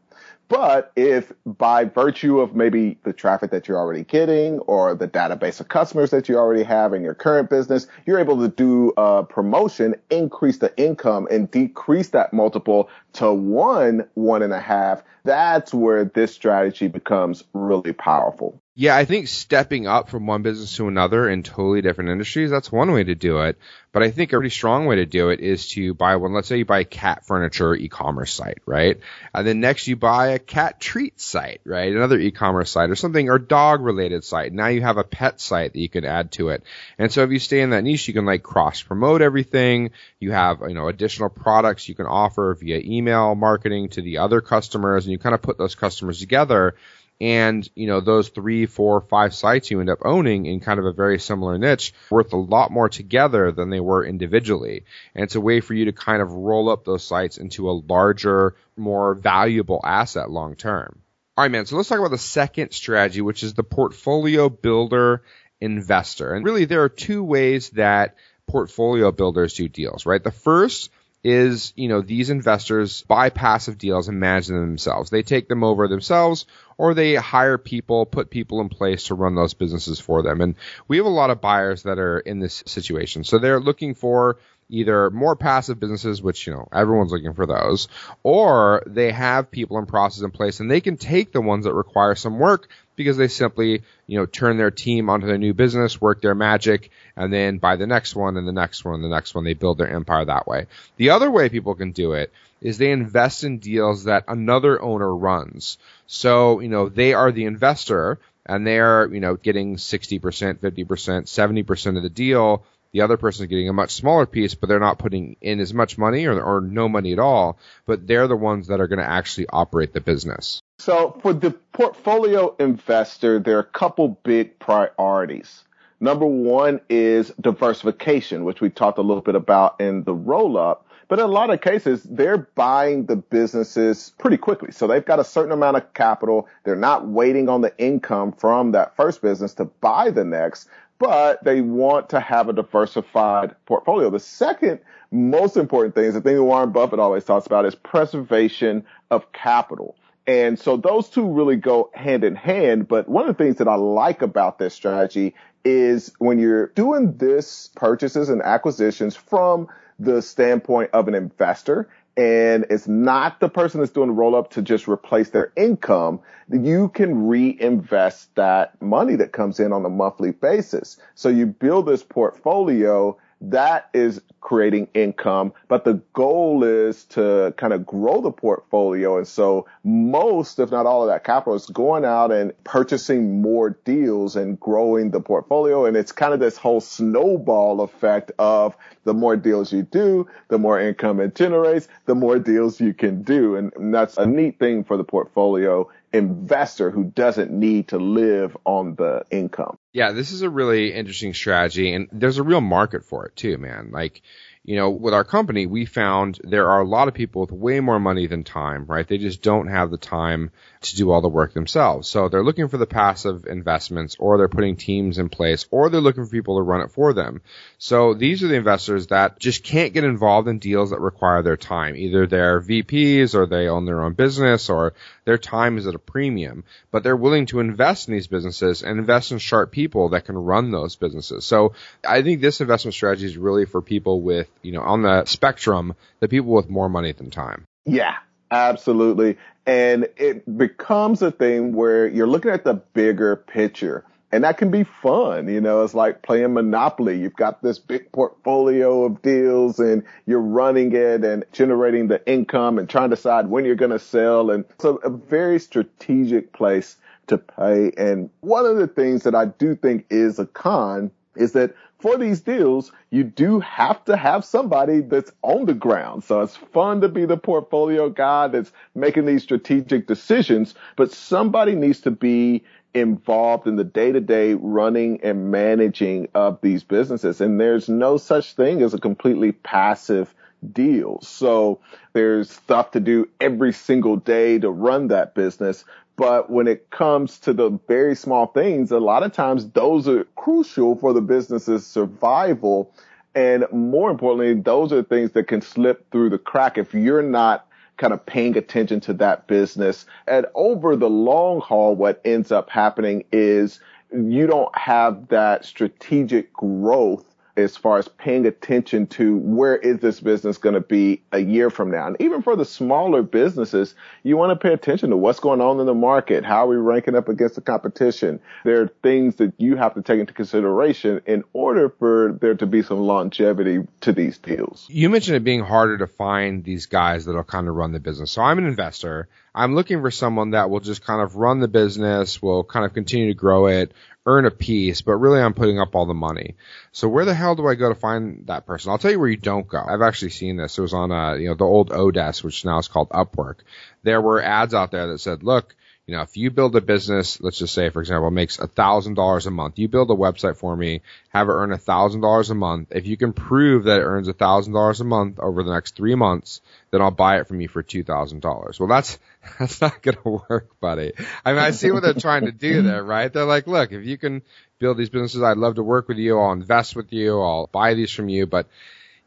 But 0.51 0.91
if 0.97 1.31
by 1.45 1.85
virtue 1.85 2.41
of 2.41 2.53
maybe 2.53 2.97
the 3.05 3.13
traffic 3.13 3.51
that 3.51 3.69
you're 3.69 3.77
already 3.77 4.03
getting 4.03 4.59
or 4.59 4.93
the 4.93 5.07
database 5.07 5.61
of 5.61 5.69
customers 5.69 6.11
that 6.11 6.27
you 6.27 6.37
already 6.37 6.63
have 6.63 6.93
in 6.93 7.03
your 7.03 7.13
current 7.13 7.49
business, 7.49 7.87
you're 8.05 8.19
able 8.19 8.37
to 8.41 8.49
do 8.49 8.91
a 8.97 9.23
promotion, 9.23 9.95
increase 10.09 10.57
the 10.57 10.77
income 10.77 11.25
and 11.31 11.49
decrease 11.51 12.09
that 12.09 12.33
multiple 12.33 12.89
to 13.13 13.31
one, 13.31 14.05
one 14.15 14.41
and 14.41 14.51
a 14.51 14.59
half, 14.59 15.03
that's 15.23 15.73
where 15.73 16.03
this 16.03 16.33
strategy 16.33 16.89
becomes 16.89 17.45
really 17.53 17.93
powerful. 17.93 18.60
Yeah, 18.73 18.95
I 18.95 19.03
think 19.03 19.27
stepping 19.27 19.85
up 19.85 20.07
from 20.07 20.27
one 20.27 20.43
business 20.43 20.77
to 20.77 20.87
another 20.87 21.29
in 21.29 21.43
totally 21.43 21.81
different 21.81 22.09
industries, 22.09 22.49
that's 22.49 22.71
one 22.71 22.93
way 22.93 23.03
to 23.03 23.15
do 23.15 23.41
it. 23.41 23.57
But 23.91 24.01
I 24.01 24.11
think 24.11 24.31
a 24.31 24.37
pretty 24.37 24.49
strong 24.49 24.85
way 24.85 24.95
to 24.95 25.05
do 25.05 25.29
it 25.29 25.41
is 25.41 25.67
to 25.71 25.93
buy 25.93 26.15
one, 26.15 26.31
let's 26.31 26.47
say 26.47 26.59
you 26.59 26.63
buy 26.63 26.79
a 26.79 26.85
cat 26.85 27.25
furniture 27.25 27.75
e-commerce 27.75 28.33
site, 28.33 28.59
right? 28.65 28.97
And 29.33 29.45
then 29.45 29.59
next 29.59 29.87
you 29.87 29.97
buy 29.97 30.27
a 30.27 30.39
cat 30.39 30.79
treat 30.79 31.19
site, 31.19 31.59
right? 31.65 31.91
Another 31.91 32.17
e-commerce 32.17 32.71
site 32.71 32.89
or 32.89 32.95
something, 32.95 33.29
or 33.29 33.39
dog 33.39 33.81
related 33.81 34.23
site. 34.23 34.53
Now 34.53 34.67
you 34.67 34.81
have 34.81 34.95
a 34.95 35.03
pet 35.03 35.41
site 35.41 35.73
that 35.73 35.79
you 35.79 35.89
can 35.89 36.05
add 36.05 36.31
to 36.33 36.47
it. 36.49 36.63
And 36.97 37.11
so 37.11 37.23
if 37.23 37.31
you 37.31 37.39
stay 37.39 37.59
in 37.59 37.71
that 37.71 37.83
niche, 37.83 38.07
you 38.07 38.13
can 38.13 38.25
like 38.25 38.41
cross 38.41 38.81
promote 38.81 39.21
everything. 39.21 39.91
You 40.21 40.31
have, 40.31 40.61
you 40.61 40.75
know, 40.75 40.87
additional 40.87 41.27
products 41.27 41.89
you 41.89 41.95
can 41.95 42.05
offer 42.05 42.55
via 42.57 42.79
email 42.79 43.35
marketing 43.35 43.89
to 43.89 44.01
the 44.01 44.19
other 44.19 44.39
customers 44.39 45.05
and 45.05 45.11
you 45.11 45.19
kind 45.19 45.35
of 45.35 45.41
put 45.41 45.57
those 45.57 45.75
customers 45.75 46.19
together 46.19 46.75
and 47.21 47.69
you 47.75 47.85
know 47.85 48.01
those 48.01 48.29
three, 48.29 48.65
four, 48.65 48.99
five 48.99 49.35
sites 49.35 49.69
you 49.69 49.79
end 49.79 49.91
up 49.91 49.99
owning 50.03 50.47
in 50.47 50.59
kind 50.59 50.79
of 50.79 50.85
a 50.85 50.91
very 50.91 51.19
similar 51.19 51.57
niche 51.59 51.93
worth 52.09 52.33
a 52.33 52.37
lot 52.37 52.71
more 52.71 52.89
together 52.89 53.51
than 53.51 53.69
they 53.69 53.79
were 53.79 54.03
individually. 54.03 54.85
And 55.13 55.23
it's 55.23 55.35
a 55.35 55.41
way 55.41 55.61
for 55.61 55.75
you 55.75 55.85
to 55.85 55.93
kind 55.93 56.21
of 56.21 56.31
roll 56.31 56.69
up 56.69 56.83
those 56.83 57.03
sites 57.03 57.37
into 57.37 57.69
a 57.69 57.79
larger, 57.87 58.55
more 58.75 59.13
valuable 59.13 59.79
asset 59.83 60.31
long 60.31 60.55
term. 60.55 60.99
All 61.37 61.43
right, 61.43 61.51
man. 61.51 61.67
So 61.67 61.77
let's 61.77 61.89
talk 61.89 61.99
about 61.99 62.11
the 62.11 62.17
second 62.17 62.71
strategy, 62.71 63.21
which 63.21 63.43
is 63.43 63.53
the 63.53 63.63
portfolio 63.63 64.49
builder 64.49 65.21
investor. 65.59 66.33
And 66.33 66.43
really, 66.43 66.65
there 66.65 66.83
are 66.83 66.89
two 66.89 67.23
ways 67.23 67.69
that 67.71 68.15
portfolio 68.47 69.11
builders 69.11 69.53
do 69.53 69.69
deals, 69.69 70.07
right? 70.07 70.23
The 70.23 70.31
first 70.31 70.89
is, 71.23 71.73
you 71.75 71.87
know, 71.87 72.01
these 72.01 72.29
investors 72.29 73.03
buy 73.03 73.29
passive 73.29 73.77
deals 73.77 74.07
and 74.07 74.19
manage 74.19 74.47
them 74.47 74.59
themselves. 74.59 75.09
They 75.09 75.21
take 75.21 75.47
them 75.47 75.63
over 75.63 75.87
themselves 75.87 76.45
or 76.77 76.93
they 76.93 77.15
hire 77.15 77.57
people, 77.57 78.05
put 78.05 78.29
people 78.29 78.59
in 78.61 78.69
place 78.69 79.05
to 79.05 79.15
run 79.15 79.35
those 79.35 79.53
businesses 79.53 79.99
for 79.99 80.23
them. 80.23 80.41
And 80.41 80.55
we 80.87 80.97
have 80.97 81.05
a 81.05 81.09
lot 81.09 81.29
of 81.29 81.41
buyers 81.41 81.83
that 81.83 81.99
are 81.99 82.19
in 82.19 82.39
this 82.39 82.63
situation. 82.65 83.23
So 83.23 83.37
they're 83.37 83.59
looking 83.59 83.93
for 83.93 84.39
either 84.71 85.09
more 85.11 85.35
passive 85.35 85.79
businesses, 85.79 86.21
which, 86.21 86.47
you 86.47 86.53
know, 86.53 86.67
everyone's 86.71 87.11
looking 87.11 87.33
for 87.33 87.45
those, 87.45 87.87
or 88.23 88.81
they 88.87 89.11
have 89.11 89.51
people 89.51 89.77
and 89.77 89.87
process 89.87 90.23
in 90.23 90.31
place 90.31 90.59
and 90.59 90.71
they 90.71 90.81
can 90.81 90.97
take 90.97 91.31
the 91.31 91.41
ones 91.41 91.65
that 91.65 91.73
require 91.73 92.15
some 92.15 92.39
work 92.39 92.69
because 92.95 93.17
they 93.17 93.27
simply, 93.27 93.83
you 94.07 94.17
know, 94.17 94.25
turn 94.25 94.57
their 94.57 94.71
team 94.71 95.09
onto 95.09 95.27
their 95.27 95.37
new 95.37 95.53
business, 95.53 95.99
work 95.99 96.21
their 96.21 96.35
magic, 96.35 96.89
and 97.15 97.31
then 97.31 97.57
buy 97.57 97.75
the 97.75 97.87
next 97.87 98.15
one 98.15 98.37
and 98.37 98.47
the 98.47 98.53
next 98.53 98.85
one 98.85 98.95
and 98.95 99.03
the 99.03 99.09
next 99.09 99.35
one. 99.35 99.43
They 99.43 99.53
build 99.53 99.77
their 99.77 99.93
empire 99.93 100.25
that 100.25 100.47
way. 100.47 100.67
The 100.97 101.11
other 101.11 101.29
way 101.29 101.49
people 101.49 101.75
can 101.75 101.91
do 101.91 102.13
it 102.13 102.31
is 102.61 102.77
they 102.77 102.91
invest 102.91 103.43
in 103.43 103.57
deals 103.57 104.05
that 104.05 104.23
another 104.27 104.81
owner 104.81 105.13
runs. 105.13 105.77
So, 106.07 106.59
you 106.59 106.69
know, 106.69 106.89
they 106.89 107.13
are 107.13 107.31
the 107.31 107.45
investor 107.45 108.19
and 108.45 108.65
they're, 108.65 109.11
you 109.11 109.19
know, 109.19 109.35
getting 109.35 109.75
60%, 109.75 110.19
50%, 110.19 110.59
70% 110.59 111.97
of 111.97 112.03
the 112.03 112.09
deal 112.09 112.63
the 112.93 113.01
other 113.01 113.17
person 113.17 113.43
is 113.43 113.49
getting 113.49 113.69
a 113.69 113.73
much 113.73 113.91
smaller 113.91 114.25
piece, 114.25 114.55
but 114.55 114.67
they're 114.67 114.79
not 114.79 114.99
putting 114.99 115.37
in 115.41 115.59
as 115.59 115.73
much 115.73 115.97
money 115.97 116.25
or, 116.25 116.41
or 116.41 116.61
no 116.61 116.89
money 116.89 117.13
at 117.13 117.19
all. 117.19 117.57
But 117.85 118.05
they're 118.05 118.27
the 118.27 118.35
ones 118.35 118.67
that 118.67 118.81
are 118.81 118.87
going 118.87 118.99
to 118.99 119.09
actually 119.09 119.47
operate 119.47 119.93
the 119.93 120.01
business. 120.01 120.61
So 120.79 121.17
for 121.21 121.33
the 121.33 121.51
portfolio 121.51 122.55
investor, 122.59 123.39
there 123.39 123.57
are 123.57 123.61
a 123.61 123.63
couple 123.63 124.19
big 124.23 124.59
priorities. 124.59 125.63
Number 125.99 126.25
one 126.25 126.81
is 126.89 127.31
diversification, 127.39 128.43
which 128.43 128.59
we 128.59 128.69
talked 128.71 128.97
a 128.97 129.03
little 129.03 129.21
bit 129.21 129.35
about 129.35 129.79
in 129.79 130.03
the 130.03 130.15
roll 130.15 130.57
up. 130.57 130.87
But 131.07 131.19
in 131.19 131.25
a 131.25 131.27
lot 131.27 131.49
of 131.49 131.59
cases, 131.59 132.01
they're 132.03 132.47
buying 132.55 133.05
the 133.05 133.17
businesses 133.17 134.13
pretty 134.17 134.37
quickly. 134.37 134.71
So 134.71 134.87
they've 134.87 135.05
got 135.05 135.19
a 135.19 135.25
certain 135.25 135.51
amount 135.51 135.75
of 135.75 135.93
capital. 135.93 136.47
They're 136.63 136.77
not 136.77 137.05
waiting 137.05 137.49
on 137.49 137.59
the 137.59 137.77
income 137.77 138.31
from 138.31 138.71
that 138.71 138.95
first 138.95 139.21
business 139.21 139.53
to 139.55 139.65
buy 139.65 140.09
the 140.09 140.23
next 140.23 140.69
but 141.01 141.43
they 141.43 141.61
want 141.61 142.09
to 142.09 142.19
have 142.19 142.47
a 142.47 142.53
diversified 142.53 143.55
portfolio. 143.65 144.11
The 144.11 144.19
second 144.19 144.79
most 145.09 145.57
important 145.57 145.95
thing 145.95 146.05
is 146.05 146.13
the 146.13 146.21
thing 146.21 146.35
that 146.35 146.43
Warren 146.43 146.71
Buffett 146.71 146.99
always 146.99 147.23
talks 147.23 147.47
about 147.47 147.65
is 147.65 147.73
preservation 147.73 148.85
of 149.09 149.31
capital. 149.33 149.95
And 150.27 150.59
so 150.59 150.77
those 150.77 151.09
two 151.09 151.27
really 151.27 151.55
go 151.55 151.89
hand 151.95 152.23
in 152.23 152.35
hand. 152.35 152.87
But 152.87 153.09
one 153.09 153.27
of 153.27 153.35
the 153.35 153.43
things 153.43 153.57
that 153.57 153.67
I 153.67 153.75
like 153.75 154.21
about 154.21 154.59
this 154.59 154.75
strategy 154.75 155.33
is 155.65 156.13
when 156.19 156.37
you're 156.37 156.67
doing 156.67 157.17
this 157.17 157.71
purchases 157.75 158.29
and 158.29 158.43
acquisitions 158.43 159.15
from 159.15 159.69
the 159.97 160.21
standpoint 160.21 160.91
of 160.93 161.07
an 161.07 161.15
investor, 161.15 161.89
and 162.21 162.67
it's 162.69 162.87
not 162.87 163.39
the 163.39 163.49
person 163.49 163.79
that's 163.79 163.91
doing 163.91 164.09
the 164.09 164.13
roll 164.13 164.35
up 164.35 164.51
to 164.51 164.61
just 164.61 164.87
replace 164.87 165.31
their 165.31 165.51
income, 165.57 166.19
you 166.51 166.89
can 166.89 167.25
reinvest 167.25 168.35
that 168.35 168.79
money 168.79 169.15
that 169.15 169.31
comes 169.31 169.59
in 169.59 169.73
on 169.73 169.83
a 169.85 169.89
monthly 169.89 170.29
basis. 170.29 170.97
So 171.15 171.29
you 171.29 171.47
build 171.47 171.87
this 171.87 172.03
portfolio 172.03 173.17
that 173.41 173.89
is 173.93 174.21
creating 174.39 174.87
income, 174.93 175.53
but 175.67 175.83
the 175.83 176.01
goal 176.13 176.63
is 176.63 177.05
to 177.05 177.53
kind 177.57 177.73
of 177.73 177.85
grow 177.85 178.21
the 178.21 178.31
portfolio. 178.31 179.17
And 179.17 179.27
so 179.27 179.67
most, 179.83 180.59
if 180.59 180.71
not 180.71 180.85
all 180.85 181.03
of 181.03 181.09
that 181.09 181.23
capital 181.23 181.55
is 181.55 181.65
going 181.67 182.05
out 182.05 182.31
and 182.31 182.51
purchasing 182.63 183.41
more 183.41 183.71
deals 183.85 184.35
and 184.35 184.59
growing 184.59 185.11
the 185.11 185.21
portfolio. 185.21 185.85
And 185.85 185.95
it's 185.95 186.11
kind 186.11 186.33
of 186.33 186.39
this 186.39 186.57
whole 186.57 186.81
snowball 186.81 187.81
effect 187.81 188.31
of 188.39 188.75
the 189.03 189.13
more 189.13 189.35
deals 189.35 189.71
you 189.71 189.83
do, 189.83 190.27
the 190.49 190.59
more 190.59 190.79
income 190.79 191.19
it 191.19 191.35
generates, 191.35 191.87
the 192.05 192.15
more 192.15 192.39
deals 192.39 192.79
you 192.79 192.93
can 192.93 193.23
do. 193.23 193.55
And 193.55 193.93
that's 193.93 194.17
a 194.17 194.25
neat 194.25 194.59
thing 194.59 194.83
for 194.83 194.97
the 194.97 195.03
portfolio 195.03 195.89
investor 196.13 196.91
who 196.91 197.05
doesn't 197.05 197.51
need 197.51 197.89
to 197.89 197.97
live 197.97 198.57
on 198.65 198.95
the 198.95 199.25
income. 199.31 199.77
Yeah, 199.93 200.11
this 200.11 200.31
is 200.31 200.41
a 200.41 200.49
really 200.49 200.93
interesting 200.93 201.33
strategy 201.33 201.93
and 201.93 202.07
there's 202.11 202.37
a 202.37 202.43
real 202.43 202.61
market 202.61 203.05
for 203.05 203.25
it 203.25 203.35
too, 203.35 203.57
man. 203.57 203.91
Like, 203.91 204.21
you 204.63 204.75
know, 204.75 204.91
with 204.91 205.13
our 205.13 205.23
company, 205.23 205.65
we 205.65 205.85
found 205.85 206.39
there 206.43 206.69
are 206.69 206.81
a 206.81 206.87
lot 206.87 207.07
of 207.07 207.15
people 207.15 207.41
with 207.41 207.51
way 207.51 207.79
more 207.79 207.99
money 207.99 208.27
than 208.27 208.43
time, 208.43 208.85
right? 208.85 209.07
They 209.07 209.17
just 209.17 209.41
don't 209.41 209.67
have 209.67 209.89
the 209.89 209.97
time 209.97 210.51
to 210.81 210.95
do 210.95 211.09
all 211.09 211.21
the 211.21 211.29
work 211.29 211.53
themselves. 211.53 212.07
So 212.07 212.29
they're 212.29 212.43
looking 212.43 212.67
for 212.67 212.77
the 212.77 212.85
passive 212.85 213.45
investments 213.45 214.17
or 214.19 214.37
they're 214.37 214.47
putting 214.47 214.75
teams 214.75 215.17
in 215.17 215.29
place 215.29 215.65
or 215.71 215.89
they're 215.89 215.99
looking 215.99 216.25
for 216.25 216.31
people 216.31 216.57
to 216.57 216.61
run 216.61 216.81
it 216.81 216.91
for 216.91 217.13
them. 217.13 217.41
So 217.79 218.13
these 218.13 218.43
are 218.43 218.47
the 218.47 218.55
investors 218.55 219.07
that 219.07 219.39
just 219.39 219.63
can't 219.63 219.93
get 219.93 220.03
involved 220.03 220.47
in 220.47 220.59
deals 220.59 220.91
that 220.91 220.99
require 220.99 221.41
their 221.41 221.57
time. 221.57 221.95
Either 221.95 222.27
they're 222.27 222.61
VPs 222.61 223.33
or 223.33 223.47
they 223.47 223.67
own 223.67 223.85
their 223.85 224.03
own 224.03 224.13
business 224.13 224.69
or 224.69 224.93
their 225.25 225.39
time 225.39 225.79
is 225.79 225.87
at 225.87 225.95
a 225.95 225.99
premium, 225.99 226.63
but 226.91 227.01
they're 227.01 227.15
willing 227.15 227.47
to 227.47 227.59
invest 227.59 228.07
in 228.07 228.13
these 228.13 228.27
businesses 228.27 228.83
and 228.83 228.99
invest 228.99 229.31
in 229.31 229.39
sharp 229.39 229.71
people 229.71 230.09
that 230.09 230.25
can 230.25 230.37
run 230.37 230.69
those 230.69 230.95
businesses. 230.95 231.45
So 231.45 231.73
I 232.07 232.21
think 232.21 232.41
this 232.41 232.61
investment 232.61 232.93
strategy 232.93 233.25
is 233.25 233.37
really 233.37 233.65
for 233.65 233.81
people 233.81 234.21
with, 234.21 234.47
you 234.61 234.71
know, 234.71 234.81
on 234.81 235.01
the 235.01 235.25
spectrum, 235.25 235.95
the 236.19 236.27
people 236.27 236.53
with 236.53 236.69
more 236.69 236.89
money 236.89 237.11
than 237.11 237.29
time. 237.29 237.65
Yeah, 237.85 238.15
Absolutely. 238.51 239.37
And 239.65 240.09
it 240.17 240.57
becomes 240.57 241.21
a 241.21 241.31
thing 241.31 241.73
where 241.73 242.05
you're 242.05 242.27
looking 242.27 242.51
at 242.51 242.65
the 242.65 242.73
bigger 242.73 243.37
picture. 243.37 244.03
And 244.33 244.43
that 244.43 244.57
can 244.57 244.71
be 244.71 244.83
fun. 244.83 245.49
You 245.49 245.59
know, 245.59 245.83
it's 245.83 245.93
like 245.93 246.21
playing 246.21 246.53
Monopoly. 246.53 247.19
You've 247.19 247.35
got 247.35 247.61
this 247.61 247.79
big 247.79 248.11
portfolio 248.11 249.03
of 249.03 249.21
deals 249.21 249.79
and 249.79 250.03
you're 250.25 250.39
running 250.39 250.93
it 250.93 251.23
and 251.25 251.43
generating 251.51 252.07
the 252.07 252.25
income 252.29 252.77
and 252.77 252.89
trying 252.89 253.09
to 253.09 253.15
decide 253.15 253.47
when 253.47 253.65
you're 253.65 253.75
going 253.75 253.91
to 253.91 253.99
sell. 253.99 254.51
And 254.51 254.65
so 254.79 254.97
a 254.97 255.09
very 255.09 255.59
strategic 255.59 256.53
place 256.53 256.95
to 257.27 257.37
pay. 257.37 257.91
And 257.97 258.29
one 258.39 258.65
of 258.65 258.77
the 258.77 258.87
things 258.87 259.23
that 259.23 259.35
I 259.35 259.45
do 259.45 259.75
think 259.75 260.05
is 260.09 260.39
a 260.39 260.45
con 260.45 261.11
is 261.35 261.53
that 261.53 261.75
for 262.01 262.17
these 262.17 262.41
deals, 262.41 262.91
you 263.11 263.23
do 263.23 263.59
have 263.59 264.03
to 264.05 264.17
have 264.17 264.43
somebody 264.43 265.01
that's 265.01 265.31
on 265.41 265.65
the 265.65 265.73
ground. 265.73 266.23
So 266.23 266.41
it's 266.41 266.55
fun 266.55 267.01
to 267.01 267.09
be 267.09 267.25
the 267.25 267.37
portfolio 267.37 268.09
guy 268.09 268.47
that's 268.47 268.71
making 268.95 269.25
these 269.25 269.43
strategic 269.43 270.07
decisions, 270.07 270.73
but 270.95 271.11
somebody 271.11 271.75
needs 271.75 272.01
to 272.01 272.11
be 272.11 272.63
involved 272.93 273.67
in 273.67 273.75
the 273.75 273.83
day 273.83 274.11
to 274.11 274.19
day 274.19 274.53
running 274.55 275.21
and 275.23 275.51
managing 275.51 276.27
of 276.33 276.59
these 276.61 276.83
businesses. 276.83 277.39
And 277.39 277.59
there's 277.59 277.87
no 277.87 278.17
such 278.17 278.53
thing 278.53 278.81
as 278.81 278.93
a 278.93 278.99
completely 278.99 279.51
passive 279.51 280.33
deal. 280.73 281.19
So 281.21 281.79
there's 282.13 282.51
stuff 282.51 282.91
to 282.91 282.99
do 282.99 283.29
every 283.39 283.73
single 283.73 284.17
day 284.17 284.59
to 284.59 284.69
run 284.69 285.07
that 285.07 285.35
business. 285.35 285.85
But 286.21 286.51
when 286.51 286.67
it 286.67 286.91
comes 286.91 287.39
to 287.39 287.51
the 287.51 287.79
very 287.87 288.15
small 288.15 288.45
things, 288.45 288.91
a 288.91 288.99
lot 288.99 289.23
of 289.23 289.33
times 289.33 289.71
those 289.71 290.07
are 290.07 290.25
crucial 290.35 290.95
for 290.95 291.13
the 291.13 291.21
business's 291.21 291.83
survival. 291.87 292.93
And 293.33 293.65
more 293.71 294.11
importantly, 294.11 294.53
those 294.53 294.93
are 294.93 295.01
things 295.01 295.31
that 295.31 295.47
can 295.47 295.63
slip 295.63 296.11
through 296.11 296.29
the 296.29 296.37
crack 296.37 296.77
if 296.77 296.93
you're 296.93 297.23
not 297.23 297.65
kind 297.97 298.13
of 298.13 298.23
paying 298.23 298.55
attention 298.55 298.99
to 298.99 299.13
that 299.13 299.47
business. 299.47 300.05
And 300.27 300.45
over 300.53 300.95
the 300.95 301.09
long 301.09 301.59
haul, 301.59 301.95
what 301.95 302.21
ends 302.23 302.51
up 302.51 302.69
happening 302.69 303.23
is 303.31 303.79
you 304.13 304.45
don't 304.45 304.77
have 304.77 305.27
that 305.29 305.65
strategic 305.65 306.53
growth 306.53 307.25
as 307.57 307.75
far 307.77 307.97
as 307.97 308.07
paying 308.07 308.45
attention 308.45 309.07
to 309.07 309.37
where 309.37 309.75
is 309.75 309.99
this 309.99 310.19
business 310.19 310.57
going 310.57 310.75
to 310.75 310.81
be 310.81 311.21
a 311.31 311.39
year 311.39 311.69
from 311.69 311.91
now. 311.91 312.07
And 312.07 312.17
even 312.19 312.41
for 312.41 312.55
the 312.55 312.65
smaller 312.65 313.21
businesses, 313.21 313.95
you 314.23 314.37
want 314.37 314.51
to 314.51 314.55
pay 314.55 314.73
attention 314.73 315.09
to 315.09 315.17
what's 315.17 315.39
going 315.39 315.61
on 315.61 315.79
in 315.79 315.85
the 315.85 315.93
market. 315.93 316.45
How 316.45 316.65
are 316.65 316.67
we 316.67 316.77
ranking 316.77 317.15
up 317.15 317.29
against 317.29 317.55
the 317.55 317.61
competition? 317.61 318.39
There 318.63 318.81
are 318.81 318.87
things 319.03 319.35
that 319.35 319.53
you 319.57 319.75
have 319.75 319.93
to 319.95 320.01
take 320.01 320.19
into 320.19 320.33
consideration 320.33 321.21
in 321.25 321.43
order 321.53 321.89
for 321.89 322.37
there 322.39 322.55
to 322.55 322.65
be 322.65 322.81
some 322.81 322.99
longevity 322.99 323.87
to 324.01 324.11
these 324.11 324.37
deals. 324.37 324.87
You 324.89 325.09
mentioned 325.09 325.37
it 325.37 325.43
being 325.43 325.63
harder 325.63 325.97
to 325.97 326.07
find 326.07 326.63
these 326.63 326.85
guys 326.85 327.25
that'll 327.25 327.43
kind 327.43 327.67
of 327.67 327.75
run 327.75 327.91
the 327.91 327.99
business. 327.99 328.31
So 328.31 328.41
I'm 328.41 328.57
an 328.57 328.65
investor. 328.65 329.27
I'm 329.53 329.75
looking 329.75 330.01
for 330.01 330.11
someone 330.11 330.51
that 330.51 330.69
will 330.69 330.79
just 330.79 331.03
kind 331.03 331.21
of 331.21 331.35
run 331.35 331.59
the 331.59 331.67
business, 331.67 332.41
will 332.41 332.63
kind 332.63 332.85
of 332.85 332.93
continue 332.93 333.27
to 333.27 333.33
grow 333.33 333.67
it, 333.67 333.91
earn 334.25 334.45
a 334.45 334.51
piece, 334.51 335.01
but 335.01 335.17
really 335.17 335.41
I'm 335.41 335.53
putting 335.53 335.79
up 335.79 335.95
all 335.95 336.05
the 336.05 336.13
money. 336.13 336.55
So 336.91 337.09
where 337.09 337.25
the 337.25 337.33
hell 337.33 337.55
do 337.55 337.67
I 337.67 337.75
go 337.75 337.89
to 337.89 337.95
find 337.95 338.47
that 338.47 338.65
person? 338.65 338.91
I'll 338.91 338.97
tell 338.97 339.11
you 339.11 339.19
where 339.19 339.29
you 339.29 339.37
don't 339.37 339.67
go. 339.67 339.83
I've 339.85 340.01
actually 340.01 340.29
seen 340.29 340.57
this. 340.57 340.77
It 340.77 340.81
was 340.81 340.93
on, 340.93 341.11
uh, 341.11 341.33
you 341.33 341.49
know, 341.49 341.55
the 341.55 341.65
old 341.65 341.89
Odesk, 341.89 342.43
which 342.43 342.63
now 342.63 342.77
is 342.77 342.87
called 342.87 343.09
Upwork. 343.09 343.57
There 344.03 344.21
were 344.21 344.41
ads 344.41 344.73
out 344.73 344.91
there 344.91 345.07
that 345.07 345.19
said, 345.19 345.43
look, 345.43 345.75
you 346.11 346.17
know, 346.17 346.23
if 346.23 346.35
you 346.35 346.51
build 346.51 346.75
a 346.75 346.81
business, 346.81 347.39
let's 347.39 347.57
just 347.57 347.73
say, 347.73 347.89
for 347.89 348.01
example, 348.01 348.29
makes 348.31 348.59
a 348.59 348.67
thousand 348.67 349.13
dollars 349.13 349.45
a 349.45 349.51
month, 349.51 349.79
you 349.79 349.87
build 349.87 350.11
a 350.11 350.13
website 350.13 350.57
for 350.57 350.75
me, 350.75 350.99
have 351.29 351.47
it 351.47 351.53
earn 351.53 351.71
a 351.71 351.77
thousand 351.77 352.19
dollars 352.19 352.49
a 352.49 352.53
month. 352.53 352.89
If 352.91 353.07
you 353.07 353.15
can 353.15 353.31
prove 353.31 353.85
that 353.85 354.01
it 354.01 354.03
earns 354.03 354.27
a 354.27 354.33
thousand 354.33 354.73
dollars 354.73 354.99
a 354.99 355.05
month 355.05 355.39
over 355.39 355.63
the 355.63 355.71
next 355.71 355.95
three 355.95 356.15
months, 356.15 356.59
then 356.91 357.01
I'll 357.01 357.11
buy 357.11 357.39
it 357.39 357.47
from 357.47 357.61
you 357.61 357.69
for 357.69 357.81
two 357.81 358.03
thousand 358.03 358.41
dollars. 358.41 358.77
Well, 358.77 358.89
that's 358.89 359.19
that's 359.59 359.79
not 359.79 360.01
going 360.01 360.17
to 360.17 360.43
work, 360.49 360.77
buddy. 360.81 361.13
I 361.45 361.53
mean, 361.53 361.61
I 361.61 361.71
see 361.71 361.91
what 361.91 362.03
they're 362.03 362.13
trying 362.13 362.45
to 362.45 362.51
do 362.51 362.81
there, 362.81 363.05
right? 363.05 363.31
They're 363.31 363.45
like, 363.45 363.67
look, 363.67 363.93
if 363.93 364.05
you 364.05 364.17
can 364.17 364.41
build 364.79 364.97
these 364.97 365.09
businesses, 365.09 365.41
I'd 365.41 365.55
love 365.55 365.75
to 365.75 365.83
work 365.83 366.09
with 366.09 366.17
you. 366.17 366.37
I'll 366.37 366.51
invest 366.51 366.93
with 366.93 367.13
you. 367.13 367.39
I'll 367.39 367.67
buy 367.67 367.93
these 367.93 368.11
from 368.11 368.27
you, 368.27 368.47
but 368.47 368.67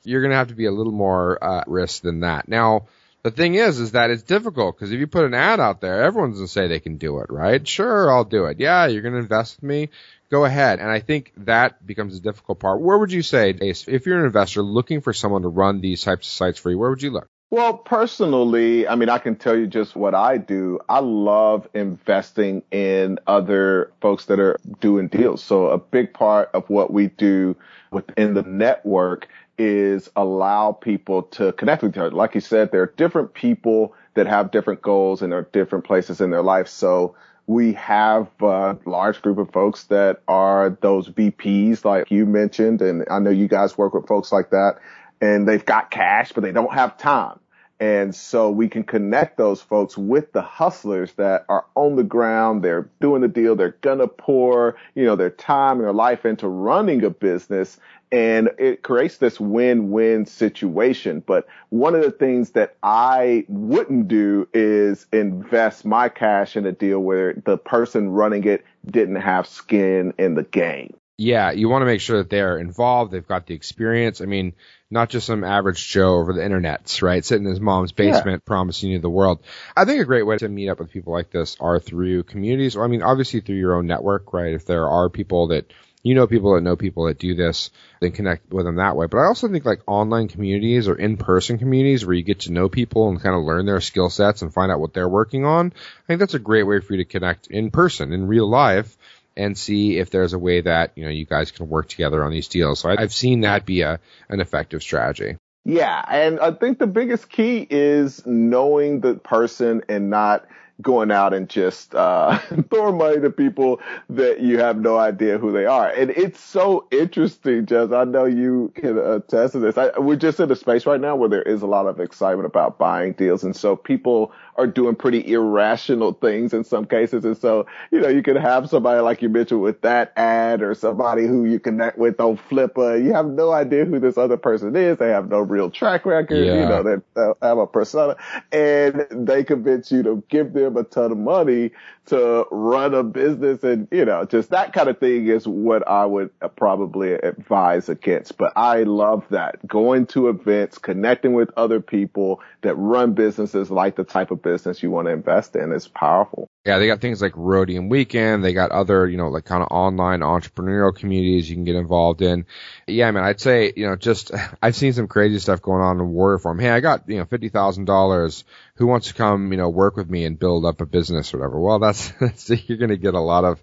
you're 0.03 0.21
going 0.21 0.33
to 0.33 0.37
have 0.37 0.49
to 0.49 0.55
be 0.55 0.67
a 0.67 0.71
little 0.71 0.93
more 0.93 1.43
uh, 1.43 1.65
risk 1.67 2.03
than 2.03 2.21
that. 2.21 2.47
Now, 2.47 2.89
the 3.25 3.31
thing 3.31 3.55
is, 3.55 3.81
is 3.81 3.93
that 3.93 4.11
it's 4.11 4.23
difficult 4.23 4.77
because 4.77 4.93
if 4.93 5.01
you 5.01 5.07
put 5.07 5.25
an 5.25 5.33
ad 5.33 5.59
out 5.59 5.81
there, 5.81 6.03
everyone's 6.03 6.41
to 6.41 6.47
say 6.47 6.69
they 6.69 6.79
can 6.79 6.99
do 6.99 7.21
it, 7.21 7.27
right? 7.31 7.67
Sure, 7.67 8.13
I'll 8.13 8.25
do 8.25 8.45
it. 8.45 8.61
Yeah, 8.61 8.87
you're 8.87 9.01
to 9.03 9.17
invest 9.17 9.57
with 9.57 9.63
me. 9.63 9.89
Go 10.31 10.45
ahead. 10.45 10.79
And 10.79 10.91
I 10.91 11.01
think 11.01 11.33
that 11.39 11.85
becomes 11.87 12.17
a 12.17 12.21
difficult 12.21 12.61
part. 12.61 12.83
Where 12.83 12.99
would 12.99 13.13
you 13.13 13.23
say, 13.23 13.51
if 13.61 14.07
you're 14.07 14.19
an 14.19 14.27
investor 14.27 14.63
looking 14.63 15.01
for 15.01 15.15
someone 15.15 15.43
to 15.43 15.49
run 15.49 15.81
these 15.81 16.03
types 16.03 16.27
of 16.27 16.33
sites 16.33 16.59
for 16.59 16.71
you, 16.71 16.79
where 16.79 16.91
would 16.91 17.03
you 17.03 17.11
look? 17.11 17.27
Well, 17.51 17.75
personally, 17.75 18.89
I 18.89 18.97
mean, 18.97 19.09
I 19.09 19.19
can 19.19 19.37
tell 19.37 19.57
you 19.57 19.69
just 19.69 19.95
what 19.95 20.15
I 20.15 20.39
do. 20.39 20.81
I 20.89 20.99
love 20.99 21.69
investing 21.73 22.63
in 22.73 23.21
other 23.27 23.93
folks 24.01 24.27
that 24.27 24.41
are 24.41 24.59
doing 24.81 25.09
deals. 25.09 25.43
So 25.43 25.69
a 25.69 25.79
big 25.79 26.13
part 26.13 26.51
of 26.53 26.69
what 26.69 26.93
we 26.93 27.09
do 27.09 27.57
within 27.91 28.35
the 28.35 28.43
network 28.43 29.29
is 29.59 30.11
allow 30.17 30.73
people 30.73 31.23
to 31.23 31.53
connect 31.53 31.83
with 31.83 31.93
each 31.93 31.99
other. 31.99 32.11
Like 32.11 32.35
you 32.35 32.41
said, 32.41 32.71
there 32.73 32.83
are 32.83 32.93
different 32.97 33.35
people 33.35 33.95
that 34.15 34.27
have 34.27 34.51
different 34.51 34.83
goals 34.83 35.23
and 35.23 35.33
are 35.33 35.43
different 35.53 35.85
places 35.85 36.21
in 36.21 36.31
their 36.31 36.43
life. 36.43 36.69
So 36.69 37.15
we 37.47 37.75
have 37.75 38.29
a 38.41 38.77
large 38.87 39.21
group 39.23 39.39
of 39.39 39.53
folks 39.53 39.85
that 39.85 40.23
are 40.27 40.77
those 40.81 41.09
VPs 41.09 41.85
like 41.85 42.11
you 42.11 42.27
mentioned. 42.27 42.81
And 42.81 43.05
I 43.11 43.19
know 43.19 43.31
you 43.31 43.49
guys 43.49 43.77
work 43.77 43.95
with 43.95 44.07
folks 44.07 44.33
like 44.33 44.51
that 44.51 44.79
and 45.21 45.47
they've 45.47 45.65
got 45.65 45.91
cash, 45.91 46.33
but 46.33 46.43
they 46.43 46.53
don't 46.53 46.73
have 46.73 46.97
time. 46.97 47.39
And 47.81 48.15
so 48.15 48.51
we 48.51 48.69
can 48.69 48.85
connect 48.85 49.37
those 49.37 49.61
folks 49.61 49.99
with 49.99 50.33
the 50.33 50.43
hustlers 50.43 51.13
that 51.15 51.45
are 51.49 51.67
on 51.75 51.97
the 51.97 52.05
ground. 52.05 52.63
They're 52.63 52.89
doing 53.01 53.21
the 53.21 53.29
deal. 53.29 53.57
They're 53.57 53.73
to 53.99 54.09
pour, 54.09 54.77
you 54.95 55.05
know, 55.05 55.17
their 55.17 55.31
time 55.31 55.79
and 55.79 55.85
their 55.85 55.93
life 55.93 56.25
into 56.25 56.49
running 56.49 57.05
a 57.05 57.11
business 57.11 57.79
and 58.15 58.49
it 58.59 58.83
creates 58.83 59.17
this 59.17 59.41
win-win 59.41 60.25
situation. 60.25 61.21
But 61.27 61.49
one 61.71 61.97
of 61.97 62.03
the 62.03 62.13
things 62.13 62.51
that 62.51 62.77
I 62.85 63.45
wouldn't 63.49 64.07
do 64.07 64.47
is 64.55 65.07
invest 65.13 65.85
my 65.85 66.09
cash 66.09 66.57
in 66.57 66.65
a 66.65 66.71
deal 66.71 67.01
where 67.01 67.35
the 67.45 67.59
person 67.59 68.11
running 68.11 68.45
it 68.45 68.65
didn't 68.89 69.17
have 69.17 69.49
skin 69.49 70.15
in 70.17 70.37
the 70.37 70.45
game. 70.45 70.95
Yeah, 71.17 71.53
you 71.53 71.69
want 71.69 71.83
to 71.83 71.87
make 71.87 72.01
sure 72.01 72.19
that 72.19 72.29
they're 72.29 72.59
involved. 72.59 73.13
They've 73.13 73.27
got 73.27 73.47
the 73.47 73.55
experience. 73.55 74.21
I 74.21 74.25
mean, 74.25 74.55
not 74.91 75.11
just 75.11 75.27
some 75.27 75.45
average 75.45 75.87
Joe 75.87 76.17
over 76.17 76.33
the 76.33 76.41
internets, 76.41 77.03
right? 77.03 77.25
Sitting 77.25 77.45
in 77.45 77.51
his 77.51 77.61
mom's 77.61 77.93
basement 77.93 78.43
yeah. 78.43 78.49
promising 78.49 78.91
you 78.91 78.99
the 78.99 79.09
world. 79.09 79.41
I 79.77 79.85
think 79.85 80.01
a 80.01 80.05
great 80.05 80.27
way 80.27 80.39
to 80.39 80.49
meet 80.49 80.69
up 80.69 80.81
with 80.81 80.91
people 80.91 81.13
like 81.13 81.31
this 81.31 81.57
are 81.61 81.79
through 81.79 82.25
communities. 82.25 82.75
Or, 82.75 82.85
I 82.85 82.89
mean, 82.89 83.03
obviously 83.03 83.41
through 83.41 83.57
your 83.57 83.77
own 83.77 83.87
network, 83.87 84.33
right? 84.33 84.55
If 84.55 84.67
there 84.67 84.89
are 84.89 85.09
people 85.09 85.49
that 85.49 85.73
you 86.03 86.15
know 86.15 86.27
people 86.27 86.55
that 86.55 86.61
know 86.61 86.77
people 86.77 87.07
that 87.07 87.19
do 87.19 87.35
this, 87.35 87.71
then 88.01 88.13
connect 88.13 88.53
with 88.53 88.67
them 88.67 88.77
that 88.77 88.95
way. 88.95 89.07
But 89.07 89.19
I 89.19 89.27
also 89.27 89.49
think 89.49 89.65
like 89.65 89.83
online 89.87 90.29
communities 90.29 90.87
or 90.87 90.97
in-person 90.97 91.59
communities 91.59 92.05
where 92.05 92.15
you 92.15 92.23
get 92.23 92.41
to 92.41 92.53
know 92.53 92.69
people 92.69 93.09
and 93.09 93.21
kind 93.21 93.35
of 93.35 93.43
learn 93.43 93.67
their 93.67 93.81
skill 93.81 94.11
sets 94.11 94.43
and 94.43 94.53
find 94.53 94.71
out 94.71 94.81
what 94.81 94.93
they're 94.93 95.09
working 95.09 95.47
on. 95.47 95.73
I 95.75 96.07
think 96.07 96.21
that's 96.21 96.35
a 96.35 96.39
great 96.39 96.65
way 96.65 96.81
for 96.81 96.93
you 96.93 96.99
to 96.99 97.11
connect 97.11 97.47
in 97.47 97.71
person, 97.71 98.13
in 98.13 98.29
real 98.29 98.49
life, 98.49 98.97
and 99.37 99.57
see 99.57 99.99
if 99.99 100.11
there's 100.11 100.33
a 100.33 100.39
way 100.39 100.61
that, 100.61 100.93
you 100.97 101.05
know, 101.05 101.11
you 101.11 101.25
guys 101.25 101.51
can 101.51 101.69
work 101.69 101.89
together 101.89 102.25
on 102.25 102.31
these 102.31 102.49
deals. 102.49 102.81
So 102.81 102.91
I've 102.91 103.13
seen 103.13 103.41
that 103.43 103.67
be 103.67 103.83
a, 103.83 104.01
an 104.29 104.41
effective 104.41 104.83
strategy. 104.83 105.37
Yeah. 105.65 106.05
And 106.09 106.41
I 106.41 106.53
think 106.53 106.79
the 106.79 106.87
biggest 106.87 107.29
key 107.31 107.67
is 107.69 108.25
knowing 108.27 109.01
the 109.01 109.15
person 109.15 109.83
and 109.89 110.11
not 110.11 110.47
going 110.83 111.11
out 111.11 111.33
and 111.33 111.49
just 111.49 111.95
uh, 111.95 112.39
throwing 112.71 112.99
money 112.99 113.21
to 113.21 113.31
people 113.31 113.81
that 114.11 114.41
you 114.41 114.59
have 114.59 114.77
no 114.79 114.99
idea 114.99 115.39
who 115.39 115.53
they 115.53 115.67
are. 115.67 115.89
And 115.89 116.11
it's 116.11 116.41
so 116.41 116.87
interesting, 116.91 117.67
Jess. 117.67 117.93
I 117.93 118.05
know 118.05 118.25
you 118.25 118.73
can 118.75 118.99
attest 118.99 119.53
to 119.53 119.61
this. 119.61 119.79
I, 119.79 119.99
we're 119.99 120.17
just 120.17 120.41
in 120.41 120.51
a 120.51 120.57
space 120.57 120.85
right 120.87 121.01
now 121.01 121.17
where 121.17 121.29
there 121.29 121.43
is 121.43 121.63
a 121.63 121.67
lot 121.67 121.87
of 121.87 122.01
excitement 122.01 122.47
about 122.47 122.79
buying 122.79 123.13
deals. 123.13 123.45
And 123.45 123.55
so 123.55 123.77
people 123.77 124.33
are 124.57 124.67
doing 124.67 124.95
pretty 124.95 125.33
irrational 125.33 126.13
things 126.13 126.53
in 126.53 126.65
some 126.65 126.87
cases. 126.87 127.25
And 127.25 127.37
so, 127.37 127.67
you 127.91 128.01
know, 128.01 128.09
you 128.09 128.23
can 128.23 128.37
have 128.37 128.69
somebody 128.69 129.01
like 129.01 129.23
you 129.23 129.29
mentioned 129.29 129.63
with 129.63 129.81
that 129.81 130.13
ad 130.17 130.63
or 130.63 130.75
somebody 130.75 131.27
who 131.27 131.45
you 131.45 131.59
connect 131.59 131.99
with 131.99 132.21
on 132.21 132.37
Flippa. 132.37 133.03
You 133.03 133.13
have 133.15 133.27
no 133.27 133.53
idea 133.53 133.85
who 133.85 133.99
this 133.99 134.17
other 134.17 134.37
person 134.37 134.77
is. 134.77 134.99
They 134.99 135.11
have 135.11 135.29
no 135.29 135.41
real 135.41 135.71
track 135.71 136.07
record. 136.07 136.45
Yeah. 136.45 136.55
You 136.55 136.69
know, 136.69 136.83
they 136.83 137.47
have 137.47 137.59
a 137.59 137.67
persona 137.67 138.17
and 138.53 139.07
they 139.11 139.43
convince 139.45 139.91
you 139.91 140.03
to 140.05 140.23
give 140.29 140.53
them 140.53 140.77
a 140.77 140.85
ton 140.85 141.13
of 141.13 141.19
money 141.19 141.73
to 142.07 142.47
run 142.51 142.93
a 142.95 143.03
business 143.03 143.65
and, 143.65 143.89
you 143.91 144.05
know, 144.05 144.27
just 144.27 144.51
that 144.51 144.75
kind 144.75 144.89
of 144.89 144.99
thing 144.99 145.27
is 145.27 145.49
what 145.49 145.89
I 145.89 146.05
would 146.05 146.31
probably 146.57 147.15
advise 147.15 147.89
against. 147.89 148.37
But 148.37 148.53
I 148.57 148.83
love 148.83 149.25
that 149.31 149.67
going 149.67 150.07
to 150.09 150.29
events, 150.29 150.77
connecting 150.79 151.33
with 151.33 151.51
other 151.57 151.81
people 151.81 152.43
that 152.61 152.75
run 152.75 153.15
businesses 153.15 153.71
like 153.71 153.97
the 153.97 154.05
type 154.05 154.31
of 154.31 154.43
business 154.45 154.83
you 154.83 154.91
want 154.91 155.09
to 155.09 155.13
invest 155.13 155.57
in 155.57 155.73
is 155.73 155.89
powerful. 155.89 156.49
Yeah, 156.65 156.79
they 156.79 156.87
got 156.87 157.01
things 157.01 157.21
like 157.21 157.33
Rhodium 157.35 157.89
Weekend. 157.89 158.45
They 158.45 158.53
got 158.53 158.71
other, 158.71 159.09
you 159.09 159.17
know, 159.17 159.29
like 159.29 159.45
kind 159.45 159.63
of 159.63 159.69
online 159.71 160.21
entrepreneurial 160.21 160.95
communities 160.95 161.51
you 161.51 161.57
can 161.57 161.65
get 161.65 161.75
involved 161.75 162.23
in. 162.23 162.47
Yeah, 162.87 163.09
I 163.09 163.11
mean, 163.11 163.25
I'd 163.25 163.41
say, 163.41 163.73
you 163.75 163.87
know, 163.87 163.97
just, 163.97 164.31
I've 164.63 164.77
seen 164.77 164.93
some 164.93 165.09
crazy 165.09 165.39
stuff 165.41 165.61
going 165.61 165.83
on 165.83 165.99
in 165.99 166.09
Warrior 166.11 166.39
Forum. 166.39 166.61
Hey, 166.61 166.71
I 166.71 166.81
got, 166.81 167.09
you 167.09 167.17
know, 167.17 167.25
$50,000. 167.25 168.45
Who 168.77 168.87
wants 168.87 169.09
to 169.09 169.15
come, 169.15 169.51
you 169.53 169.59
know, 169.59 169.69
work 169.69 169.97
with 169.97 170.09
me 170.09 170.25
and 170.25 170.39
build 170.39 170.65
up 170.65 170.81
a 170.81 170.87
business 170.87 171.35
or 171.35 171.39
whatever? 171.39 171.61
Well, 171.61 171.79
that's, 171.81 172.09
that's 172.21 172.49
you're 172.69 172.79
going 172.79 172.91
to 172.91 172.97
get 172.97 173.15
a 173.15 173.21
lot 173.21 173.45
of 173.45 173.61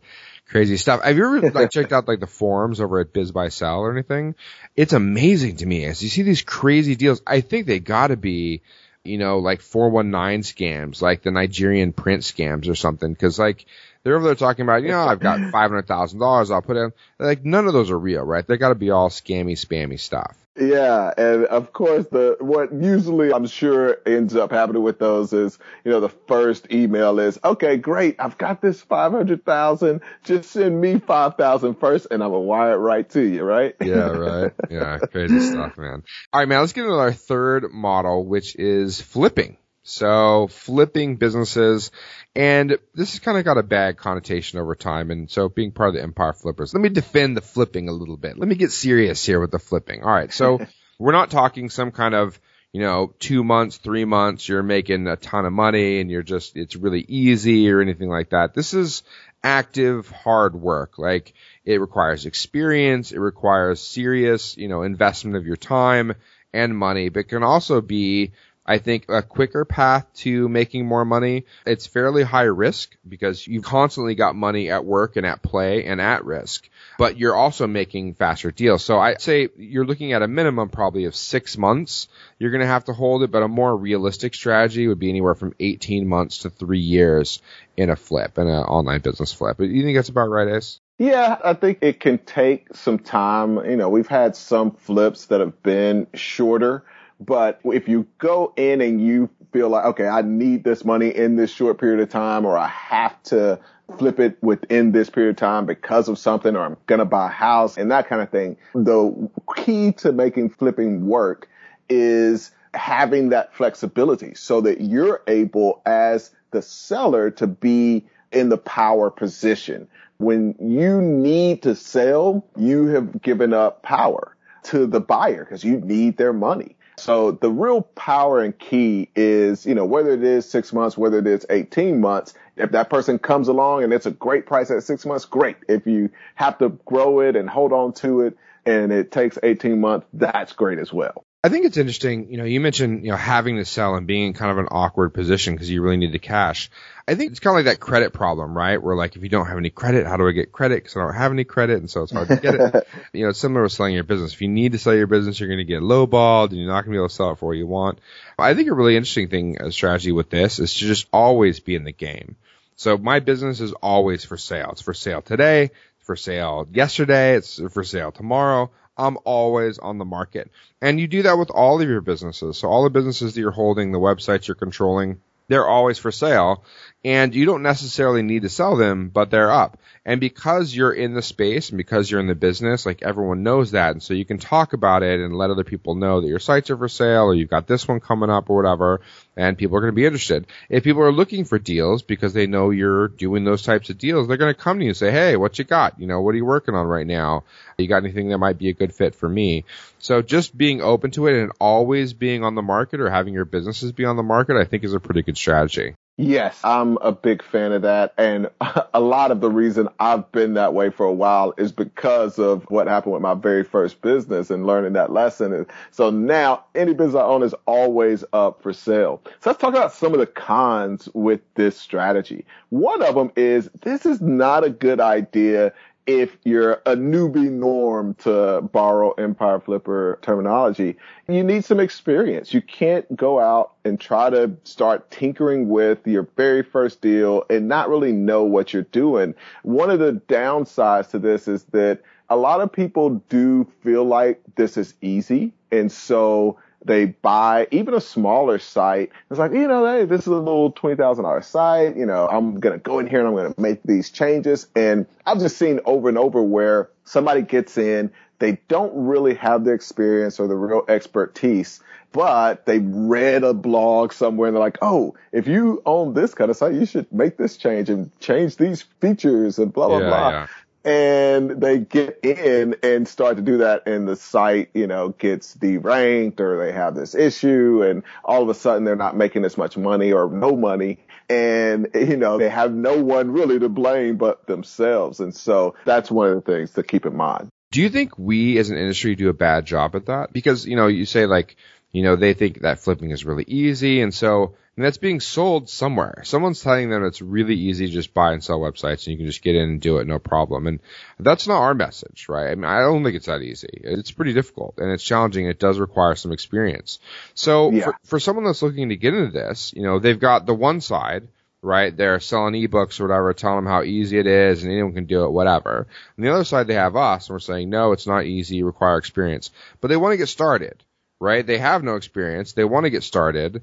crazy 0.51 0.77
stuff. 0.77 1.01
Have 1.01 1.17
you 1.17 1.25
ever 1.25 1.51
like 1.51 1.71
checked 1.71 1.93
out 1.93 2.07
like 2.07 2.19
the 2.19 2.27
forums 2.27 2.79
over 2.79 2.99
at 2.99 3.13
Biz 3.13 3.31
by 3.31 3.47
BizBuySell 3.47 3.79
or 3.79 3.91
anything? 3.91 4.35
It's 4.75 4.93
amazing 4.93 5.57
to 5.57 5.65
me 5.65 5.85
as 5.85 6.03
you 6.03 6.09
see 6.09 6.21
these 6.21 6.43
crazy 6.43 6.95
deals. 6.95 7.21
I 7.25 7.41
think 7.41 7.65
they 7.65 7.79
gotta 7.79 8.17
be, 8.17 8.61
you 9.03 9.17
know, 9.17 9.39
like 9.39 9.61
419 9.61 10.41
scams, 10.41 11.01
like 11.01 11.23
the 11.23 11.31
Nigerian 11.31 11.93
print 11.93 12.23
scams 12.23 12.69
or 12.69 12.75
something. 12.75 13.15
Cause 13.15 13.39
like, 13.39 13.65
they're 14.03 14.15
over 14.15 14.25
there 14.25 14.35
talking 14.35 14.63
about, 14.63 14.83
you 14.83 14.89
know, 14.89 15.01
I've 15.01 15.19
got 15.19 15.39
$500,000 15.53 16.51
I'll 16.51 16.61
put 16.61 16.77
in. 16.77 16.91
Like, 17.19 17.45
none 17.45 17.67
of 17.67 17.73
those 17.73 17.91
are 17.91 17.99
real, 17.99 18.23
right? 18.23 18.45
They 18.45 18.57
gotta 18.57 18.75
be 18.75 18.91
all 18.91 19.09
scammy, 19.09 19.53
spammy 19.53 19.99
stuff. 19.99 20.35
Yeah, 20.59 21.13
and 21.17 21.45
of 21.45 21.71
course, 21.71 22.07
the 22.07 22.35
what 22.41 22.73
usually 22.73 23.31
I'm 23.31 23.47
sure 23.47 23.97
ends 24.05 24.35
up 24.35 24.51
happening 24.51 24.83
with 24.83 24.99
those 24.99 25.31
is, 25.31 25.57
you 25.85 25.91
know, 25.91 26.01
the 26.01 26.09
first 26.09 26.71
email 26.73 27.19
is, 27.19 27.39
okay, 27.41 27.77
great, 27.77 28.17
I've 28.19 28.37
got 28.37 28.61
this 28.61 28.81
five 28.81 29.13
hundred 29.13 29.45
thousand. 29.45 30.01
Just 30.25 30.49
send 30.49 30.81
me 30.81 30.99
five 30.99 31.35
thousand 31.35 31.75
first, 31.75 32.07
and 32.11 32.21
I'm 32.21 32.31
gonna 32.31 32.41
wire 32.41 32.73
it 32.73 32.77
right 32.77 33.09
to 33.11 33.21
you, 33.21 33.43
right? 33.43 33.75
Yeah, 33.81 34.09
right. 34.09 34.51
Yeah, 34.69 34.97
crazy 34.97 35.39
stuff, 35.39 35.77
man. 35.77 36.03
All 36.33 36.41
right, 36.41 36.47
man. 36.47 36.59
Let's 36.59 36.73
get 36.73 36.83
into 36.83 36.95
our 36.95 37.13
third 37.13 37.71
model, 37.71 38.25
which 38.25 38.55
is 38.57 38.99
flipping. 38.99 39.57
So 39.83 40.47
flipping 40.47 41.15
businesses, 41.15 41.91
and 42.35 42.77
this 42.93 43.11
has 43.11 43.19
kind 43.19 43.37
of 43.37 43.45
got 43.45 43.57
a 43.57 43.63
bad 43.63 43.97
connotation 43.97 44.59
over 44.59 44.75
time. 44.75 45.09
And 45.09 45.29
so 45.29 45.49
being 45.49 45.71
part 45.71 45.89
of 45.89 45.95
the 45.95 46.03
Empire 46.03 46.33
Flippers, 46.33 46.73
let 46.73 46.81
me 46.81 46.89
defend 46.89 47.35
the 47.35 47.41
flipping 47.41 47.89
a 47.89 47.93
little 47.93 48.17
bit. 48.17 48.37
Let 48.37 48.47
me 48.47 48.55
get 48.55 48.71
serious 48.71 49.25
here 49.25 49.39
with 49.39 49.51
the 49.51 49.59
flipping. 49.59 50.03
All 50.03 50.11
right. 50.11 50.31
So 50.31 50.59
we're 50.99 51.13
not 51.13 51.31
talking 51.31 51.69
some 51.69 51.91
kind 51.91 52.13
of, 52.13 52.39
you 52.71 52.81
know, 52.81 53.13
two 53.19 53.43
months, 53.43 53.77
three 53.77 54.05
months, 54.05 54.47
you're 54.47 54.63
making 54.63 55.07
a 55.07 55.15
ton 55.15 55.45
of 55.45 55.51
money 55.51 55.99
and 55.99 56.11
you're 56.11 56.23
just, 56.23 56.55
it's 56.55 56.75
really 56.75 57.03
easy 57.07 57.69
or 57.71 57.81
anything 57.81 58.07
like 58.07 58.29
that. 58.29 58.53
This 58.53 58.73
is 58.73 59.01
active, 59.43 60.09
hard 60.09 60.55
work. 60.55 60.99
Like 60.99 61.33
it 61.65 61.81
requires 61.81 62.25
experience. 62.25 63.11
It 63.11 63.19
requires 63.19 63.81
serious, 63.81 64.55
you 64.57 64.67
know, 64.67 64.83
investment 64.83 65.37
of 65.37 65.45
your 65.45 65.57
time 65.57 66.13
and 66.53 66.77
money, 66.77 67.09
but 67.09 67.29
can 67.29 67.43
also 67.43 67.81
be 67.81 68.31
I 68.65 68.78
think 68.78 69.06
a 69.10 69.24
quicker 69.24 69.65
path 69.65 70.06
to 70.17 70.47
making 70.47 70.86
more 70.86 71.04
money. 71.04 71.45
It's 71.65 71.88
fairly 71.88 72.24
high 72.24 72.43
risk 72.43 72.95
because 73.08 73.47
you've 73.47 73.63
constantly 73.63 74.13
got 74.13 74.36
money 74.36 74.69
at 74.69 74.86
work 74.86 75.15
and 75.15 75.26
at 75.26 75.41
play 75.41 75.86
and 75.86 76.00
at 76.00 76.26
risk, 76.26 76.69
but 76.97 77.17
you're 77.17 77.36
also 77.36 77.65
making 77.65 78.13
faster 78.13 78.52
deals. 78.52 78.84
So 78.84 79.00
I'd 79.00 79.21
say 79.21 79.50
you're 79.58 79.86
looking 79.86 80.13
at 80.13 80.21
a 80.21 80.28
minimum 80.28 80.69
probably 80.69 81.06
of 81.06 81.15
six 81.15 81.58
months. 81.58 82.08
You're 82.38 82.52
going 82.52 82.62
to 82.62 82.67
have 82.67 82.86
to 82.86 82.93
hold 82.93 83.24
it, 83.24 83.32
but 83.32 83.43
a 83.43 83.47
more 83.47 83.76
realistic 83.76 84.36
strategy 84.36 84.88
would 84.88 85.00
be 85.00 85.10
anywhere 85.10 85.36
from 85.36 85.56
18 85.60 86.08
months 86.08 86.39
to 86.39 86.52
three 86.52 86.80
years 86.80 87.41
in 87.76 87.89
a 87.89 87.95
flip, 87.95 88.38
in 88.38 88.47
an 88.47 88.63
online 88.63 89.02
business 89.02 89.34
flip. 89.34 89.60
You 89.60 89.84
think 89.84 89.97
that's 89.97 90.10
about 90.10 90.30
right, 90.30 90.47
Ace? 90.47 90.80
Yeah, 91.00 91.39
I 91.43 91.56
think 91.56 91.80
it 91.82 91.99
can 91.99 92.20
take 92.20 92.76
some 92.76 92.99
time. 92.99 93.57
You 93.68 93.76
know, 93.76 93.89
we've 93.89 94.07
had 94.07 94.36
some 94.36 94.70
flips 94.70 95.26
that 95.26 95.39
have 95.39 95.64
been 95.64 96.05
shorter 96.14 96.84
but 97.22 97.59
if 97.63 97.88
you 97.88 98.07
go 98.17 98.51
in 98.57 98.82
and 98.82 98.99
you 98.99 99.30
feel 99.53 99.69
like, 99.69 99.86
okay, 99.86 100.07
I 100.07 100.22
need 100.22 100.63
this 100.63 100.84
money 100.84 101.09
in 101.09 101.36
this 101.36 101.51
short 101.51 101.80
period 101.80 101.99
of 101.99 102.09
time, 102.09 102.45
or 102.45 102.57
I 102.57 102.67
have 102.67 103.22
to 103.24 103.59
flip 103.97 104.19
it 104.19 104.41
within 104.41 104.91
this 104.91 105.09
period 105.09 105.32
of 105.32 105.36
time 105.36 105.65
because 105.65 106.09
of 106.09 106.17
something, 106.17 106.55
or 106.55 106.63
I'm 106.63 106.78
going 106.88 106.99
to 106.99 107.05
buy 107.05 107.28
a 107.28 107.32
house 107.32 107.78
and 107.78 107.91
that 107.91 108.07
kind 108.07 108.22
of 108.22 108.30
thing. 108.30 108.57
The 108.74 109.30
key 109.55 109.91
to 109.93 110.11
making 110.11 110.49
flipping 110.49 111.05
work 111.05 111.47
is 111.89 112.51
having 112.74 113.30
that 113.30 113.53
flexibility 113.53 114.34
so 114.34 114.61
that 114.61 114.82
you're 114.82 115.22
able 115.28 115.82
as 115.86 116.32
the 116.51 116.61
seller 116.61 117.30
to 117.32 117.47
be 117.47 118.05
in 118.32 118.49
the 118.49 118.57
power 118.57 119.11
position. 119.11 119.88
When 120.17 120.55
you 120.59 121.01
need 121.01 121.63
to 121.63 121.76
sell, 121.76 122.45
you 122.55 122.88
have 122.88 123.22
given 123.22 123.53
up 123.53 123.84
power 123.84 124.38
to 124.63 124.86
the 124.86 125.01
buyer 125.01 125.43
because 125.43 125.63
you 125.63 125.82
need 125.82 126.17
their 126.17 126.34
money. 126.34 126.78
So 127.02 127.32
the 127.32 127.49
real 127.49 127.82
power 127.82 128.43
and 128.43 128.58
key 128.60 129.10
is, 129.16 129.66
you 129.66 129.74
know, 129.74 129.86
whether 129.86 130.12
it 130.12 130.24
is 130.24 130.47
six 130.47 130.72
months, 130.72 130.95
whether 130.95 131.18
it 131.18 131.26
is 131.26 131.47
18 131.49 131.99
months, 131.99 132.36
if 132.58 132.72
that 132.74 132.91
person 132.91 133.18
comes 133.18 133.47
along 133.47 133.84
and 133.84 133.91
it's 133.91 134.06
a 134.06 134.12
great 134.12 134.45
price 134.45 134.70
at 134.70 134.84
six 134.84 135.04
months, 135.04 135.26
great. 135.26 135.58
If 135.68 135.88
you 135.88 136.12
have 136.36 136.60
to 136.60 136.70
grow 136.86 137.20
it 137.22 137.36
and 137.36 137.49
hold 137.49 137.74
on 137.74 137.93
to 137.93 138.22
it 138.22 138.38
and 138.68 138.91
it 138.91 139.12
takes 139.12 139.39
18 139.41 139.82
months, 139.82 140.06
that's 140.14 140.54
great 140.54 140.78
as 140.78 140.93
well. 140.93 141.26
I 141.43 141.49
think 141.49 141.65
it's 141.65 141.77
interesting. 141.77 142.29
You 142.29 142.37
know, 142.37 142.43
you 142.43 142.59
mentioned, 142.59 143.03
you 143.03 143.09
know, 143.09 143.17
having 143.17 143.55
to 143.55 143.65
sell 143.65 143.95
and 143.95 144.05
being 144.05 144.27
in 144.27 144.33
kind 144.33 144.51
of 144.51 144.59
an 144.59 144.67
awkward 144.69 145.11
position 145.11 145.55
because 145.55 145.71
you 145.71 145.81
really 145.81 145.97
need 145.97 146.11
the 146.11 146.19
cash. 146.19 146.69
I 147.07 147.15
think 147.15 147.31
it's 147.31 147.39
kind 147.39 147.57
of 147.57 147.65
like 147.65 147.73
that 147.73 147.79
credit 147.79 148.13
problem, 148.13 148.55
right? 148.55 148.81
Where 148.81 148.95
like, 148.95 149.15
if 149.15 149.23
you 149.23 149.29
don't 149.29 149.47
have 149.47 149.57
any 149.57 149.71
credit, 149.71 150.05
how 150.05 150.17
do 150.17 150.27
I 150.27 150.33
get 150.33 150.51
credit? 150.51 150.75
Because 150.75 150.95
I 150.95 150.99
don't 150.99 151.15
have 151.15 151.31
any 151.31 151.43
credit. 151.43 151.79
And 151.79 151.89
so 151.89 152.03
it's 152.03 152.11
hard 152.11 152.27
to 152.27 152.35
get 152.35 152.53
it. 152.53 152.87
you 153.13 153.23
know, 153.23 153.29
it's 153.29 153.39
similar 153.39 153.63
with 153.63 153.71
selling 153.71 153.95
your 153.95 154.03
business. 154.03 154.33
If 154.33 154.41
you 154.43 154.49
need 154.49 154.73
to 154.73 154.77
sell 154.77 154.93
your 154.93 155.07
business, 155.07 155.39
you're 155.39 155.49
going 155.49 155.57
to 155.57 155.63
get 155.63 155.81
lowballed 155.81 156.49
and 156.49 156.59
you're 156.59 156.67
not 156.67 156.85
going 156.85 156.91
to 156.93 156.97
be 156.97 156.97
able 156.97 157.09
to 157.09 157.15
sell 157.15 157.31
it 157.31 157.39
for 157.39 157.47
what 157.47 157.57
you 157.57 157.65
want. 157.65 157.97
I 158.37 158.53
think 158.53 158.69
a 158.69 158.75
really 158.75 158.95
interesting 158.95 159.29
thing, 159.29 159.59
a 159.59 159.71
strategy 159.71 160.11
with 160.11 160.29
this 160.29 160.59
is 160.59 160.75
to 160.75 160.85
just 160.85 161.07
always 161.11 161.59
be 161.59 161.73
in 161.73 161.85
the 161.85 161.91
game. 161.91 162.35
So 162.75 162.99
my 162.99 163.19
business 163.19 163.61
is 163.61 163.73
always 163.73 164.23
for 164.23 164.37
sale. 164.37 164.69
It's 164.73 164.81
for 164.81 164.93
sale 164.93 165.23
today. 165.23 165.63
It's 165.63 166.05
for 166.05 166.15
sale 166.15 166.67
yesterday. 166.71 167.35
It's 167.35 167.59
for 167.71 167.83
sale 167.83 168.11
tomorrow. 168.11 168.69
I'm 168.97 169.17
always 169.23 169.79
on 169.79 169.97
the 169.97 170.05
market. 170.05 170.51
And 170.81 170.99
you 170.99 171.07
do 171.07 171.23
that 171.23 171.37
with 171.37 171.49
all 171.49 171.81
of 171.81 171.87
your 171.87 172.01
businesses. 172.01 172.57
So 172.57 172.69
all 172.69 172.83
the 172.83 172.89
businesses 172.89 173.33
that 173.33 173.39
you're 173.39 173.51
holding, 173.51 173.91
the 173.91 173.99
websites 173.99 174.47
you're 174.47 174.55
controlling, 174.55 175.21
they're 175.47 175.67
always 175.67 175.97
for 175.97 176.11
sale 176.11 176.63
and 177.04 177.34
you 177.34 177.45
don't 177.45 177.64
necessarily 177.64 178.22
need 178.22 178.43
to 178.43 178.49
sell 178.49 178.76
them, 178.76 179.10
but 179.10 179.32
they're 179.32 179.52
up. 179.52 179.78
And 180.06 180.20
because 180.20 180.76
you're 180.76 180.93
in 180.93 181.14
the 181.14 181.22
space 181.22 181.70
and 181.70 181.78
because 181.78 182.10
you're 182.10 182.20
in 182.20 182.28
the 182.28 182.36
business, 182.36 182.86
like 182.86 183.02
everyone 183.02 183.41
knows 183.41 183.72
that. 183.72 183.91
And 183.91 184.04
so 184.04 184.14
you 184.14 184.26
can 184.26 184.38
talk 184.38 184.74
about 184.74 185.02
it 185.02 185.20
and 185.20 185.36
let 185.36 185.49
other 185.49 185.64
people 185.64 185.95
know 185.95 186.22
that 186.22 186.28
your 186.28 186.39
sites 186.39 186.70
are 186.70 186.78
for 186.78 186.88
sale 186.88 187.26
or 187.26 187.36
you've 187.36 187.49
got 187.49 187.66
this 187.66 187.88
one 187.88 187.99
coming 187.99 188.30
up 188.30 188.49
or 188.49 188.56
whatever. 188.56 189.02
And 189.36 189.58
people 189.58 189.78
are 189.78 189.82
going 189.82 189.93
to 189.93 189.95
be 189.95 190.06
interested. 190.06 190.45
If 190.70 190.84
people 190.84 191.02
are 191.02 191.12
looking 191.12 191.45
for 191.45 191.58
deals 191.58 192.04
because 192.04 192.34
they 192.34 192.45
know 192.45 192.70
you're 192.70 193.08
doing 193.08 193.45
those 193.45 193.64
types 193.64 193.89
of 193.89 193.97
deals, 193.97 194.28
they're 194.28 194.38
going 194.38 194.54
to 194.54 194.60
come 194.60 194.78
to 194.78 194.86
you 194.86 194.89
and 194.89 194.97
say, 194.97 195.12
Hey, 195.12 195.36
what 195.38 195.58
you 195.58 195.66
got? 195.66 195.99
You 195.99 196.06
know, 196.06 196.22
what 196.22 196.34
are 196.34 196.38
you 196.38 196.45
working 196.45 196.76
on 196.76 196.86
right 196.86 197.08
now? 197.08 197.43
You 197.78 197.88
got 197.88 198.04
anything 198.04 198.30
that 198.30 198.38
might 198.38 198.60
be 198.60 198.70
a 198.70 198.74
good 198.74 198.93
fit 198.93 199.16
for 199.16 199.30
me? 199.30 199.66
So 199.97 200.22
just 200.22 200.56
being 200.56 200.82
open 200.82 201.12
to 201.12 201.28
it 201.28 201.41
and 201.41 201.52
always 201.60 202.14
being 202.14 202.43
on 202.43 202.54
the 202.54 202.62
market 202.62 202.99
or 202.99 203.10
having 203.10 203.34
your 203.34 203.45
businesses 203.45 203.91
be 203.91 204.06
on 204.06 204.18
the 204.18 204.24
market, 204.24 204.58
I 204.58 204.66
think 204.66 204.84
is 204.84 204.93
a 204.93 204.99
pretty 204.99 205.24
good 205.24 205.38
strategy. 205.38 205.95
Yes, 206.22 206.59
I'm 206.63 206.97
a 206.97 207.11
big 207.11 207.41
fan 207.41 207.72
of 207.72 207.82
that. 207.82 208.13
And 208.15 208.47
a 208.93 208.99
lot 208.99 209.32
of 209.32 209.41
the 209.41 209.49
reason 209.49 209.89
I've 209.99 210.32
been 210.32 210.53
that 210.53 210.76
way 210.76 210.91
for 210.91 211.03
a 211.03 211.11
while 211.11 211.51
is 211.57 211.72
because 211.72 212.38
of 212.38 212.63
what 212.69 212.86
happened 212.86 213.13
with 213.13 213.24
my 213.24 213.34
very 213.34 213.63
first 213.63 214.01
business 214.03 214.51
and 214.51 214.67
learning 214.67 214.93
that 214.93 215.11
lesson. 215.11 215.65
so 215.89 216.11
now 216.11 216.63
any 216.76 216.93
business 216.93 217.15
I 217.15 217.24
own 217.24 217.41
is 217.41 217.55
always 217.65 218.24
up 218.34 218.61
for 218.61 218.72
sale. 218.72 219.19
So 219.39 219.49
let's 219.49 219.59
talk 219.59 219.74
about 219.74 219.93
some 219.93 220.13
of 220.13 220.19
the 220.19 220.28
cons 220.28 221.09
with 221.15 221.41
this 221.55 221.76
strategy. 221.76 222.45
One 222.69 223.01
of 223.01 223.15
them 223.15 223.32
is 223.36 223.72
this 223.82 224.05
is 224.05 224.22
not 224.22 224.63
a 224.63 224.69
good 224.69 224.99
idea 224.99 225.74
if 226.08 226.36
you're 226.43 226.82
a 226.86 226.95
newbie 226.95 227.52
norm 227.52 228.16
to 228.16 228.62
borrow 228.72 229.12
Empire 229.12 229.60
Flipper 229.60 230.20
terminology, 230.22 230.97
you 231.28 231.43
need 231.43 231.64
some 231.64 231.80
experience. 231.80 232.54
You 232.54 232.62
can't 232.62 233.16
go 233.16 233.39
out 233.39 233.74
and 233.86 233.99
try 233.99 234.30
to 234.30 234.52
start 234.64 235.12
tinkering 235.12 235.70
with 235.70 236.06
your 236.06 236.28
very 236.36 236.64
first 236.64 237.02
deal 237.02 237.43
and 237.49 237.68
not 237.68 237.89
really 237.89 238.12
know 238.12 238.43
what 238.43 238.74
you're 238.74 238.84
doing. 238.84 239.36
One 239.64 239.89
of 239.89 239.99
the 239.99 240.14
downsides 240.28 241.12
to 241.12 241.20
this 241.20 241.47
is 241.47 241.64
that 241.66 242.02
a 242.30 242.36
lot 242.36 242.62
of 242.62 242.72
people 242.72 243.22
do 243.30 243.68
feel 243.82 244.04
like 244.04 244.41
this 244.56 244.78
is 244.78 244.93
easy. 245.02 245.54
And 245.72 245.91
so 245.91 246.58
they 246.84 247.05
buy 247.05 247.67
even 247.71 247.93
a 247.93 248.01
smaller 248.01 248.59
site. 248.59 249.11
It's 249.29 249.39
like, 249.39 249.51
you 249.51 249.67
know, 249.67 249.86
hey, 249.86 250.05
this 250.05 250.21
is 250.21 250.27
a 250.27 250.36
little 250.36 250.71
$20,000 250.73 251.43
site. 251.43 251.95
You 251.95 252.05
know, 252.05 252.27
I'm 252.27 252.59
going 252.59 252.73
to 252.73 252.79
go 252.79 252.99
in 252.99 253.07
here 253.07 253.19
and 253.19 253.27
I'm 253.27 253.36
going 253.36 253.53
to 253.53 253.61
make 253.61 253.84
these 253.84 254.09
changes. 254.09 254.67
And 254.75 255.05
I've 255.25 255.39
just 255.39 255.57
seen 255.57 255.79
over 255.86 256.09
and 256.09 256.17
over 256.17 256.41
where 256.41 256.89
somebody 257.05 257.43
gets 257.43 257.77
in, 257.77 258.11
they 258.39 258.59
don't 258.67 258.91
really 258.95 259.36
have 259.36 259.63
the 259.63 259.73
experience 259.73 260.39
or 260.39 260.47
the 260.47 260.55
real 260.55 260.84
expertise, 260.88 261.79
but 262.11 262.65
they 262.65 262.79
read 262.79 263.43
a 263.43 263.53
blog 263.53 264.13
somewhere 264.13 264.47
and 264.47 264.55
they're 264.55 264.63
like, 264.63 264.79
oh, 264.82 265.15
if 265.32 265.47
you 265.47 265.84
own 265.86 266.15
this 266.15 266.34
kind 266.34 266.49
of 266.49 266.57
site, 266.57 266.73
you 266.73 266.88
should 266.88 267.11
make 267.13 267.38
this 267.38 267.57
change 267.57 267.89
and 267.89 268.09
change 268.19 268.57
these 268.57 268.82
features 268.99 269.59
and 269.59 269.71
blah, 269.71 269.88
blah, 269.88 269.99
yeah, 269.99 270.07
blah. 270.07 270.29
Yeah 270.29 270.47
and 270.84 271.51
they 271.61 271.79
get 271.79 272.19
in 272.23 272.75
and 272.82 273.07
start 273.07 273.38
to 273.38 273.41
do 273.41 273.59
that 273.59 273.88
and 273.88 274.07
the 274.07 274.15
site, 274.15 274.69
you 274.73 274.88
know, 274.88 275.09
gets 275.09 275.55
deranked 275.55 276.39
or 276.39 276.57
they 276.57 276.71
have 276.71 276.95
this 276.95 277.13
issue 277.13 277.84
and 277.84 278.03
all 278.23 278.41
of 278.41 278.49
a 278.49 278.53
sudden 278.53 278.84
they're 278.84 278.95
not 278.95 279.15
making 279.15 279.45
as 279.45 279.57
much 279.57 279.77
money 279.77 280.11
or 280.11 280.29
no 280.29 280.55
money. 280.55 280.99
And, 281.29 281.89
you 281.93 282.17
know, 282.17 282.38
they 282.38 282.49
have 282.49 282.73
no 282.73 283.01
one 283.01 283.32
really 283.32 283.59
to 283.59 283.69
blame 283.69 284.17
but 284.17 284.47
themselves. 284.47 285.19
And 285.19 285.36
so 285.36 285.75
that's 285.86 286.09
one 286.09 286.29
of 286.29 286.36
the 286.36 286.41
things 286.41 286.71
to 286.71 286.84
keep 286.84 287.05
in 287.05 287.15
mind. 287.15 287.49
Do 287.71 287.82
you 287.82 287.89
think 287.89 288.17
we 288.17 288.57
as 288.57 288.69
an 288.69 288.77
industry 288.77 289.15
do 289.15 289.29
a 289.29 289.34
bad 289.34 289.65
job 289.65 289.95
at 289.95 290.07
that? 290.07 290.34
Because, 290.34 290.65
you 290.65 290.75
know, 290.75 290.88
you 290.88 291.05
say 291.05 291.25
like, 291.25 291.55
you 291.91 292.03
know, 292.03 292.15
they 292.15 292.33
think 292.33 292.61
that 292.61 292.79
flipping 292.79 293.11
is 293.11 293.25
really 293.25 293.45
easy. 293.47 294.01
And 294.01 294.13
so 294.13 294.55
and 294.77 294.85
that's 294.85 294.97
being 294.97 295.19
sold 295.19 295.69
somewhere. 295.69 296.21
Someone's 296.23 296.61
telling 296.61 296.89
them 296.89 297.03
it's 297.03 297.21
really 297.21 297.55
easy 297.55 297.87
to 297.87 297.91
just 297.91 298.13
buy 298.13 298.31
and 298.31 298.43
sell 298.43 298.59
websites 298.59 299.05
and 299.05 299.07
you 299.07 299.17
can 299.17 299.25
just 299.25 299.43
get 299.43 299.55
in 299.55 299.69
and 299.69 299.81
do 299.81 299.97
it 299.97 300.07
no 300.07 300.17
problem. 300.17 300.65
And 300.65 300.79
that's 301.19 301.45
not 301.45 301.61
our 301.61 301.73
message, 301.73 302.27
right? 302.29 302.51
I 302.51 302.55
mean, 302.55 302.65
I 302.65 302.79
don't 302.79 303.03
think 303.03 303.17
it's 303.17 303.25
that 303.25 303.41
easy. 303.41 303.69
It's 303.83 304.11
pretty 304.11 304.31
difficult 304.33 304.75
and 304.77 304.89
it's 304.89 305.03
challenging. 305.03 305.45
It 305.45 305.59
does 305.59 305.77
require 305.77 306.15
some 306.15 306.31
experience. 306.31 306.99
So 307.33 307.69
yeah. 307.71 307.83
for, 307.83 307.95
for 308.05 308.19
someone 308.19 308.45
that's 308.45 308.61
looking 308.61 308.89
to 308.89 308.95
get 308.95 309.13
into 309.13 309.31
this, 309.31 309.73
you 309.75 309.83
know, 309.83 309.99
they've 309.99 310.19
got 310.19 310.45
the 310.45 310.53
one 310.53 310.79
side, 310.79 311.27
right? 311.61 311.95
They're 311.95 312.21
selling 312.21 312.53
ebooks 312.53 313.01
or 313.01 313.07
whatever, 313.07 313.33
telling 313.33 313.57
them 313.57 313.71
how 313.71 313.83
easy 313.83 314.19
it 314.19 314.27
is 314.27 314.63
and 314.63 314.71
anyone 314.71 314.93
can 314.93 315.05
do 315.05 315.25
it, 315.25 315.31
whatever. 315.31 315.85
On 316.17 316.23
the 316.23 316.33
other 316.33 316.45
side, 316.45 316.67
they 316.67 316.75
have 316.75 316.95
us 316.95 317.27
and 317.27 317.35
we're 317.35 317.39
saying, 317.39 317.69
no, 317.69 317.91
it's 317.91 318.07
not 318.07 318.25
easy, 318.25 318.55
you 318.55 318.65
require 318.65 318.97
experience. 318.97 319.51
But 319.81 319.89
they 319.89 319.97
want 319.97 320.13
to 320.13 320.17
get 320.17 320.29
started, 320.29 320.81
right? 321.22 321.45
They 321.45 321.59
have 321.59 321.84
no 321.84 321.95
experience. 321.95 322.51
They 322.51 322.65
want 322.65 322.84
to 322.84 322.89
get 322.89 323.03
started 323.03 323.61